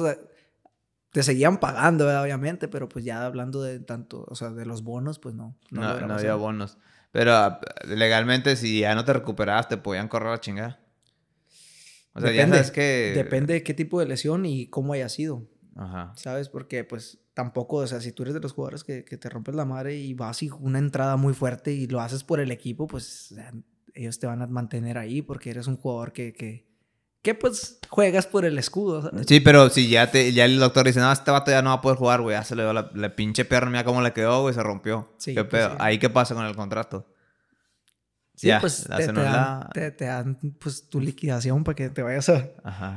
[1.13, 5.19] te seguían pagando, obviamente, pero pues ya hablando de tanto, o sea, de los bonos,
[5.19, 5.57] pues no.
[5.71, 6.77] No, no, había bonos.
[7.11, 10.79] Pero ah, legalmente, si ya no te recuperas, te podían correr a chingar.
[12.19, 13.13] O sea, depende, ya sabes que...
[13.15, 15.49] Depende de qué tipo de lesión y cómo haya sido.
[15.77, 16.13] Ajá.
[16.17, 16.49] ¿Sabes?
[16.49, 19.55] Porque, pues, tampoco, o sea, si tú eres de los jugadores que, que te rompes
[19.55, 22.87] la madre y vas y una entrada muy fuerte y lo haces por el equipo,
[22.87, 23.35] pues
[23.95, 26.69] ellos te van a mantener ahí porque eres un jugador que, que
[27.23, 29.11] que pues juegas por el escudo.
[29.27, 31.77] Sí, pero si ya te, ya el doctor dice, no, este vato ya no va
[31.77, 34.43] a poder jugar, güey, ya se le dio la, pinche pierna, mira cómo le quedó,
[34.43, 35.13] güey, se rompió.
[35.19, 35.77] Sí, ¿Qué pues pedo?
[35.81, 37.07] Ahí qué pasa con el contrato.
[38.39, 38.89] Sí, pues
[39.75, 42.49] te, dan, pues tu liquidación para que te vayas a,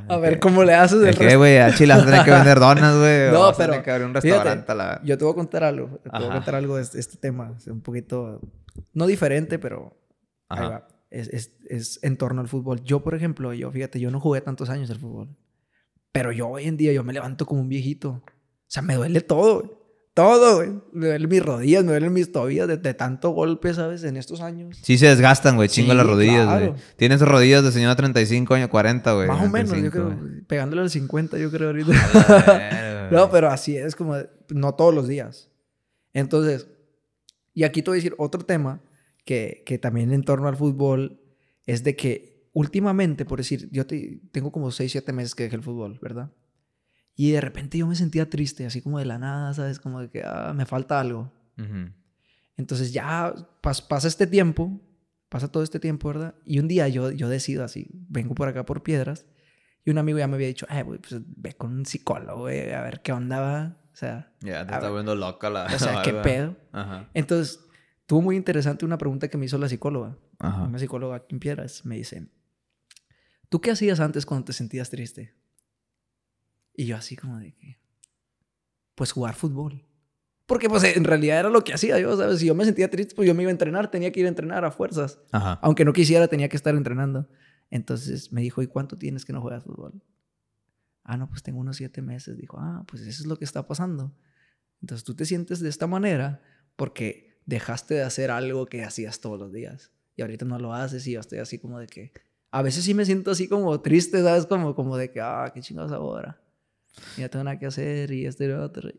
[0.08, 1.02] a ver cómo le haces.
[1.02, 1.58] El qué, güey?
[1.58, 3.30] A Chile tener que vender donas, güey.
[3.32, 3.82] No, pero.
[3.82, 5.00] que abrir un restaurante la...
[5.04, 6.00] Yo te voy a contar algo.
[6.02, 7.54] Te voy a contar algo de este, este tema.
[7.56, 8.40] Es un poquito.
[8.94, 9.98] No diferente, pero.
[10.48, 12.82] Ahí va es, es, en torno al fútbol.
[12.82, 15.36] Yo, por ejemplo, yo, fíjate, yo no jugué tantos años el fútbol.
[16.10, 18.10] Pero yo hoy en día, yo me levanto como un viejito.
[18.10, 18.22] O
[18.66, 19.81] sea, me duele todo,
[20.14, 20.70] Todo, güey.
[20.92, 24.04] Me duelen mis rodillas, me duelen mis tobillas de, tanto golpe, ¿sabes?
[24.04, 24.78] En estos años.
[24.82, 25.68] Sí se desgastan, güey.
[25.68, 26.74] Chingo las rodillas, güey.
[26.96, 29.28] Tienes rodillas de señora 35 años, 40, güey.
[29.28, 30.18] Más o menos, yo creo.
[30.46, 33.08] Pegándole al 50, yo creo ahorita.
[33.10, 34.16] no, pero así es como...
[34.50, 35.50] No todos los días.
[36.12, 36.68] Entonces...
[37.54, 38.82] Y aquí te voy a decir otro tema
[39.24, 41.20] que, que también en torno al fútbol
[41.66, 45.56] es de que últimamente, por decir, yo te, tengo como 6, 7 meses que dejé
[45.56, 46.32] el fútbol, ¿verdad?
[47.14, 49.78] Y de repente yo me sentía triste, así como de la nada, ¿sabes?
[49.78, 51.32] Como de que ah, me falta algo.
[52.56, 54.80] Entonces ya pasa este tiempo,
[55.28, 56.34] pasa todo este tiempo, ¿verdad?
[56.44, 59.26] Y un día yo, yo decido así, vengo por acá por piedras,
[59.84, 62.82] y un amigo ya me había dicho, eh, pues ve con un psicólogo, güey, a
[62.82, 63.76] ver qué onda va.
[63.92, 65.66] O sea, ya te está viendo loca la.
[65.66, 66.56] O sea, qué pedo.
[67.14, 67.60] Entonces
[68.12, 70.18] Estuvo muy interesante una pregunta que me hizo la psicóloga.
[70.38, 71.86] Una psicóloga aquí en Piedras.
[71.86, 72.26] Me dice,
[73.48, 75.34] ¿tú qué hacías antes cuando te sentías triste?
[76.74, 77.78] Y yo así como de que,
[78.94, 79.84] pues jugar fútbol.
[80.46, 82.40] Porque pues en realidad era lo que hacía yo, ¿sabes?
[82.40, 84.28] Si yo me sentía triste, pues yo me iba a entrenar, tenía que ir a
[84.28, 85.20] entrenar a fuerzas.
[85.62, 87.28] Aunque no quisiera, tenía que estar entrenando.
[87.70, 90.02] Entonces me dijo, ¿y cuánto tienes que no juegas fútbol?
[91.04, 92.36] Ah, no, pues tengo unos siete meses.
[92.36, 94.14] Dijo, ah, pues eso es lo que está pasando.
[94.82, 96.42] Entonces tú te sientes de esta manera
[96.76, 101.06] porque dejaste de hacer algo que hacías todos los días y ahorita no lo haces
[101.06, 102.12] y yo estoy así como de que
[102.50, 104.46] a veces sí me siento así como triste, ¿sabes?
[104.46, 106.41] Como, como de que, ah, qué chingados ahora.
[107.16, 108.90] Ya tengo nada que hacer y esto y lo otro.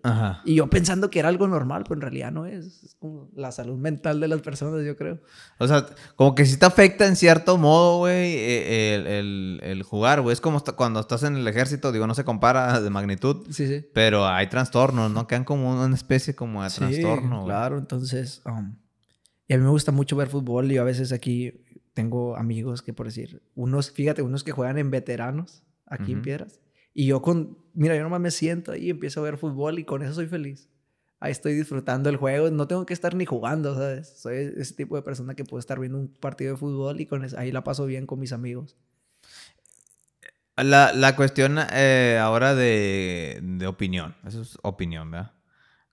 [0.46, 2.84] Y yo pensando que era algo normal, pero en realidad no es.
[2.84, 5.20] Es como la salud mental de las personas, yo creo.
[5.60, 9.84] O sea, como que sí te afecta en cierto modo, güey, e, el, el, el,
[9.84, 10.34] jugar, güey.
[10.34, 13.46] Es como cuando estás en el ejército, digo, no se compara de magnitud.
[13.52, 13.86] Sí, sí.
[13.94, 15.28] Pero hay trastornos, ¿no?
[15.28, 17.46] Quedan como una especie como de sí, trastorno.
[17.46, 18.42] Claro, entonces.
[18.46, 18.76] Um,
[19.48, 21.64] y a mí me gusta mucho ver fútbol y a veces aquí
[21.94, 26.63] tengo amigos que, por decir, unos, fíjate, unos que juegan en veteranos aquí en Piedras
[26.94, 30.04] y yo con, mira, yo nomás me siento ahí empiezo a ver fútbol y con
[30.04, 30.70] eso soy feliz.
[31.20, 34.14] ahí estoy disfrutando el juego, no tengo que estar ni jugando, ¿sabes?
[34.20, 37.26] Soy ese tipo de persona que puede estar viendo un partido de fútbol y con
[37.38, 38.78] ahí la paso bien con mis amigos.
[40.56, 45.32] La, la cuestión eh, ahora de, de, opinión, eso es opinión, ¿verdad?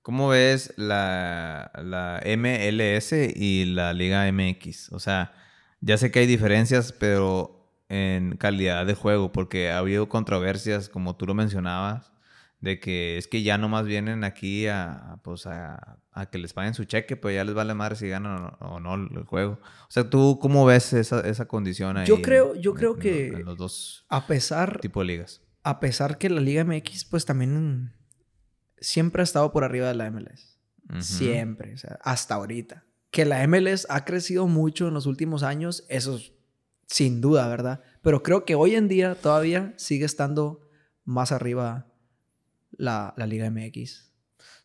[0.02, 4.92] ¿Cómo ves la, la MLS y la Liga MX?
[4.92, 5.32] O sea,
[5.80, 7.59] ya sé que hay diferencias, pero
[7.90, 12.12] en calidad de juego, porque ha habido controversias, como tú lo mencionabas,
[12.60, 15.98] de que es que ya nomás vienen aquí a, pues a,
[16.30, 19.24] que les paguen su cheque, pues ya les vale madre si ganan o no, el
[19.24, 19.58] juego.
[19.62, 22.06] O sea, ¿tú cómo ves esa, esa condición ahí?
[22.06, 25.42] Yo creo, yo creo que en los dos a pesar, tipo de ligas.
[25.64, 27.92] A pesar que la Liga MX pues también
[28.78, 30.58] siempre ha estado por arriba de la MLS.
[31.00, 32.84] Siempre, o sea, hasta ahorita.
[33.10, 36.32] Que la MLS ha crecido mucho en los últimos años, eso es
[36.90, 37.80] sin duda, ¿verdad?
[38.02, 40.68] Pero creo que hoy en día todavía sigue estando
[41.04, 41.86] más arriba
[42.72, 44.10] la, Liga MX.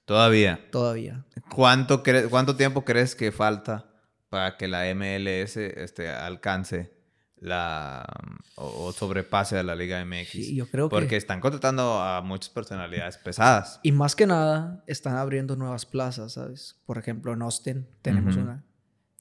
[0.05, 0.67] Todavía.
[0.71, 1.25] Todavía.
[1.53, 3.91] ¿Cuánto, ¿Cuánto tiempo crees que falta
[4.29, 6.93] para que la MLS este, alcance
[7.37, 8.05] la
[8.55, 10.51] o, sobrepase a la Liga MX?
[10.51, 13.79] yo creo Porque están contratando a muchas personalidades pesadas.
[13.83, 16.81] Y más que nada, están abriendo nuevas plazas, ¿sabes?
[16.85, 18.63] Por ejemplo, en Austin tenemos una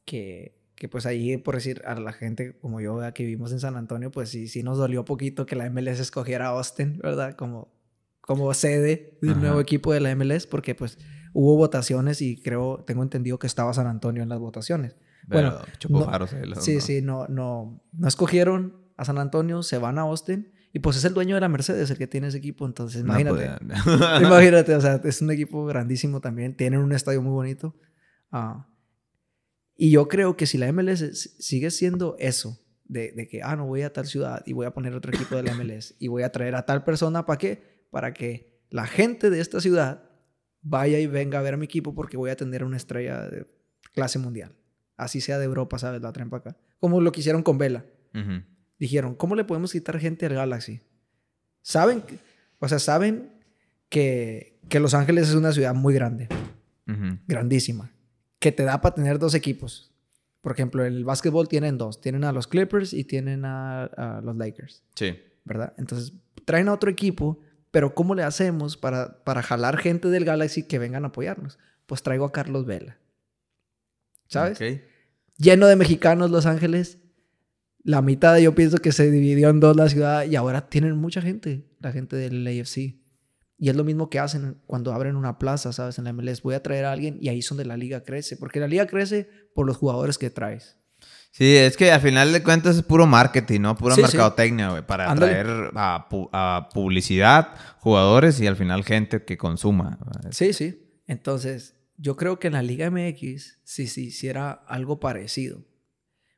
[0.06, 3.74] que, que, pues ahí, por decir, a la gente como yo, que vivimos en San
[3.74, 7.36] Antonio, pues sí, sí nos dolió poquito que la MLS escogiera Austin, ¿verdad?
[7.36, 7.72] Como
[8.20, 10.98] como sede de un nuevo equipo de la MLS porque pues
[11.32, 14.94] hubo votaciones y creo, tengo entendido que estaba San Antonio en las votaciones.
[15.26, 15.58] bueno,
[16.60, 20.98] sí, sí, no, no, no escogieron a San Antonio, se van a Austin y pues
[20.98, 23.52] es el dueño de la Mercedes el que tiene ese equipo, entonces imagínate.
[24.22, 27.74] imagínate, o sea, es un equipo grandísimo también, tienen un estadio muy bonito.
[28.30, 28.68] Ah,
[29.76, 33.66] y yo creo que si la MLS sigue siendo eso, de, de, que, ah, no
[33.66, 36.22] voy a tal ciudad y voy a poner otro equipo de la MLS y voy
[36.22, 37.74] a traer a tal persona, ¿para qué?
[37.94, 40.02] para que la gente de esta ciudad
[40.62, 43.46] vaya y venga a ver a mi equipo porque voy a tener una estrella de
[43.92, 44.56] clase mundial.
[44.96, 46.02] Así sea de Europa, ¿sabes?
[46.02, 46.56] La traen para acá.
[46.80, 47.86] Como lo que hicieron con Vela.
[48.80, 50.80] Dijeron, ¿cómo le podemos quitar gente al Galaxy?
[51.62, 52.02] Saben,
[52.58, 53.30] o sea, saben
[53.88, 56.26] que, que, Los Ángeles es una ciudad muy grande.
[57.28, 57.93] Grandísima.
[58.44, 59.90] Que te da para tener dos equipos.
[60.42, 62.00] Por ejemplo, el básquetbol tienen dos.
[62.00, 64.82] Tienen a los Clippers y tienen a, a los Lakers.
[64.94, 65.18] Sí.
[65.44, 65.72] ¿Verdad?
[65.78, 66.12] Entonces,
[66.44, 67.40] traen a otro equipo
[67.74, 71.58] pero ¿cómo le hacemos para, para jalar gente del Galaxy que vengan a apoyarnos?
[71.86, 72.98] Pues traigo a Carlos Vela.
[74.28, 74.60] ¿Sabes?
[75.38, 76.98] Lleno de mexicanos Los Ángeles.
[77.82, 81.20] La mitad yo pienso que se dividió en dos la ciudad y ahora tienen mucha
[81.20, 82.94] gente, la gente del AFC.
[83.56, 85.98] Y es lo mismo que hacen cuando abren una plaza, ¿sabes?
[85.98, 86.42] En la MLS.
[86.42, 88.36] Voy a traer a alguien y ahí es donde la liga crece.
[88.36, 90.76] Porque la liga crece por los jugadores que traes.
[91.30, 93.76] Sí, es que al final de cuentas es puro marketing, ¿no?
[93.76, 99.98] Pura mercadotecnia, güey, para atraer a, publicidad, jugadores y al final gente que consuma.
[100.30, 101.02] Sí, sí.
[101.08, 105.64] Entonces, yo creo que en la Liga MX, si se hiciera algo parecido,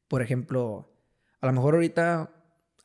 [0.08, 0.94] por ejemplo,
[1.42, 2.35] a lo mejor ahorita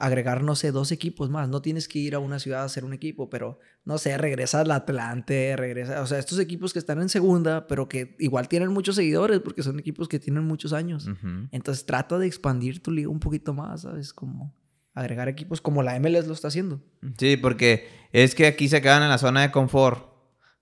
[0.02, 1.48] agregar, no sé, dos equipos más.
[1.48, 4.62] No tienes que ir a una ciudad a hacer un equipo, pero no sé, regresa
[4.62, 6.02] al Atlante, regresa.
[6.02, 9.62] O sea, estos equipos que están en segunda, pero que igual tienen muchos seguidores porque
[9.64, 11.08] son equipos que tienen muchos años.
[11.52, 14.12] Entonces trata de expandir tu liga un poquito más, ¿sabes?
[14.12, 14.56] Como
[14.94, 16.82] agregar equipos como la MLS lo está haciendo.
[17.18, 20.11] Sí, porque es que aquí se quedan en la zona de confort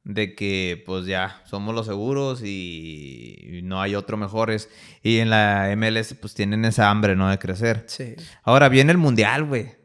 [0.03, 4.69] de que pues ya somos los seguros y no hay otro mejores.
[5.03, 7.29] Y en la MLS pues tienen esa hambre, ¿no?
[7.29, 7.85] De crecer.
[7.87, 8.15] Sí.
[8.43, 9.77] Ahora viene el Mundial, güey.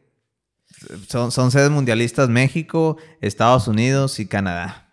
[1.07, 4.85] Son, son sedes mundialistas México, Estados Unidos y Canadá.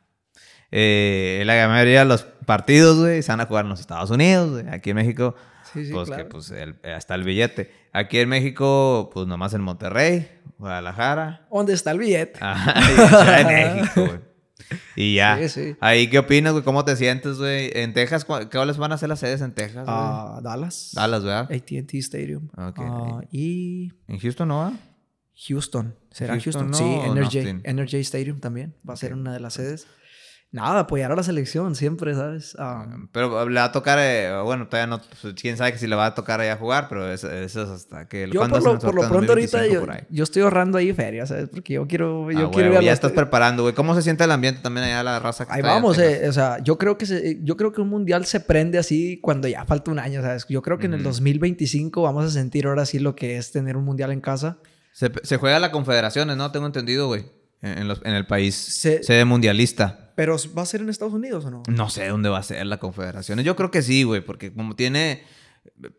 [0.70, 4.51] Eh, la mayoría de los partidos, güey, se van a jugar en los Estados Unidos,
[4.51, 4.69] güey.
[4.74, 5.35] Aquí en México,
[5.73, 6.53] sí, sí, pues que pues
[6.97, 7.73] hasta el billete.
[7.93, 11.47] Aquí en México, pues nomás en Monterrey, Guadalajara.
[11.53, 12.39] ¿Dónde está el billete?
[12.40, 13.47] Ajá, en
[13.77, 14.32] México, güey.
[14.97, 15.39] Y ya.
[15.39, 15.77] Sí, sí.
[15.81, 16.65] Ahí, ¿qué opinas, güey?
[16.65, 17.71] ¿Cómo te sientes, güey?
[17.75, 19.85] En Texas, ¿cuáles van a ser las sedes en Texas?
[19.89, 20.91] Ah, Dallas.
[20.95, 21.49] Dallas, ¿verdad?
[21.53, 22.49] ATT Stadium.
[22.57, 22.79] Ok.
[22.79, 23.93] Ah, y.
[24.09, 24.73] ¿En Houston no va?
[25.49, 25.95] Houston.
[26.11, 26.75] ¿Será Houston?
[26.75, 29.87] sí, Energy, Energy Stadium también va a ser una de las sedes.
[30.53, 32.55] Nada, apoyar a la selección siempre, ¿sabes?
[32.59, 35.87] Ah, pero le va a tocar, eh, bueno, todavía no, pues, quién sabe que si
[35.87, 38.29] le va a tocar allá jugar, pero eso, es hasta que...
[38.31, 41.49] Yo por lo, por lo pronto ahorita yo, yo, estoy ahorrando ahí feria, ¿sabes?
[41.49, 43.74] Porque yo quiero, yo ah, quiero Ya estás preparando, güey.
[43.74, 45.47] ¿Cómo se siente el ambiente también allá la raza?
[45.47, 48.27] Que ahí vamos, eh, o sea, yo creo, que se, yo creo que un mundial
[48.27, 50.45] se prende así cuando ya falta un año, ¿sabes?
[50.51, 53.79] Yo creo que en el 2025 vamos a sentir ahora sí lo que es tener
[53.79, 54.59] un mundial en casa.
[54.93, 56.53] Se, se juega la confederaciones, ¿no?
[56.53, 57.24] Tengo entendido, güey.
[57.63, 60.13] En, los, en, el país sede mundialista.
[60.17, 61.63] ¿Pero va a ser en Estados Unidos o no?
[61.69, 63.41] No sé dónde va a ser la confederación.
[63.41, 65.23] Yo creo que sí, güey, porque como tiene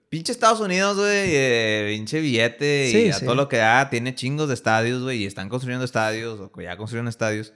[0.10, 4.48] pinche Estados Unidos, güey, eh, pinche billete y a todo lo que da, tiene chingos
[4.48, 7.54] de estadios, güey, y están construyendo estadios, o ya construyeron estadios.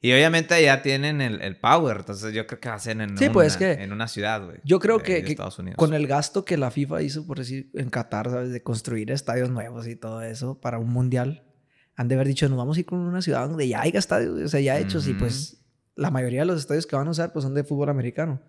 [0.00, 3.32] Y obviamente allá tienen el, el, power, entonces yo creo que hacen en, sí, una,
[3.32, 4.58] pues que en una ciudad, güey.
[4.62, 5.36] Yo creo que, que
[5.74, 8.50] con el gasto que la FIFA hizo, por decir, en Qatar, ¿sabes?
[8.50, 11.45] De construir estadios nuevos y todo eso para un mundial,
[11.96, 14.38] han de haber dicho, nos vamos a ir con una ciudad donde ya hay estadios,
[14.40, 15.64] o sea, ya hechos, y pues
[15.94, 18.40] la mayoría de los estadios que van a usar pues son de fútbol americano.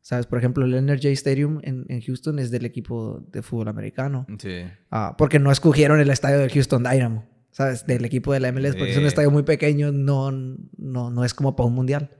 [0.00, 0.26] ¿Sabes?
[0.26, 4.26] Por ejemplo, el Energy Stadium en, en, Houston es del equipo de fútbol americano.
[4.38, 4.64] Sí.
[4.90, 7.24] Ah, porque no escogieron el estadio del Houston Dynamo.
[7.52, 7.86] ¿sabes?
[7.86, 11.34] Del equipo de la MLS, porque es un estadio muy pequeño, no, no, no es
[11.34, 12.10] como para un mundial.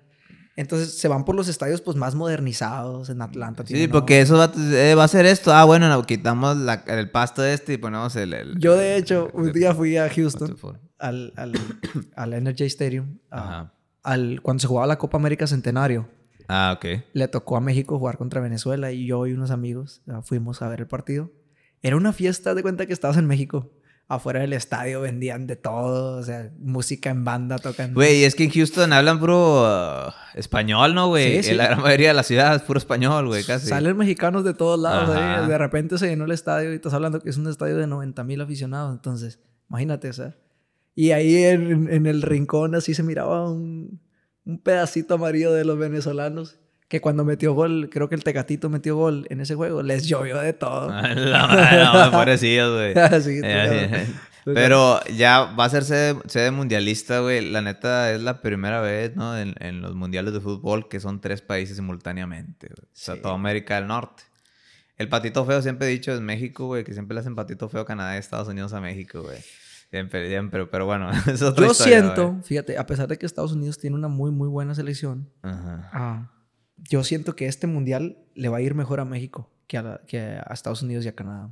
[0.62, 3.64] Entonces se van por los estadios pues más modernizados en Atlanta.
[3.66, 5.52] Sí, porque eso va, eh, va, a ser esto.
[5.52, 8.58] Ah, bueno, quitamos la, el pasto este y ponemos el...
[8.58, 10.56] Yo de hecho un día fui a Houston
[10.98, 11.52] al, al,
[12.16, 13.18] al, Energy Stadium
[14.02, 16.08] al, cuando se jugaba la Copa América Centenario.
[16.48, 17.02] Ah, ok.
[17.12, 20.68] Le tocó a México jugar contra Venezuela y yo y unos amigos ah, fuimos a
[20.68, 21.30] ver el partido.
[21.82, 23.72] Era una fiesta de cuenta que estabas en México
[24.08, 27.94] afuera del estadio vendían de todo, o sea, música en banda tocando.
[27.94, 31.42] Güey, es que en Houston hablan puro uh, español, ¿no, güey?
[31.42, 33.68] Sí, En la gran mayoría de la ciudad es puro español, güey, casi.
[33.68, 35.48] Salen mexicanos de todos lados ahí.
[35.48, 38.22] De repente se llenó el estadio y estás hablando que es un estadio de 90
[38.24, 38.92] mil aficionados.
[38.94, 40.36] Entonces, imagínate, o sea.
[40.94, 44.02] Y ahí en, en el rincón así se miraba un,
[44.44, 46.58] un pedacito amarillo de los venezolanos
[46.92, 50.36] que cuando metió gol, creo que el Tecatito metió gol en ese juego, les llovió
[50.36, 50.90] de todo.
[51.14, 52.92] no, parecido, güey.
[53.22, 54.06] sí, eh,
[54.44, 57.50] Pero ya va a ser sede, mundialista, güey.
[57.50, 59.38] La neta es la primera vez, ¿no?
[59.38, 63.76] En, en, los mundiales de fútbol que son tres países simultáneamente, O sea, toda América
[63.76, 64.24] del Norte.
[64.98, 67.86] El patito feo siempre he dicho es México, güey, que siempre le hacen patito feo
[67.86, 69.38] Canadá, Estados Unidos a México, güey.
[69.88, 73.78] Siempre, siempre, pero bueno, es otra Yo siento, fíjate, a pesar de que Estados Unidos
[73.78, 75.90] tiene una muy, muy buena selección, Ajá.
[75.90, 76.41] Ah,
[76.88, 80.20] yo siento que este mundial le va a ir mejor a México que a, que
[80.20, 81.50] a Estados Unidos y a Canadá.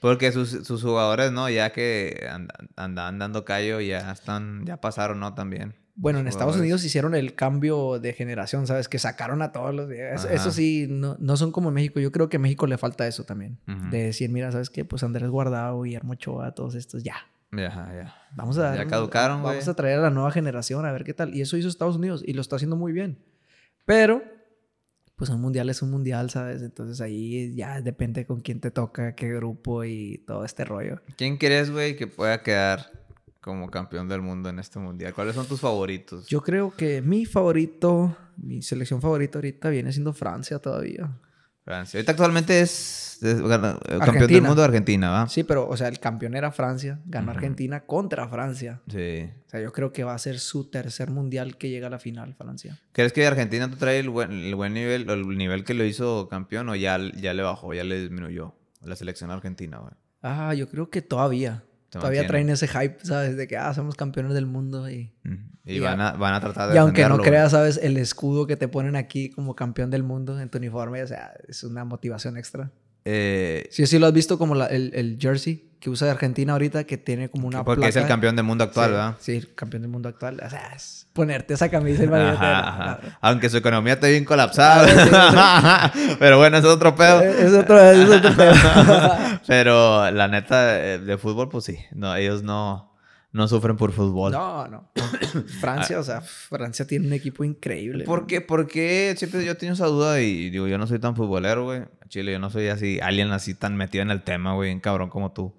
[0.00, 1.50] Porque sus, sus jugadores, ¿no?
[1.50, 2.28] Ya que
[2.76, 5.34] andan dando callo, ya están, ya pasaron, ¿no?
[5.34, 5.74] También.
[5.94, 8.88] Bueno, en Estados Unidos hicieron el cambio de generación, ¿sabes?
[8.88, 9.90] Que sacaron a todos los...
[9.90, 12.00] Eso, sí, no, no, son como México.
[12.00, 13.58] Yo creo que a México le falta eso también.
[13.90, 14.86] De decir, mira, ¿sabes qué?
[14.86, 17.16] Pues Andrés Guardado y Ochoa, todos estos, ya.
[17.52, 18.14] Ya, ya.
[18.34, 18.76] Vamos a...
[18.76, 21.34] Ya caducaron, Vamos a traer a la nueva generación a ver qué tal.
[21.34, 23.18] Y eso hizo Estados Unidos y lo está haciendo muy bien.
[23.84, 24.22] Pero
[25.20, 26.62] pues un mundial es un mundial, ¿sabes?
[26.62, 31.02] Entonces ahí ya depende con quién te toca, qué grupo y todo este rollo.
[31.18, 32.90] ¿Quién crees, güey, que pueda quedar
[33.42, 35.12] como campeón del mundo en este mundial?
[35.12, 36.26] ¿Cuáles son tus favoritos?
[36.26, 41.10] Yo creo que mi favorito, mi selección favorita ahorita viene siendo Francia todavía.
[41.64, 41.98] Francia.
[41.98, 45.28] Ahorita actualmente es, campeón del mundo de Argentina, ¿va?
[45.28, 47.00] Sí, pero, o sea, el campeón era Francia.
[47.04, 48.80] Ganó Argentina contra Francia.
[48.88, 49.30] Sí.
[49.46, 51.98] O sea, yo creo que va a ser su tercer mundial que llega a la
[51.98, 52.78] final, Francia.
[52.92, 56.68] ¿Crees que Argentina trae el buen, el buen nivel, el nivel que lo hizo campeón
[56.70, 59.92] o ya, ya le bajó, ya le disminuyó la selección argentina, güey?
[60.22, 61.64] Ah, yo creo que todavía.
[61.90, 63.36] Todavía traen ese hype, ¿sabes?
[63.36, 65.12] De que, ah, somos campeones del mundo y...
[65.64, 67.78] Y, van, a, van, a, tratar de Y aunque no creas, ¿sabes?
[67.82, 71.32] El escudo que te ponen aquí como campeón del mundo en tu uniforme, o sea,
[71.48, 72.70] es una motivación extra.
[73.04, 76.84] Eh, sí, sí lo has visto como el, el, jersey que usa de Argentina ahorita,
[76.84, 79.16] que tiene como una Porque es el campeón del mundo actual, ¿verdad?
[79.20, 80.40] Sí, el campeón del mundo actual.
[80.44, 82.08] O sea, es ponerte esa camisa y
[83.20, 85.90] Aunque su economía esté bien colapsada.
[86.18, 87.22] Pero bueno, es otro pedo.
[87.22, 88.54] Es otro, es otro pedo.
[89.46, 91.78] Pero la neta, eh, de fútbol, pues sí.
[91.92, 92.89] No, ellos no
[93.32, 94.32] no sufren por fútbol.
[94.32, 94.90] No, no.
[95.60, 98.04] Francia, o sea, Francia tiene un equipo increíble.
[98.04, 98.40] ¿Por qué?
[98.40, 101.82] Porque siempre yo tengo esa duda y digo, yo no soy tan futbolero, güey.
[102.08, 105.10] Chile, yo no soy así, alguien así tan metido en el tema, güey, en cabrón
[105.10, 105.54] como tú.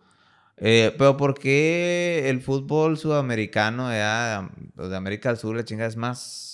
[0.57, 5.95] Eh, pero ¿por qué el fútbol sudamericano de, de América del Sur, la chinga, es
[5.95, 6.49] más...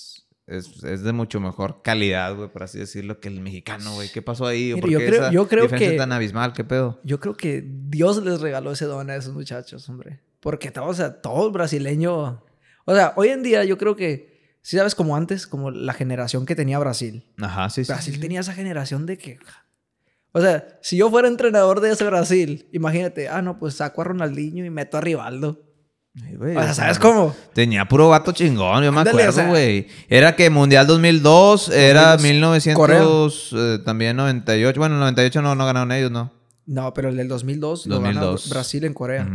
[0.45, 4.07] Es, es, de mucho mejor calidad, güey, por así decirlo, que el mexicano, güey.
[4.07, 4.73] ¿Qué pasó ahí?
[4.79, 5.97] ¿Por yo, creo, yo creo que...
[5.97, 6.53] tan abismal?
[6.53, 7.01] ¿Qué pedo?
[7.03, 10.21] Yo creo que Dios les regaló ese don a esos muchachos, hombre.
[10.39, 12.43] Porque todo, o sea, todo brasileño.
[12.85, 14.37] O sea, hoy en día yo creo que.
[14.61, 17.25] Si sabes, como antes, como la generación que tenía Brasil.
[17.41, 17.91] Ajá, sí, sí.
[17.91, 19.39] Brasil tenía esa generación de que.
[20.33, 24.03] O sea, si yo fuera entrenador de ese Brasil, imagínate, ah, no, pues saco a
[24.03, 25.63] Ronaldinho y meto a Rivaldo.
[26.39, 27.35] o sea, ¿sabes cómo?
[27.53, 29.87] Tenía puro vato chingón, yo me acuerdo, güey.
[30.09, 34.79] era que Mundial 2002, era 1900, eh, también 98.
[34.79, 36.36] Bueno, 98 no, no ganaron ellos, ¿no?
[36.67, 38.49] No, pero el del 2002, 2002.
[38.49, 39.25] Brasil en Corea.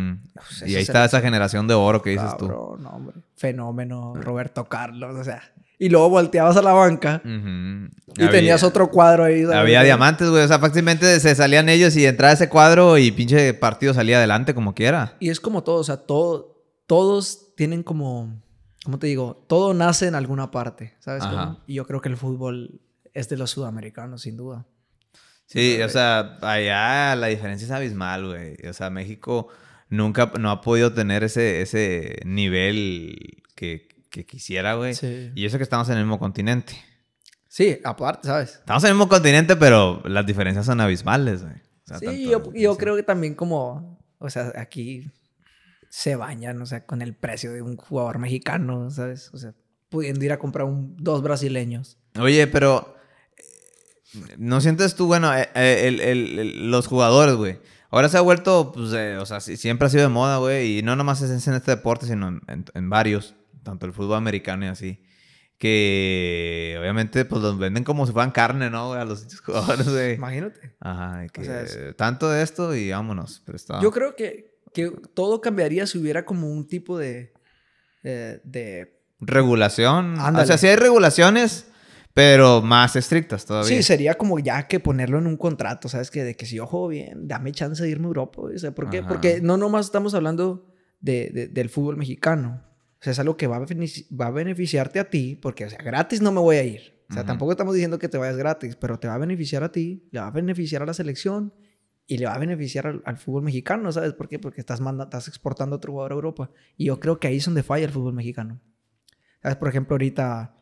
[0.67, 2.47] y ahí está esa generación de oro que dices tú.
[2.47, 3.17] No, hombre.
[3.37, 5.43] Fenómeno, Roberto Carlos, o sea.
[5.79, 9.45] Y luego volteabas a la banca y tenías otro cuadro ahí.
[9.45, 10.45] Había diamantes, güey.
[10.45, 14.55] O sea, fácilmente se salían ellos y entraba ese cuadro y pinche partido salía adelante
[14.55, 15.17] como quiera.
[15.19, 18.43] Y es como todo, o sea, todo, todos tienen como,
[18.85, 19.43] ¿cómo te digo?
[19.49, 21.25] Todo nace en alguna parte, ¿sabes?
[21.67, 22.83] Y yo creo que el fútbol
[23.15, 24.67] es de los sudamericanos, sin duda.
[25.53, 28.57] Sí, o sea, allá la diferencia es abismal, güey.
[28.67, 29.49] O sea, México
[29.91, 33.87] nunca no ha podido tener ese, ese nivel que,
[34.27, 34.95] quisiera, güey.
[35.35, 36.75] Y eso que estamos en el mismo continente.
[37.49, 38.55] Sí, aparte, ¿sabes?
[38.61, 41.55] Estamos en el mismo continente, pero las diferencias son abismales, güey.
[42.01, 45.11] sí, yo, yo creo que también como, o sea, aquí
[45.91, 49.29] se bañan, o sea, con el precio de un jugador mexicano, ¿sabes?
[49.35, 49.53] O sea,
[49.91, 51.99] pudiendo ir a comprar un, dos brasileños.
[52.19, 52.97] Oye, pero
[54.39, 57.59] ¿no sientes tú, bueno, eh, eh, los jugadores, güey?
[57.91, 60.83] Ahora se ha vuelto, pues, eh, o sea, siempre ha sido de moda, güey, y
[60.83, 65.03] no nomás es en este deporte, sino en, varios, tanto el fútbol americano y así.
[65.59, 69.01] Que obviamente, pues los venden como si fueran carne, ¿no, güey?
[69.01, 70.15] A los jugadores, güey.
[70.15, 70.75] Imagínate.
[70.81, 73.45] Ajá, que tanto de esto y vámonos.
[73.81, 77.33] Yo creo que, que todo cambiaría si hubiera como un tipo de...
[78.03, 78.99] de...
[79.21, 80.19] Regulación.
[80.19, 81.67] O sea, si hay regulaciones,
[82.15, 83.69] pero más estrictas todavía.
[83.69, 86.11] Sí, sería como ya que ponerlo en un contrato, ¿sabes?
[86.11, 88.43] Que de que si yo juego bien, dame chance de irme a Europa.
[88.43, 89.03] O sea, ¿por qué?
[89.03, 90.67] Porque no nomás estamos hablando
[91.01, 92.63] de, del fútbol mexicano.
[93.01, 95.79] O sea, es algo que va a, va a beneficiarte a ti, porque, o sea,
[95.79, 97.03] gratis no me voy a ir.
[97.11, 99.71] O sea, tampoco estamos diciendo que te vayas gratis, pero te va a beneficiar a
[99.71, 101.53] ti, le va a beneficiar a la selección
[102.07, 104.39] y le va a beneficiar al, fútbol mexicano, ¿sabes por qué?
[104.39, 106.51] Porque estás, estás exportando a otro jugador a Europa.
[106.77, 108.61] Y yo creo que ahí es donde falla el fútbol mexicano.
[109.43, 109.57] ¿Sabes?
[109.57, 110.57] Por ejemplo, ahorita...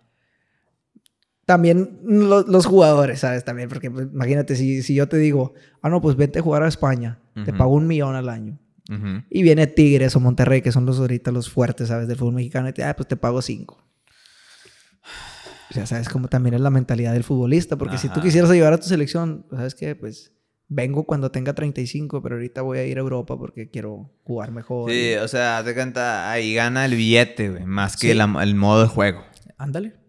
[1.51, 3.45] También los jugadores, ¿sabes?
[3.45, 6.63] También, porque pues, imagínate, si, si yo te digo, ah, no, pues vete a jugar
[6.63, 8.57] a España, te pago un millón al año.
[9.29, 12.07] Y viene Tigres o Monterrey, que son los ahorita los fuertes, ¿sabes?
[12.07, 13.85] Del fútbol mexicano, y te, ah, pues te pago cinco.
[15.71, 18.73] O sea, sabes cómo también es la mentalidad del futbolista, porque si tú quisieras ayudar
[18.73, 19.97] a tu selección, ¿sabes qué?
[19.97, 20.33] Pues
[20.69, 24.89] vengo cuando tenga 35, pero ahorita voy a ir a Europa porque quiero jugar mejor.
[24.89, 28.87] Sí, o sea, te cuenta, ahí gana el billete, güey, más que el modo de
[28.87, 29.25] juego.
[29.59, 30.00] Ándale.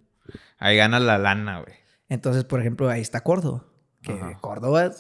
[0.62, 1.76] Ahí gana la lana, güey.
[2.08, 3.66] Entonces, por ejemplo, ahí está Córdoba.
[4.02, 4.92] Que Córdoba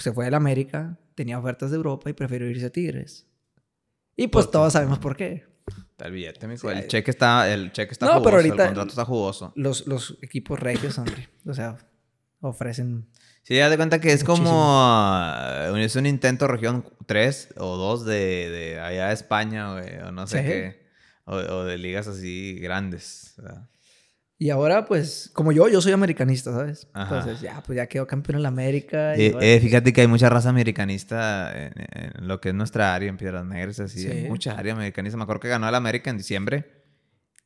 [0.00, 3.26] se fue la América, tenía ofertas de Europa y prefirió irse a Tigres.
[4.16, 5.46] Y pues, pues todos sabemos por qué.
[5.68, 6.70] Está el billete, mijo.
[6.70, 9.52] el, cheque está, el cheque está no, pero ahorita el contrato está jugoso.
[9.54, 11.76] Los, los equipos regios, hombre, o sea,
[12.40, 13.06] ofrecen
[13.42, 14.78] Sí, ya de cuenta que es como.
[15.44, 18.14] Eh, es un intento región 3 o 2 de,
[18.50, 20.90] de allá de España, güey, o no sé qué.
[21.24, 23.36] O, de ligas así grandes.
[24.42, 26.88] Y ahora, pues, como yo, yo soy americanista, ¿sabes?
[26.94, 29.14] Entonces, ya, pues ya quedó campeón en la América.
[29.14, 31.74] Y eh, fíjate que hay mucha raza americanista en,
[32.26, 34.08] lo que es nuestra área, en Piedras Negras, así.
[34.08, 35.18] Hay mucha área americanista.
[35.18, 36.64] Me acuerdo que ganó el América en diciembre.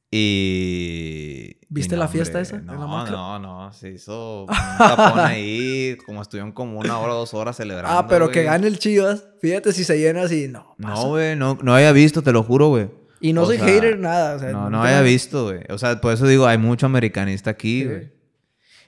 [0.09, 1.57] Y.
[1.69, 2.59] ¿Viste la fiesta esa?
[2.59, 3.73] No, no, no.
[3.73, 7.99] Se hizo un tapón ahí, como estuvieron como una hora o dos horas celebrando.
[7.99, 9.27] Ah, pero que gane el Chivas.
[9.41, 10.47] Fíjate si se llena así.
[10.47, 10.77] No.
[10.79, 12.89] No, güey, no, no había visto, te lo juro, güey.
[13.25, 14.53] Y no soy hater nada.
[14.53, 15.61] no, no había visto, güey.
[15.71, 18.13] O sea, por eso digo, hay mucho americanista aquí, güey.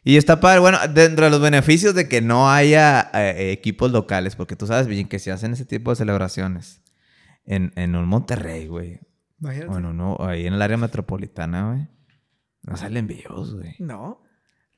[0.05, 4.37] Y está padre, bueno, dentro de los beneficios de que no haya eh, equipos locales,
[4.37, 6.83] porque tú sabes bien que si hacen ese tipo de celebraciones
[7.47, 9.01] en, en un Monterrey, güey,
[9.39, 11.89] bueno, no, ahí en el área metropolitana, güey.
[12.63, 13.75] No salen videos, güey.
[13.79, 14.21] No.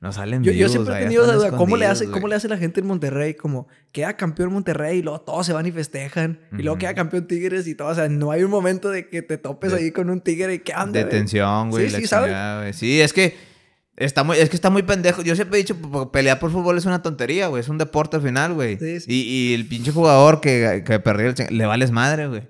[0.01, 2.57] No salen yo, Yo siempre he tenido duda, ¿cómo le, hace, ¿cómo le hace la
[2.57, 3.33] gente en Monterrey?
[3.33, 6.39] Como, queda campeón Monterrey y luego todos se van y festejan.
[6.57, 7.89] Y luego queda campeón Tigres y todo.
[7.89, 10.59] O sea, no hay un momento de que te topes ahí con un tigre y
[10.59, 10.99] que anda.
[10.99, 11.89] De tensión, güey.
[11.89, 12.75] Sí, sí, ¿sabes?
[12.75, 13.49] Sí, es que...
[13.97, 15.21] Está muy, es que está muy pendejo.
[15.23, 15.75] Yo siempre he dicho,
[16.13, 17.59] pelear por fútbol es una tontería, güey.
[17.59, 18.79] Es un deporte al final, güey.
[18.79, 19.11] Sí, sí.
[19.11, 21.57] Y, y, el pinche jugador que, que perdió el...
[21.57, 22.47] Le vales madre, güey.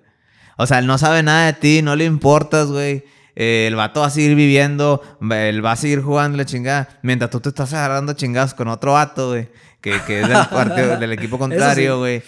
[0.57, 3.03] O sea, él no sabe nada de ti, no le importas, güey.
[3.41, 5.01] Eh, el vato va a seguir viviendo,
[5.31, 6.89] él va a seguir jugando la chingada.
[7.03, 9.49] Mientras tú te estás agarrando chingados con otro vato, güey.
[9.79, 12.21] Que, que es del, partido, del equipo contrario, güey.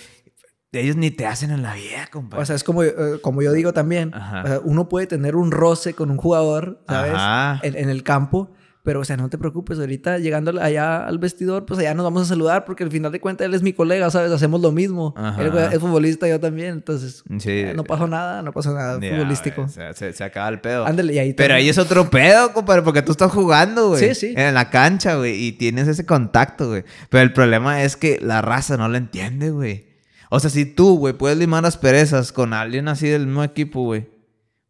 [0.72, 2.44] Ellos ni te hacen en la vida, compadre.
[2.44, 4.14] O sea, es como, eh, como yo digo también.
[4.14, 7.60] O sea, uno puede tener un roce con un jugador, ¿sabes?
[7.64, 8.54] En, en, el campo.
[8.84, 12.24] Pero, o sea, no te preocupes, ahorita llegando allá al vestidor, pues allá nos vamos
[12.24, 14.32] a saludar porque al final de cuentas él es mi colega, ¿sabes?
[14.32, 15.14] Hacemos lo mismo.
[15.38, 19.68] Él es futbolista, yo también, entonces eh, no pasó nada, no pasó nada futbolístico.
[19.68, 20.88] Se, se, acaba el pedo.
[20.88, 24.10] Ándale, y ahí Pero ahí es otro pedo, compadre, porque tú estás jugando, güey.
[24.10, 24.34] Sí, sí.
[24.36, 26.84] En la cancha, güey, y tienes ese contacto, güey.
[27.10, 29.92] Pero el problema es que la raza no lo entiende, güey.
[30.32, 33.84] O sea, si tú, güey, puedes limar las perezas con alguien así del mismo equipo,
[33.84, 34.08] güey,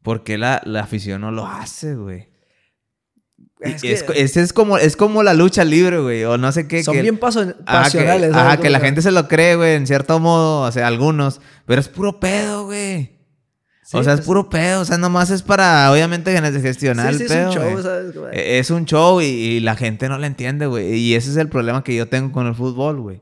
[0.01, 2.30] ¿por qué la, la afición no lo hace, güey?
[3.61, 6.83] Es, es, como, es como la lucha libre, güey, o no sé qué.
[6.83, 8.33] Son bien pasionales.
[8.33, 11.41] Ajá, que, la gente se lo cree, güey, en cierto modo, o sea, algunos.
[11.65, 13.19] Pero es puro pedo, güey.
[13.93, 14.81] o sea, es pues puro pedo.
[14.81, 17.51] O sea, nomás es para, obviamente, gestionar el pedo.
[17.51, 18.15] Es un show, ¿sabes?
[18.33, 20.95] E, es un show y, la gente no lo entiende, güey.
[20.95, 23.21] Y ese es el problema que yo tengo con el fútbol, güey.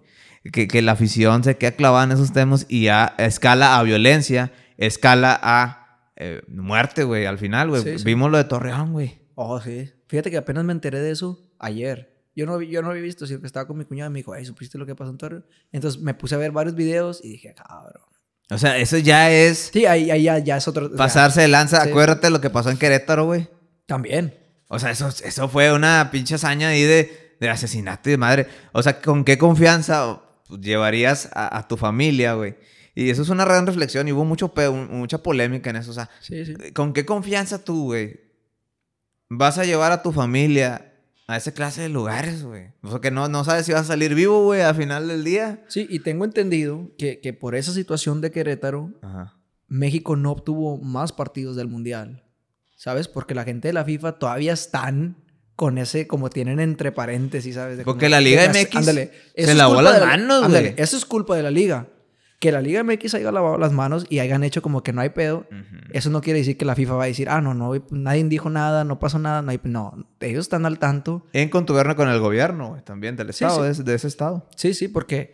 [0.53, 4.53] Que, que la afición se queda clavada en esos temas y ya escala a violencia,
[4.77, 7.97] escala a eh, muerte, güey, al final, güey.
[8.05, 9.19] Vimos lo de Torreón, güey.
[9.35, 9.91] Oh, sí.
[10.09, 12.11] Fíjate que apenas me enteré de eso ayer.
[12.35, 14.33] Yo no, yo no había visto, sino que estaba con mi cuñada y me dijo,
[14.33, 15.45] ay, ¿supiste lo que pasó en Torreón?
[15.71, 18.01] Entonces me puse a ver varios videos y dije, cabrón.
[18.49, 19.69] O sea, eso ya es...
[19.71, 20.91] Sí, ahí, ahí ya, ya, es otro...
[20.95, 21.83] Pasarse de lanza.
[21.83, 23.47] Acuérdate lo que pasó en Querétaro, güey.
[23.85, 24.33] También.
[24.67, 28.47] O sea, eso, eso fue una pinche hazaña ahí de, de asesinato y de madre.
[28.71, 30.21] O sea, ¿con qué confianza
[30.59, 32.55] llevarías a, tu familia, güey?
[32.95, 34.51] Y eso es una gran reflexión y hubo mucho
[34.89, 35.91] mucha polémica en eso.
[35.91, 36.09] O sea,
[36.73, 38.28] ¿con qué confianza tú, güey,
[39.29, 40.93] vas a llevar a tu familia
[41.27, 42.71] a ese clase de lugares, güey.
[42.81, 45.23] O sea, que no, no sabes si vas a salir vivo, güey, al final del
[45.23, 45.63] día.
[45.67, 48.91] Sí, y tengo entendido que, que por esa situación de Querétaro,
[49.67, 52.23] México no obtuvo más partidos del Mundial.
[52.75, 53.07] ¿Sabes?
[53.07, 55.17] Porque la gente de la FIFA todavía están
[55.55, 57.81] con ese, como tienen entre paréntesis, ¿sabes?
[57.83, 60.73] Porque la Liga MX ándale, se lavó las manos, güey.
[60.77, 61.87] Eso es culpa de la Liga
[62.39, 65.09] que la Liga MX haya lavado las manos y hayan hecho como que no hay
[65.09, 65.45] pedo,
[65.91, 68.49] eso no quiere decir que la FIFA va a decir, ah, no, no, nadie dijo
[68.49, 69.59] nada, no pasó nada, no hay...
[69.63, 71.27] No, ellos están al tanto.
[71.33, 74.47] En contubernio con el gobierno, también del Estado, De, ese Estado.
[74.55, 75.33] Sí, sí, porque,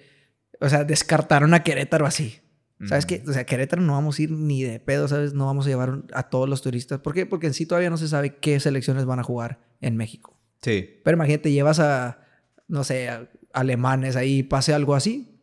[0.59, 2.41] o sea, descartaron a Querétaro así.
[2.85, 3.23] ¿Sabes qué?
[3.25, 5.33] O sea, Querétaro no vamos a ir ni de pedo, ¿sabes?
[5.33, 6.99] No vamos a llevar a todos los turistas.
[6.99, 7.25] ¿Por qué?
[7.25, 10.37] Porque en sí todavía no se sabe qué selecciones van a jugar en México.
[10.61, 10.99] Sí.
[11.03, 12.19] Pero imagínate, llevas a,
[12.67, 13.09] no sé,
[13.53, 15.34] alemanes ahí, pase algo así,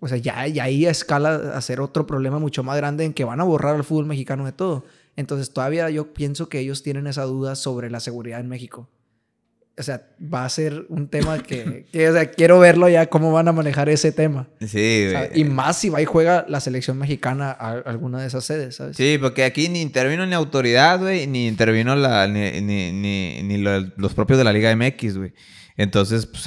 [0.00, 3.24] o sea, ya, ya ahí escala a ser otro problema mucho más grande en que
[3.24, 4.84] van a borrar al fútbol mexicano de todo.
[5.16, 8.88] Entonces, todavía yo pienso que ellos tienen esa duda sobre la seguridad en México.
[9.78, 13.48] O sea, va a ser un tema que, o sea, quiero verlo ya cómo van
[13.48, 14.48] a manejar ese tema.
[14.66, 18.76] Sí, Y más si va y juega la selección mexicana a alguna de esas sedes,
[18.76, 18.96] ¿sabes?
[18.96, 24.14] Sí, porque aquí ni intervino ni autoridad, güey, ni intervino la, ni, ni, ni, los
[24.14, 25.32] propios de la Liga MX, güey.
[25.80, 26.44] Entonces, pues,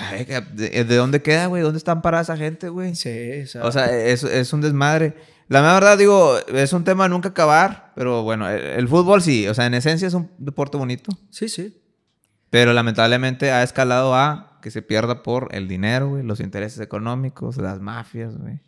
[0.54, 1.64] ¿de, dónde queda, güey?
[1.64, 2.94] ¿Dónde están paradas esa gente, güey?
[2.94, 5.16] Sí, sea, o sea es, es, un desmadre.
[5.48, 9.66] La verdad, digo, es un tema nunca acabar, pero bueno, el, fútbol sí, o sea,
[9.66, 11.10] en esencia es un deporte bonito.
[11.32, 11.82] Sí, sí.
[12.52, 17.58] Pero lamentablemente ha escalado a que se pierda por el dinero, güey, los intereses económicos,
[17.58, 18.62] las mafias, güey.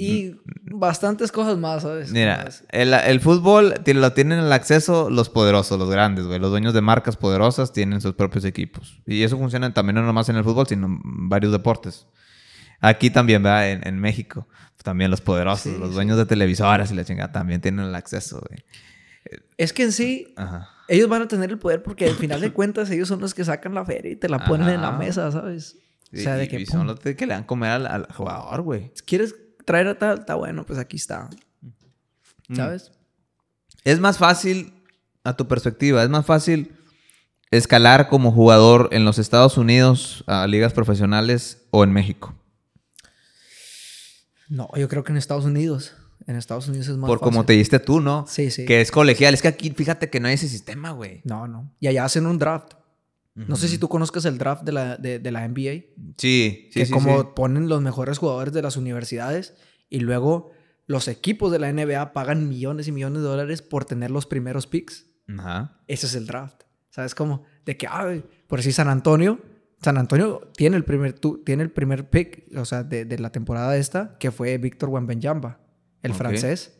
[0.00, 2.10] Y bastantes cosas más, ¿sabes?
[2.10, 6.38] Mira, el, el, fútbol lo tienen el acceso los poderosos, los grandes, güey.
[6.38, 9.02] Los dueños de marcas poderosas tienen sus propios equipos.
[9.06, 12.06] Y eso funciona también no nomás en el fútbol, sino en varios deportes.
[12.80, 13.70] Aquí también, ¿verdad?
[13.70, 14.48] En, en México.
[14.82, 18.64] También los poderosos, los dueños de televisoras y la chingada también tienen el acceso, güey.
[19.58, 20.34] Es que en sí,
[20.88, 23.44] ellos van a tener el poder porque al final de cuentas ellos son los que
[23.44, 25.76] sacan la feria y te la ponen en la mesa, ¿sabes?
[26.12, 28.90] o sea, de que, son los que le dan comer al, al jugador, güey.
[29.04, 31.28] ¿Quieres traer tal, está bueno, pues aquí está.
[32.48, 32.56] Mm.
[32.56, 32.92] ¿Sabes?
[33.84, 34.74] Es más fácil,
[35.24, 36.76] a tu perspectiva, es más fácil
[37.50, 42.34] escalar como jugador en los Estados Unidos a ligas profesionales o en México.
[44.48, 45.94] No, yo creo que en Estados Unidos.
[46.26, 48.26] En Estados Unidos es más Por como te diste tú, ¿no?
[48.28, 48.66] Sí, sí.
[48.66, 49.32] Que es colegial.
[49.32, 51.22] Es que aquí, fíjate que no hay ese sistema, güey.
[51.24, 51.72] No, no.
[51.80, 52.74] Y allá hacen un draft.
[53.48, 55.84] No sé si tú conozcas el draft de la, de, la NBA.
[56.16, 59.54] Sí, sí, que como ponen los mejores jugadores de las universidades
[59.88, 60.50] y luego
[60.86, 64.66] los equipos de la NBA pagan millones y millones de dólares por tener los primeros
[64.66, 65.06] picks.
[65.38, 65.82] Ajá.
[65.86, 66.62] Ese es el draft.
[66.90, 67.44] ¿Sabes cómo?
[67.64, 68.12] De que, ah,
[68.46, 69.40] por decir San Antonio,
[69.82, 71.14] San Antonio tiene el primer,
[71.44, 75.60] tiene el primer pick, o sea, de, de la temporada esta, que fue Víctor Wembanyama,
[76.02, 76.78] el francés,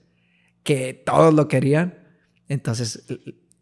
[0.62, 1.98] que todos lo querían.
[2.48, 3.04] Entonces,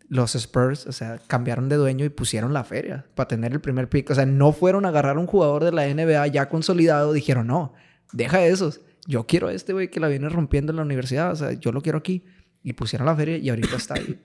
[0.09, 3.89] los Spurs, o sea, cambiaron de dueño y pusieron la feria para tener el primer
[3.89, 4.11] pick.
[4.11, 7.47] O sea, no fueron a agarrar a un jugador de la NBA ya consolidado, dijeron,
[7.47, 7.75] no,
[8.13, 8.81] deja esos.
[9.07, 11.73] Yo quiero a este güey que la viene rompiendo en la universidad, o sea, yo
[11.73, 12.25] lo quiero aquí.
[12.63, 14.19] Y pusieron la feria y ahorita está ahí.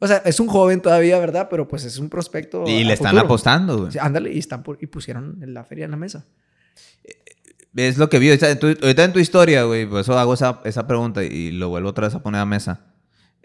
[0.00, 1.48] O sea, es un joven todavía, ¿verdad?
[1.50, 2.64] Pero pues es un prospecto.
[2.66, 3.92] Y le están apostando, güey.
[4.00, 6.26] ándale, y, están y pusieron la feria en la mesa.
[7.76, 8.30] Es lo que vi.
[8.30, 12.06] Ahorita en tu, historia, güey, por eso hago esa, esa pregunta y lo vuelvo otra
[12.06, 12.89] vez a poner a mesa.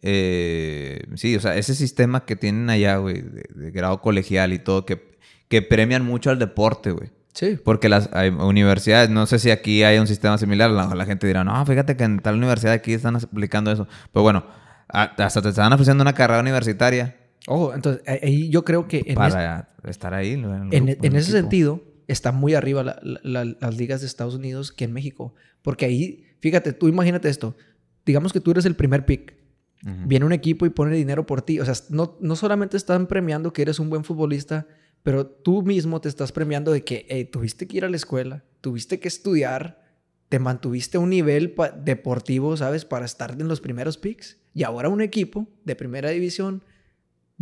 [0.07, 4.85] Eh, sí, o sea, ese sistema que tienen allá, güey, de, grado colegial y todo,
[4.85, 5.17] que,
[5.47, 7.09] que premian mucho al deporte, güey.
[7.33, 7.57] Sí.
[7.61, 11.65] Porque las universidades, no sé si aquí hay un sistema similar, la, gente dirá, no,
[11.65, 13.87] fíjate que en tal universidad aquí están aplicando eso.
[14.13, 14.45] Pero bueno,
[14.87, 17.17] hasta te están ofreciendo una carrera universitaria.
[17.47, 19.11] Ojo, entonces ahí yo creo que...
[19.15, 20.33] para estar ahí.
[20.33, 25.33] En, en, ese sentido, está muy arriba las ligas de Estados Unidos que en México.
[25.63, 27.57] Porque ahí, fíjate, tú imagínate esto.
[28.05, 29.44] Digamos que tú eres el primer pick
[29.81, 31.59] Viene un equipo y pone dinero por ti.
[31.59, 34.65] O sea, no, no solamente están premiando que eres un buen futbolista,
[35.03, 38.99] pero tú mismo te estás premiando de que tuviste que ir a la escuela, tuviste
[38.99, 39.83] que estudiar,
[40.29, 41.53] te mantuviste a un nivel
[41.83, 42.83] deportivo, ¿sabes?
[42.83, 44.37] Para estar en los primeros picks.
[44.55, 46.63] Y ahora un equipo de primera división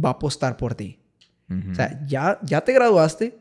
[0.04, 1.00] va a apostar por ti.
[1.72, 3.38] O sea, ya, ya te graduaste,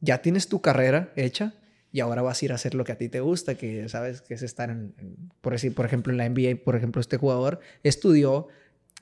[0.00, 1.54] ya tienes tu carrera hecha
[1.92, 4.22] y ahora vas a ir a hacer lo que a ti te gusta, que sabes
[4.22, 4.94] que es estar en,
[5.40, 8.48] por decir, por ejemplo, en la NBA, por ejemplo, este jugador estudió,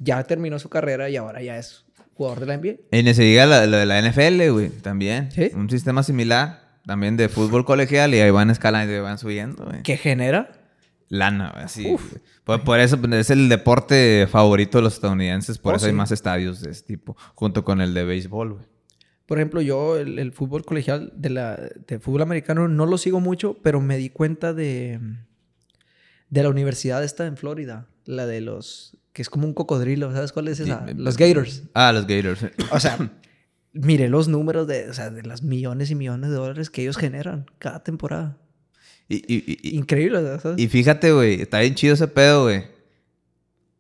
[0.01, 1.85] ya terminó su carrera y ahora ya es
[2.15, 2.75] jugador de la NBA.
[2.91, 5.31] Y se diga lo, de la NFL, güey, también.
[5.31, 5.53] ¿Sí?
[5.55, 9.83] Un sistema similar, también de fútbol colegial y ahí van escalando y van subiendo, güey.
[9.83, 10.51] Que genera
[11.09, 11.97] lana, güey, así.
[12.45, 15.93] Por, por, eso pues, es el deporte favorito de los estadounidenses, por Oh, eso hay
[15.93, 15.97] sí.
[15.97, 18.65] más estadios de ese tipo, junto con el de béisbol, güey.
[19.31, 23.21] Por ejemplo, yo el, el fútbol colegial de la de fútbol americano no lo sigo
[23.21, 24.99] mucho, pero me di cuenta de
[26.31, 30.33] de la universidad esta en Florida, la de los que es como un cocodrilo, ¿sabes
[30.33, 30.85] cuál es esa?
[30.85, 31.63] Sí, Los Gators.
[31.75, 32.45] Ah, los Gators.
[32.73, 32.99] O sea,
[33.73, 36.97] miré los números de, o sea, de las millones y millones de dólares que ellos
[36.97, 38.37] generan cada temporada.
[39.09, 40.59] Y, y, y- y- Increíble, ¿sabes?
[40.61, 42.65] y fíjate, güey, está bien chido ese pedo, güey.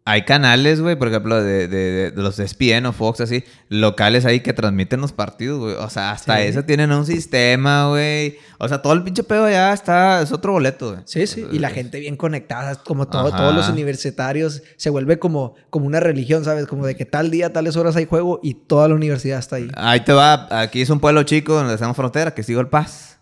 [0.06, 4.24] Hay canales, güey, por ejemplo, de, de- de- los de ESPN o Fox, así, locales
[4.24, 5.74] ahí que transmiten los partidos, güey.
[5.74, 6.42] O sea, hasta Sí.
[6.44, 8.38] eso tienen un sistema, güey.
[8.58, 11.02] O sea, todo el pinche pedo ya está, es otro boleto, güey.
[11.04, 13.36] Sí, sí, y la gente bien conectada, como todo, Ajá.
[13.36, 16.66] todos los universitarios, se vuelve como, como una religión, ¿sabes?
[16.66, 19.68] Como de que tal día, tales horas hay juego y toda la universidad está ahí.
[19.76, 23.18] Ahí te va, aquí es un pueblo chico donde estamos frontera, que es Eagle Pass.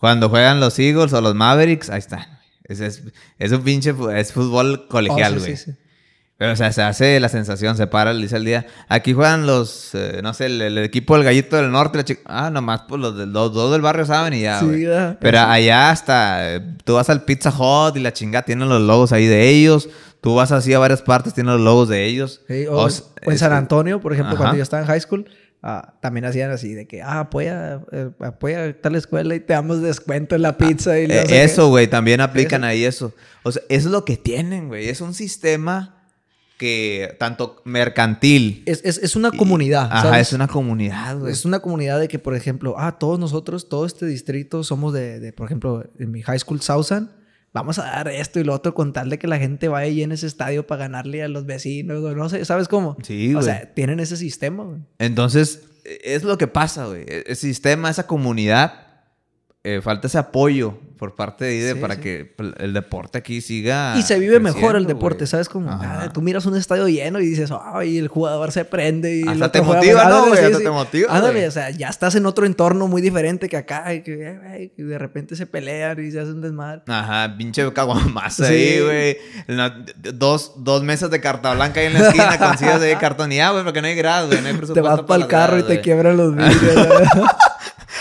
[0.00, 2.24] Cuando juegan los Eagles o los Mavericks, ahí están.
[2.64, 3.02] Es, es,
[3.38, 5.56] es un pinche, es fútbol colegial, Oh, sí, güey.
[5.56, 5.78] sí, sí.
[6.38, 8.64] Pero, o sea, se hace la sensación, se para, le dice el día.
[8.88, 11.98] Aquí juegan los, eh, no sé, el, el equipo del Gallito del Norte.
[11.98, 14.66] la chi- ah, nomás, pues los, del- los dos del barrio saben y ya, Sí.
[14.84, 15.18] ¿verdad?
[15.20, 19.10] Pero allá hasta, eh, tú vas al Pizza Hut y la chinga tienen los logos
[19.12, 19.88] ahí de ellos.
[20.20, 22.42] Tú vas así a varias partes, tienen los logos de ellos.
[22.46, 24.44] Sí, o, O o s- en San Antonio, por ejemplo, Ajá.
[24.44, 25.28] cuando yo estaba en high school,
[25.64, 29.82] ah, también hacían así de que, ah, apoya, eh, apoya tal escuela y te damos
[29.82, 33.12] descuento en la pizza y Eh, eso, güey, también aplican ahí eso.
[33.42, 34.88] O sea, eso es lo que tienen, güey.
[34.88, 35.96] Es un sistema
[36.58, 38.62] que tanto mercantil.
[38.66, 39.88] Es, es, es una y- comunidad.
[39.90, 41.32] Ajá, es una comunidad, güey.
[41.32, 45.20] Es una comunidad de que, por ejemplo, ah, todos nosotros, todo este distrito somos de,
[45.20, 47.10] de, por ejemplo, en mi high school, Southern,
[47.54, 50.02] vamos a dar esto y lo otro con tal de que la gente vaya y
[50.02, 52.96] en ese estadio para ganarle a los vecinos, o no sé, ¿sabes cómo?
[53.02, 53.44] Sí, O güey.
[53.44, 54.80] sea, tienen ese sistema, güey.
[54.98, 57.02] Entonces, e- es lo que pasa, güey.
[57.06, 58.87] E- Ese sistema, esa comunidad,
[59.76, 62.00] eh, falta ese apoyo por parte de IDE Sí, para sí.
[62.00, 63.94] que el deporte aquí siga.
[63.96, 65.26] Y se vive mejor el deporte, güey.
[65.28, 65.48] ¿sabes?
[65.48, 69.22] Como, ah, tú miras un estadio lleno y dices, ay, el jugador se prende y
[69.28, 70.10] Hasta te juega motiva, mejor".
[70.10, 70.44] ¿no, Ándale, güey?
[70.46, 70.64] Hasta sí.
[70.64, 74.02] te motiva, Ándale, o sea, ya estás en otro entorno muy diferente que acá y
[74.02, 76.82] que, que de repente se pelean y se hacen desmadre.
[76.88, 78.52] Ajá, pinche caguamazo Sí.
[78.52, 79.16] ahí, güey.
[80.14, 83.30] Dos, dos mesas de carta blanca ahí en la esquina con sillas de cartón.
[83.30, 84.40] Y ya, güey, porque no hay grado, güey.
[84.40, 86.58] No hay Te vas para el carro y gradas, te quiebran los vidrios.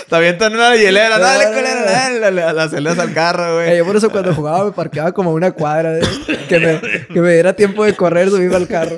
[0.09, 1.19] Te avientan una hielera.
[1.19, 3.77] Dale, culero, dale, dale, dale, aceleras al carro, Eh, güey.
[3.79, 5.91] yo por eso cuando jugaba me parqueaba como una cuadra.
[5.93, 6.07] de-
[6.47, 6.79] que, me,
[7.13, 8.95] que me diera tiempo de correr, subirme al carro.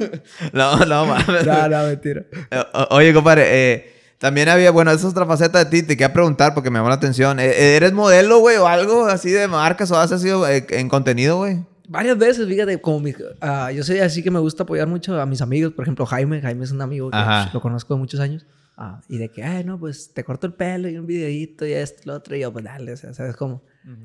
[0.53, 1.45] No, no, mames.
[1.45, 2.23] No, no, mentira.
[2.51, 5.95] Eh, o- Oye, compadre, eh, también había, bueno, esa es otra faceta de ti, te
[5.95, 7.39] quería preguntar porque me llamó la atención.
[7.39, 11.37] Eh, ¿Eres modelo, güey, o algo así de marcas o has sido eh, en contenido,
[11.37, 11.59] güey?
[11.87, 15.25] Varias veces, fíjate, como mi, ah, yo soy así que me gusta apoyar mucho a
[15.25, 15.73] mis amigos.
[15.73, 16.39] Por ejemplo, Jaime.
[16.39, 17.45] Jaime es un amigo que Ajá.
[17.45, 18.45] pues, lo conozco de muchos años.
[18.81, 21.73] Ah, y de que, ay, no, pues te corto el pelo y un videíto y
[21.73, 22.35] esto lo otro.
[22.35, 23.61] Y yo, pues dale, o sea, ¿sabes cómo?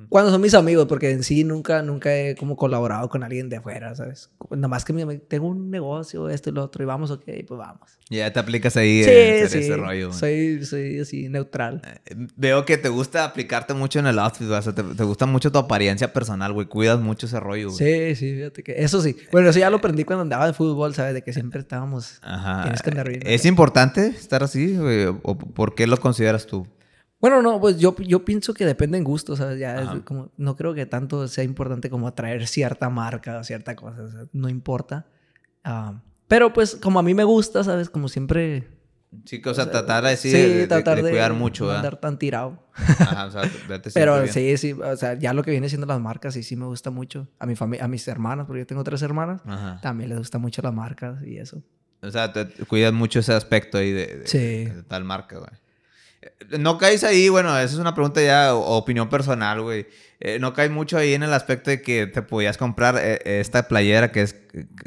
[0.08, 3.56] Cuando son mis amigos, porque en sí nunca, nunca he como colaborado con alguien de
[3.56, 4.30] afuera, ¿sabes?
[4.50, 7.24] Nada más que mi amigo, tengo un negocio, esto y lo otro, y vamos, ok,
[7.46, 7.98] pues vamos.
[8.08, 9.58] Ya te aplicas ahí Sí, en sí.
[9.58, 10.08] ese rollo.
[10.08, 10.18] güey.
[10.18, 11.82] soy, soy así neutral.
[12.06, 14.48] Eh, Veo que te gusta aplicarte mucho en el outfit.
[14.48, 16.66] O sea, te, te gusta mucho tu apariencia personal, güey.
[16.66, 17.78] Cuidas mucho ese rollo, güey.
[17.78, 19.16] Sí, sí, fíjate que eso sí.
[19.32, 21.14] Bueno, eso ya lo aprendí cuando andaba de fútbol, ¿sabes?
[21.14, 22.18] De que siempre estábamos.
[22.22, 22.62] Ajá.
[22.62, 23.22] Tienes que andar bien.
[23.24, 25.06] ¿Es importante estar así, güey?
[25.22, 26.66] ¿O por qué lo consideras tú?
[27.24, 29.58] Bueno, no, pues yo, yo pienso que depende en gusto, ¿sabes?
[29.58, 33.74] Ya es como, no creo que tanto sea importante como atraer cierta marca o cierta
[33.74, 35.06] cosa, o sea, no importa.
[35.64, 37.88] Ah, pero pues como a mí me gusta, ¿sabes?
[37.88, 38.68] Como siempre...
[39.24, 41.78] Sí, o sea, tratar así sí, de, de- de- tratar de cuidar mucho, ¿verdad?
[41.78, 42.62] andar tan tirado.
[42.74, 44.30] Ajá, o sea, verte Pero bien.
[44.30, 46.90] sí, sí, o sea, ya lo que viene siendo las marcas, sí, sí me gusta
[46.90, 47.26] mucho.
[47.38, 49.78] A mi familia, a mis hermanas, porque yo tengo tres hermanas, Ajá.
[49.80, 51.62] también les gusta mucho las marcas y eso.
[52.02, 54.64] O sea, te, cuidas mucho ese aspecto ahí de, de- Sí.
[54.66, 55.50] de tal marca, güey.
[56.50, 59.86] Eh, No caes ahí, bueno, esa es una pregunta ya, o- opinión personal, güey.
[60.20, 63.68] Eh, no caes mucho ahí en el aspecto de que te podías comprar eh, esta
[63.68, 64.36] playera que es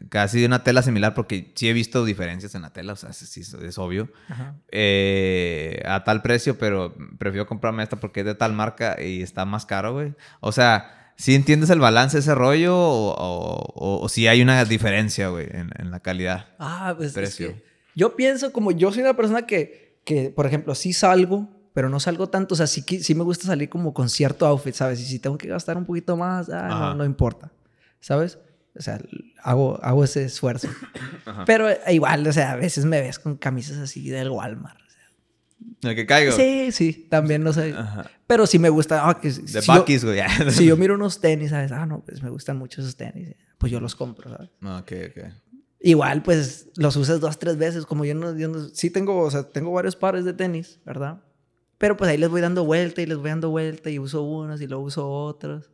[0.10, 3.14] casi de una tela similar, porque sí he visto diferencias en la tela, o sea,
[3.14, 4.10] sí, es obvio.
[4.72, 9.46] Eh, a tal precio, pero prefiero comprarme esta porque es de tal marca y está
[9.46, 10.14] más caro, güey.
[10.40, 14.42] O sea, ¿sí entiendes el balance de ese rollo o, o, o- o si hay
[14.42, 16.48] una diferencia, güey, en, en la calidad?
[16.60, 17.48] Ah, pues es Precio.
[17.50, 17.64] que
[17.96, 22.00] yo pienso como yo soy una persona que, que por ejemplo, sí salgo, pero no
[22.00, 22.54] salgo tanto.
[22.54, 25.02] O sea, sí, sí me gusta salir como con cierto outfit, ¿sabes?
[25.02, 27.52] Y si tengo que gastar un poquito más, ah, no, no importa,
[28.00, 28.40] ¿sabes?
[28.74, 29.02] O sea,
[29.44, 30.70] hago, hago ese esfuerzo.
[31.26, 31.44] Ajá.
[31.44, 34.80] Pero eh, igual, o sea, a veces me ves con camisas así del Walmart.
[35.82, 36.32] El que caigo.
[36.32, 37.74] Sí, sí, también no sé.
[37.74, 38.10] Ajá.
[38.28, 39.10] Pero sí me gusta.
[39.10, 40.22] ah, que De si yo, Buc-ee's, güey.
[40.52, 41.74] si yo miro unos tenis, ¿sabes?
[41.74, 43.36] Ah, no, pues me gustan mucho esos tenis.
[43.58, 44.50] Pues yo los compro, ¿sabes?
[44.62, 45.24] No, ok, ok.
[45.90, 47.86] Igual, pues los usas dos, tres veces.
[47.86, 51.22] Como yo no, yo no- sí tengo, o sea, tengo varios pares de tenis, ¿verdad?
[51.78, 54.60] Pero pues ahí les voy dando vuelta y les voy dando vuelta y uso unos
[54.62, 55.72] y luego uso otros.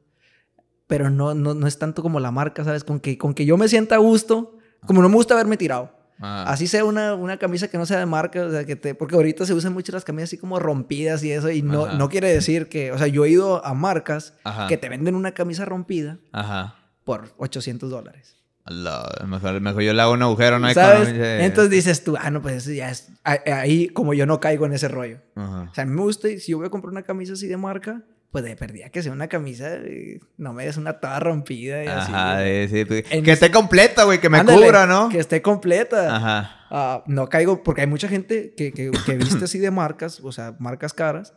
[0.85, 2.83] pero no, no, no es tanto como la marca, ¿sabes?
[2.83, 5.89] Con que, con que yo me sienta a gusto, como no me gusta haberme tirado.
[6.19, 6.43] Ah.
[6.47, 9.15] Así sea una, una camisa que no sea de marca, o sea, que te, porque
[9.15, 11.97] ahorita se usan mucho las camisas así como rompidas y eso, y no, Ajá.
[11.97, 14.67] no quiere decir que, o sea, yo he ido a marcas Ajá.
[14.67, 16.75] que te venden una camisa rompida Ajá.
[17.05, 18.35] por 800 dólares.
[18.65, 20.73] Mejor, mejor yo le hago un agujero, ¿no?
[20.73, 21.09] ¿Sabes?
[21.09, 24.73] Entonces dices tú, ah, no, pues eso ya es, ahí como yo no caigo en
[24.73, 25.19] ese rollo.
[25.35, 28.03] O sea, me gusta, y si yo voy a comprar una camisa así de marca,
[28.31, 31.87] pues de perdida que sea una camisa, eh, no me des una toda rompida y
[31.87, 32.11] así.
[32.11, 32.47] Ajá, güey.
[32.49, 35.09] eh, sí, pues, En que esté completa, güey, que me Ándale, cubra, ¿no?
[35.09, 36.15] Que esté completa.
[36.15, 36.65] Ajá.
[36.71, 40.31] Ah, no caigo, porque hay mucha gente que, que, que viste así de marcas, o
[40.31, 41.35] sea, marcas caras.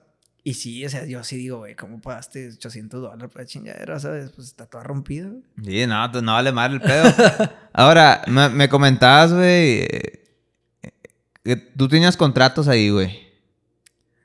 [0.48, 3.98] Y sí, o sea, yo sí digo, güey, ¿cómo pagaste 800 dólares por la chingadera,
[3.98, 4.31] sabes?
[4.31, 5.28] Pues está toda rompida.
[5.64, 7.12] Sí, no, pues, no vale mal el pedo.
[7.73, 10.24] Ahora, me, me comentabas, güey, eh,
[11.43, 13.27] que tú tenías contratos ahí, güey,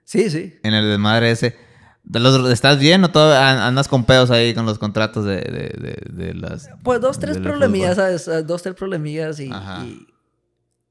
[0.04, 0.60] Sí, sí.
[0.62, 1.58] en el desmadre ese.
[2.04, 5.74] ¿De los- ¿Estás bien o andas con pedos ahí con los contratos de, de,
[6.14, 6.70] de, de las...
[6.84, 7.96] Pues dos, tres problemillas?
[7.96, 8.30] ¿sabes?
[8.46, 9.50] Dos, tres problemillas y,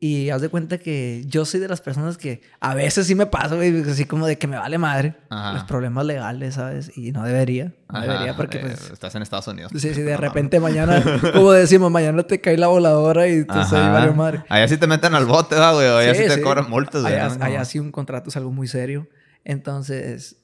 [0.03, 3.27] y haz de cuenta que yo soy de las personas que a veces sí me
[3.27, 5.53] paso, güey, así como de que me vale madre Ajá.
[5.53, 6.97] los problemas legales, ¿sabes?
[6.97, 8.91] Y no debería, no Ajá, debería porque eh, pues...
[8.91, 9.71] Estás en Estados Unidos.
[9.77, 11.05] Sí, sí, de repente mañana,
[11.35, 13.93] como decimos, mañana te cae la voladora y tú Ajá.
[13.93, 14.43] vale madre.
[14.49, 15.87] Allá sí te meten al bote, güey.
[15.87, 17.05] Allá sí, te cobran multas.
[17.05, 19.07] Allá, allá sí un contrato es algo muy serio.
[19.45, 20.37] Entonces,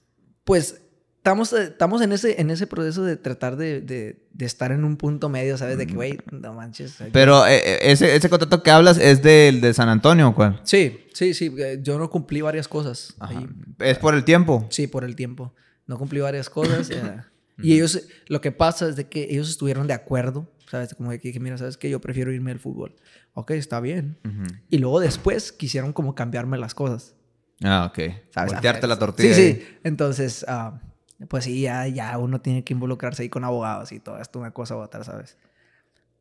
[0.44, 0.82] pues
[1.26, 4.84] estamos, eh, estamos en, ese, en ese proceso de tratar de, de, de estar en
[4.84, 5.76] un punto medio, ¿sabes?
[5.76, 6.98] De que, güey, no manches.
[7.00, 10.34] yo- Pero eh, eh, ese, ese contrato que hablas es del de San Antonio, ¿o
[10.36, 10.60] ¿cuál?
[10.62, 11.52] Sí, sí, sí.
[11.82, 13.14] Yo no cumplí varias cosas.
[13.18, 13.44] Ahí.
[13.80, 14.68] ¿Es por el tiempo?
[14.70, 15.52] Sí, por el tiempo.
[15.88, 16.90] No cumplí varias cosas.
[16.92, 17.16] eh,
[17.60, 20.94] y ellos, lo que pasa es de que ellos estuvieron de acuerdo, ¿sabes?
[20.94, 22.94] Como que, que, mira, ¿sabes que Yo prefiero irme del fútbol.
[23.34, 24.16] Ok, está bien.
[24.24, 24.44] Ujú.
[24.70, 27.16] Y luego después quisieron como cambiarme las cosas.
[27.64, 27.98] Ah, ok.
[28.30, 28.52] ¿sabes?
[28.52, 29.34] Voltearte la Sí, tortilla.
[29.34, 29.40] sí.
[29.42, 29.78] ahí.
[29.82, 30.80] Entonces, ah,
[31.28, 34.50] pues sí, ya, ya uno tiene que involucrarse ahí con abogados y todo esto, una
[34.52, 35.36] cosa u otra, ¿sabes?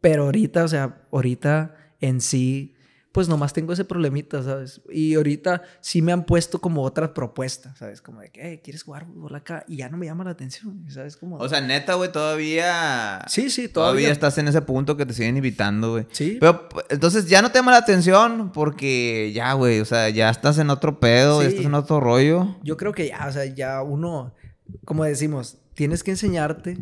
[0.01, 2.71] Pero ahorita, o sea, ahorita en sí,
[3.11, 4.81] pues nomás tengo ese problemita, ¿sabes?
[4.91, 8.01] Y ahorita sí me han puesto como otra propuesta, ¿sabes?
[8.01, 9.63] Como de que, "Hey, ¿quieres jugar fútbol acá?
[9.69, 11.15] Y ya no me llama la atención, ¿sabes?
[11.15, 11.37] Como...
[11.37, 13.21] O sea, neta, güey, todavía...
[13.27, 14.11] sí, sí, Todavía todavía.
[14.11, 16.07] estás en ese punto que te siguen invitando, güey.
[16.11, 16.37] Sí.
[16.41, 20.57] Pero entonces ya no te llama la atención porque ya, güey, o sea, ya estás
[20.57, 21.55] en otro pedo, ya Sí.
[21.55, 22.57] estás en otro rollo.
[22.63, 24.33] Yo creo que ya, o sea, ya uno,
[24.83, 26.77] como decimos, tienes que enseñarte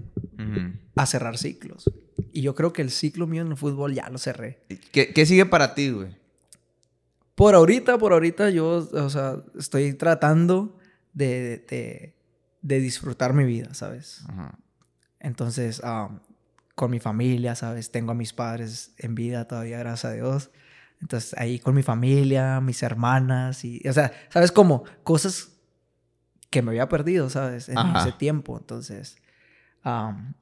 [0.95, 1.89] a cerrar ciclos.
[2.31, 4.60] Y yo creo que el ciclo mío en el fútbol ya lo cerré.
[4.91, 6.15] ¿Qué, qué sigue para ti, güey?
[7.35, 10.77] Por ahorita, por ahorita, yo, o sea, estoy tratando
[11.14, 12.15] de, de,
[12.61, 14.23] de disfrutar mi vida, ¿sabes?
[14.27, 14.57] Ajá.
[15.19, 16.19] Entonces, um,
[16.76, 17.91] con mi familia, ¿sabes?
[17.91, 20.51] Tengo a mis padres en vida todavía, gracias a Dios.
[21.01, 24.84] Entonces, ahí con mi familia, mis hermanas, y, o sea, ¿sabes cómo?
[25.03, 25.52] Cosas
[26.53, 27.67] que me había perdido, ¿sabes?
[27.67, 27.99] En Ajá.
[28.07, 28.57] ese tiempo.
[28.59, 29.15] Entonces,
[29.84, 30.34] um,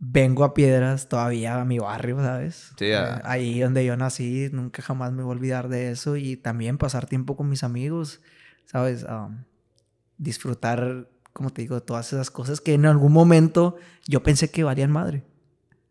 [0.00, 2.72] vengo a Piedras todavía a mi barrio, ¿sabes?
[2.76, 6.16] Sí, a- Eh, ahí donde yo nací, nunca jamás me voy a olvidar de eso.
[6.16, 8.20] Y también pasar tiempo con mis amigos,
[8.64, 9.04] ¿sabes?
[9.04, 9.44] Um,
[10.18, 14.90] disfrutar, como te digo, todas esas cosas que en algún momento yo pensé que valían
[14.90, 15.24] madre.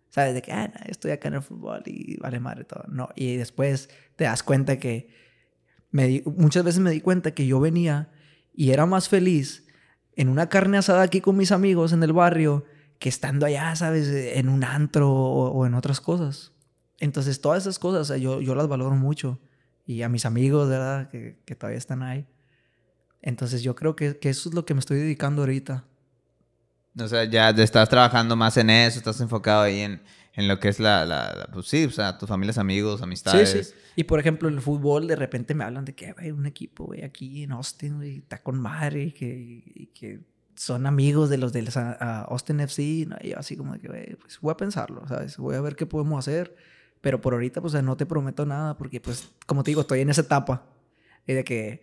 [0.09, 0.33] ¿Sabes?
[0.33, 2.83] De que, ah, no, estoy acá en el fútbol y vale madre todo.
[2.87, 5.09] No, y después te das cuenta que
[5.91, 8.09] me di- muchas veces me di cuenta que yo venía
[8.55, 9.65] y era más feliz
[10.15, 12.65] en una carne asada aquí con mis amigos en el barrio
[12.99, 14.07] que estando allá, ¿sabes?
[14.07, 16.53] En un antro o, en otras cosas.
[16.99, 19.39] Entonces, todas esas cosas yo, yo las valoro mucho.
[19.85, 21.09] Y a mis amigos, ¿verdad?
[21.09, 22.25] Que, que todavía están ahí.
[23.21, 25.83] Entonces, yo creo que, que eso es lo que me estoy dedicando ahorita.
[26.97, 30.01] O sea, ya estás trabajando más en eso, estás enfocado ahí en,
[30.35, 33.49] en lo que es la, la, la- Pues sí, o sea, tus familias, amigos, amistades.
[33.49, 33.73] Sí, sí.
[33.97, 36.85] Y por ejemplo, en el fútbol, de repente me hablan de que, güey, un equipo,
[36.85, 40.19] güey, aquí en Austin, güey, está con madre y que, y que
[40.55, 43.05] son amigos de los del Sa- ah, Austin FC.
[43.07, 43.15] ¿no?
[43.21, 45.37] Y yo así como de que, güey, pues voy a pensarlo, ¿sabes?
[45.37, 46.55] Voy a ver qué podemos hacer.
[47.01, 50.09] Pero por ahorita, pues no te prometo nada porque, pues, como te digo, estoy en
[50.09, 50.65] esa etapa.
[51.27, 51.81] De que,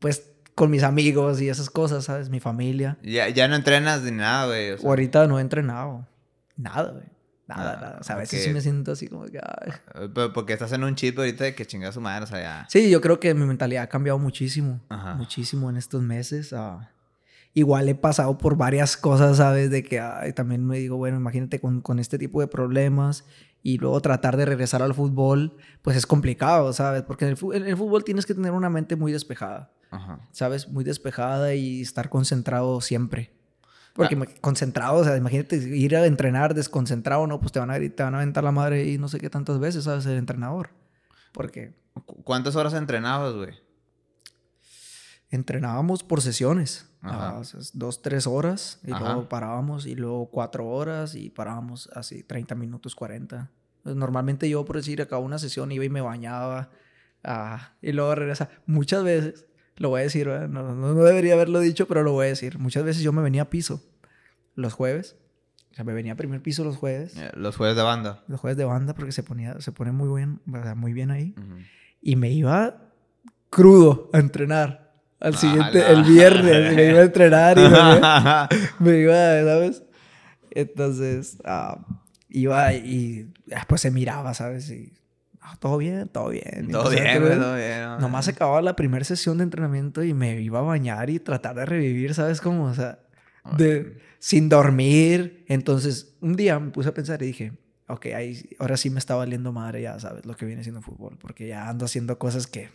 [0.00, 2.28] pues, con mis amigos y esas cosas, ¿sabes?
[2.28, 2.98] Mi familia.
[3.02, 4.70] Ya, ya no entrenas ni nada, güey.
[4.72, 6.06] o sea, ahorita no he entrenado.
[6.56, 7.04] Nada, güey.
[7.46, 7.98] Nada, Ah, nada.
[8.00, 9.72] O sea, a veces sí me siento así como que, ay.
[9.96, 12.66] eh, Porque estás en un chip ahorita de que chinga su madre, o sea, ya.
[12.70, 14.80] Sí, yo creo que mi mentalidad ha cambiado muchísimo.
[14.88, 15.14] Ajá.
[15.14, 16.52] Muchísimo en estos meses.
[16.54, 16.90] ah.
[17.52, 19.70] igual he pasado por varias cosas, ¿sabes?
[19.70, 23.24] De que ay, también me digo, bueno, imagínate con, con este tipo de problemas
[23.62, 27.02] y luego tratar de regresar al fútbol, pues es complicado, ¿sabes?
[27.02, 30.18] Porque en el, en el fútbol tienes que tener una mente muy despejada, Ajá.
[30.32, 30.68] ¿sabes?
[30.68, 33.32] Muy despejada y estar concentrado siempre.
[33.94, 34.26] Porque Ah.
[34.40, 37.40] concentrado, o sea, imagínate ir a entrenar desconcentrado, ¿no?
[37.40, 39.58] Pues te van a, te van a aventar la madre y no sé qué tantas
[39.60, 40.04] veces, ¿sabes?
[40.06, 40.70] El entrenador.
[41.32, 43.54] Porque ¿Cu- ¿Cuántas horas entrenabas, güey?
[45.30, 46.88] entrenábamos por sesiones.
[47.72, 48.80] dos, tres horas.
[48.84, 49.86] Y luego parábamos.
[49.86, 51.14] Y luego cuatro horas.
[51.14, 53.50] Y parábamos así 30 minutos, 40.
[53.82, 56.70] Pues, normalmente yo, por decir, acababa una sesión, iba y me bañaba.
[57.22, 58.48] Ah, y luego regresa.
[58.66, 59.44] Muchas veces,
[59.76, 62.58] lo voy a decir, no, no, debería haberlo dicho, pero lo voy a decir.
[62.58, 63.82] Muchas veces yo me venía a piso
[64.54, 65.16] los jueves.
[65.72, 67.16] O sea, me venía a primer piso los jueves.
[67.16, 68.22] Eh, los jueves de banda.
[68.28, 70.40] Los jueves de banda porque se ponía, se pone muy bien,
[70.76, 71.34] muy bien ahí.
[72.00, 72.92] Y me iba
[73.50, 74.92] crudo a entrenar.
[75.18, 77.62] Al siguiente, el viernes, me iba a entrenar y
[78.84, 79.14] me, iba,
[79.44, 79.82] ¿sabes?
[80.50, 81.84] Entonces, ah,
[82.28, 84.70] iba y después se miraba, ¿sabes?
[84.70, 84.92] Y
[85.46, 86.68] Ah, todo bien, todo bien.
[86.70, 87.98] Todo bien, todo bien.
[88.00, 91.66] Nomás acababa la primera sesión de entrenamiento y me iba a bañar y tratar de
[91.66, 92.64] revivir, ¿sabes cómo?
[92.64, 92.98] O sea,
[93.58, 95.44] de, sin dormir.
[95.46, 97.52] Entonces, un día me puse a pensar y dije,
[97.88, 100.24] ok, ahí, ahora sí me está valiendo madre ya, ¿sabes?
[100.24, 101.18] Lo que viene siendo fútbol.
[101.20, 102.70] Porque ya ando haciendo cosas que...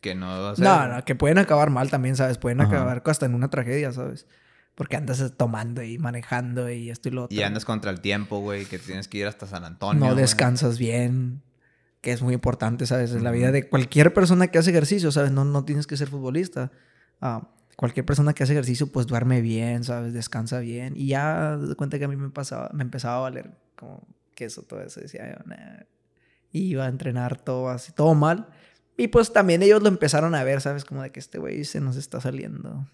[0.00, 0.54] Que no...
[0.54, 2.38] No, no, que pueden acabar mal también, ¿sabes?
[2.38, 4.26] Pueden acabar hasta en una tragedia, ¿sabes?
[4.74, 7.36] Porque andas tomando y manejando y esto y lo otro.
[7.36, 10.06] Y andas contra el tiempo, güey, que tienes que ir hasta San Antonio.
[10.06, 11.42] No descansas bien
[12.06, 13.10] que es muy importante, ¿sabes?
[13.14, 15.32] En la vida de cualquier persona que hace ejercicio, ¿sabes?
[15.32, 16.70] No, no tienes que ser futbolista.
[17.20, 20.12] Ah, cualquier persona que hace ejercicio, pues duerme bien, ¿sabes?
[20.12, 20.92] Descansa bien.
[20.96, 24.06] Y ya de cuenta que a mí me, pasaba, me empezaba a valer como
[24.36, 25.00] queso todo eso.
[25.00, 25.52] Decía yo,
[26.52, 28.50] iba a entrenar todo así, todo mal.
[28.96, 30.84] Y pues también ellos lo empezaron a ver, ¿sabes?
[30.84, 32.86] Como de que este güey se nos está saliendo.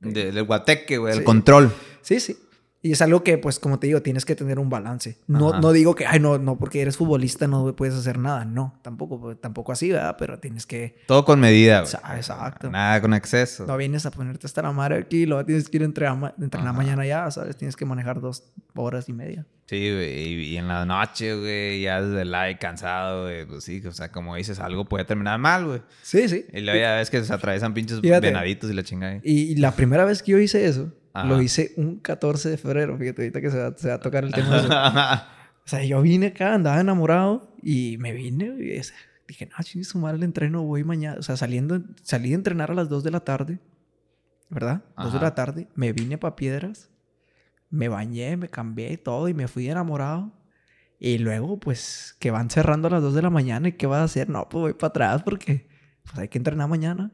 [0.00, 1.72] del guateque, güey, el control.
[2.02, 2.36] Sí, sí.
[2.82, 5.18] Y es algo que, pues, como te digo, tienes que tener un balance.
[5.26, 8.46] No, no digo que, ay, no, no, porque eres futbolista no puedes hacer nada.
[8.46, 10.16] No, tampoco, tampoco así, ¿verdad?
[10.18, 10.96] Pero tienes que...
[11.06, 11.92] Todo con medida, güey.
[12.16, 12.70] Exacto.
[12.70, 13.66] Nada con exceso.
[13.66, 16.74] No vienes a ponerte hasta la madre aquí, luego tienes que ir a entrenar, entrenar
[16.74, 17.54] mañana ya, ¿sabes?
[17.54, 18.44] Tienes que manejar dos
[18.74, 19.46] horas y media.
[19.66, 20.52] Sí, güey.
[20.52, 23.44] Y, en la noche, güey, ya desde la cansado, güey.
[23.44, 25.82] Pues sí, o sea, como dices, algo puede terminar mal, güey.
[26.02, 26.46] Sí, sí.
[26.50, 29.20] Y luego ya ves que se atraviesan pinches venaditos y la chingada.
[29.22, 33.22] y la primera vez que yo hice eso lo hice un 14 de febrero, fíjate,
[33.22, 35.28] ahorita que se va, a tocar el tema.
[35.64, 38.80] o sea, yo vine acá, andaba enamorado y me vine y
[39.26, 41.18] dije, no, chingue su madre el entreno, voy mañana.
[41.18, 43.60] O sea, saliendo, salí a entrenar a las 2 de la tarde,
[44.48, 44.84] ¿verdad?
[44.96, 46.90] 2 de la tarde, me vine para Piedras,
[47.70, 50.32] me bañé, me cambié y todo y me fui enamorado.
[50.98, 54.00] Y luego, pues, que van cerrando a las 2 de la mañana y qué vas
[54.00, 54.28] a hacer?
[54.28, 55.66] No, pues voy para atrás porque
[56.04, 57.10] pues hay que entrenar mañana.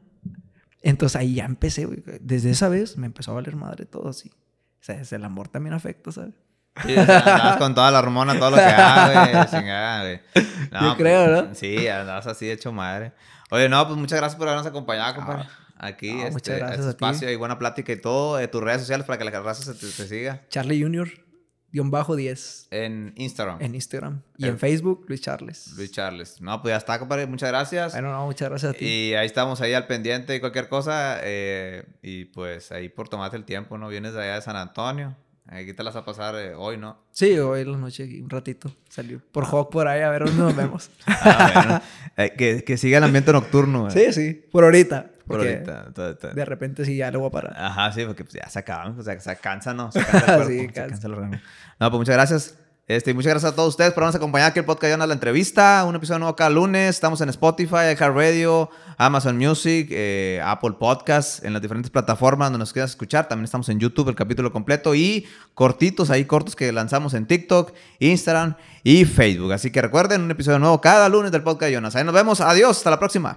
[0.89, 1.85] Entonces ahí ya empecé,
[2.21, 4.29] Desde esa vez me empezó a valer madre todo así.
[4.29, 6.33] O sea, el amor también afecta, ¿sabes?
[6.85, 9.51] Sí, andabas con toda la hormona, todo lo que hagas,
[10.03, 10.21] güey.
[10.81, 11.45] Yo creo, ¿no?
[11.47, 13.11] Pues, sí, andabas así hecho madre.
[13.49, 15.45] Oye, no, pues muchas gracias por habernos acompañado, compadre.
[15.75, 18.37] Aquí, este, muchas este gracias espacio y buena plática y todo.
[18.37, 20.43] de tus redes sociales para que la raza se te, te siga.
[20.49, 21.09] Charlie Junior
[21.71, 22.67] 10.
[22.71, 23.61] En Instagram.
[23.61, 24.21] En Instagram.
[24.37, 25.73] Y en Facebook, Luis Charles.
[25.75, 26.41] Luis Charles.
[26.41, 27.27] No, pues ya está, compadre.
[27.27, 27.93] Muchas gracias.
[27.93, 28.85] Bueno, no, muchas gracias a ti.
[28.85, 31.19] Y ahí estamos ahí al pendiente de cualquier cosa.
[31.23, 33.89] Eh, y pues ahí por tomarte el tiempo, ¿no?
[33.89, 35.15] Vienes de allá de San Antonio.
[35.49, 36.97] Aquí te las vas a pasar eh, hoy, ¿no?
[37.11, 38.69] Sí, hoy en la noche, un ratito.
[38.89, 40.89] Salió por Hawk por ahí, a ver dónde nos vemos.
[41.07, 41.81] ah, bueno.
[42.17, 43.89] Eh, que, que siga el ambiente nocturno.
[43.89, 44.33] Sí, sí.
[44.51, 45.11] Por ahorita.
[45.27, 45.89] Por ahorita.
[46.33, 47.53] De repente sí, ya lo voy a parar.
[47.57, 48.97] Ajá, sí, porque pues, ya se acaban.
[48.97, 49.91] O sea, se cansa, ¿no?
[49.91, 50.47] Se cansa el cuerpo.
[50.47, 50.83] sí, cansa.
[50.83, 51.41] Se cansa el órgano.
[51.79, 52.57] No, pues muchas gracias.
[52.87, 55.83] Este, muchas gracias a todos ustedes por habernos acompañado aquí el podcast de la entrevista.
[55.83, 56.95] Un episodio nuevo cada lunes.
[56.95, 62.71] Estamos en Spotify, Radio, Amazon Music, eh, Apple Podcasts, en las diferentes plataformas donde nos
[62.71, 63.27] quieras escuchar.
[63.27, 67.73] También estamos en YouTube, el capítulo completo y cortitos, ahí cortos que lanzamos en TikTok,
[67.99, 68.55] Instagram
[68.85, 69.51] y Facebook.
[69.51, 71.93] Así que recuerden, un episodio nuevo cada lunes del podcast de Jonas.
[71.97, 72.39] Ahí nos vemos.
[72.39, 72.77] Adiós.
[72.77, 73.35] Hasta la próxima.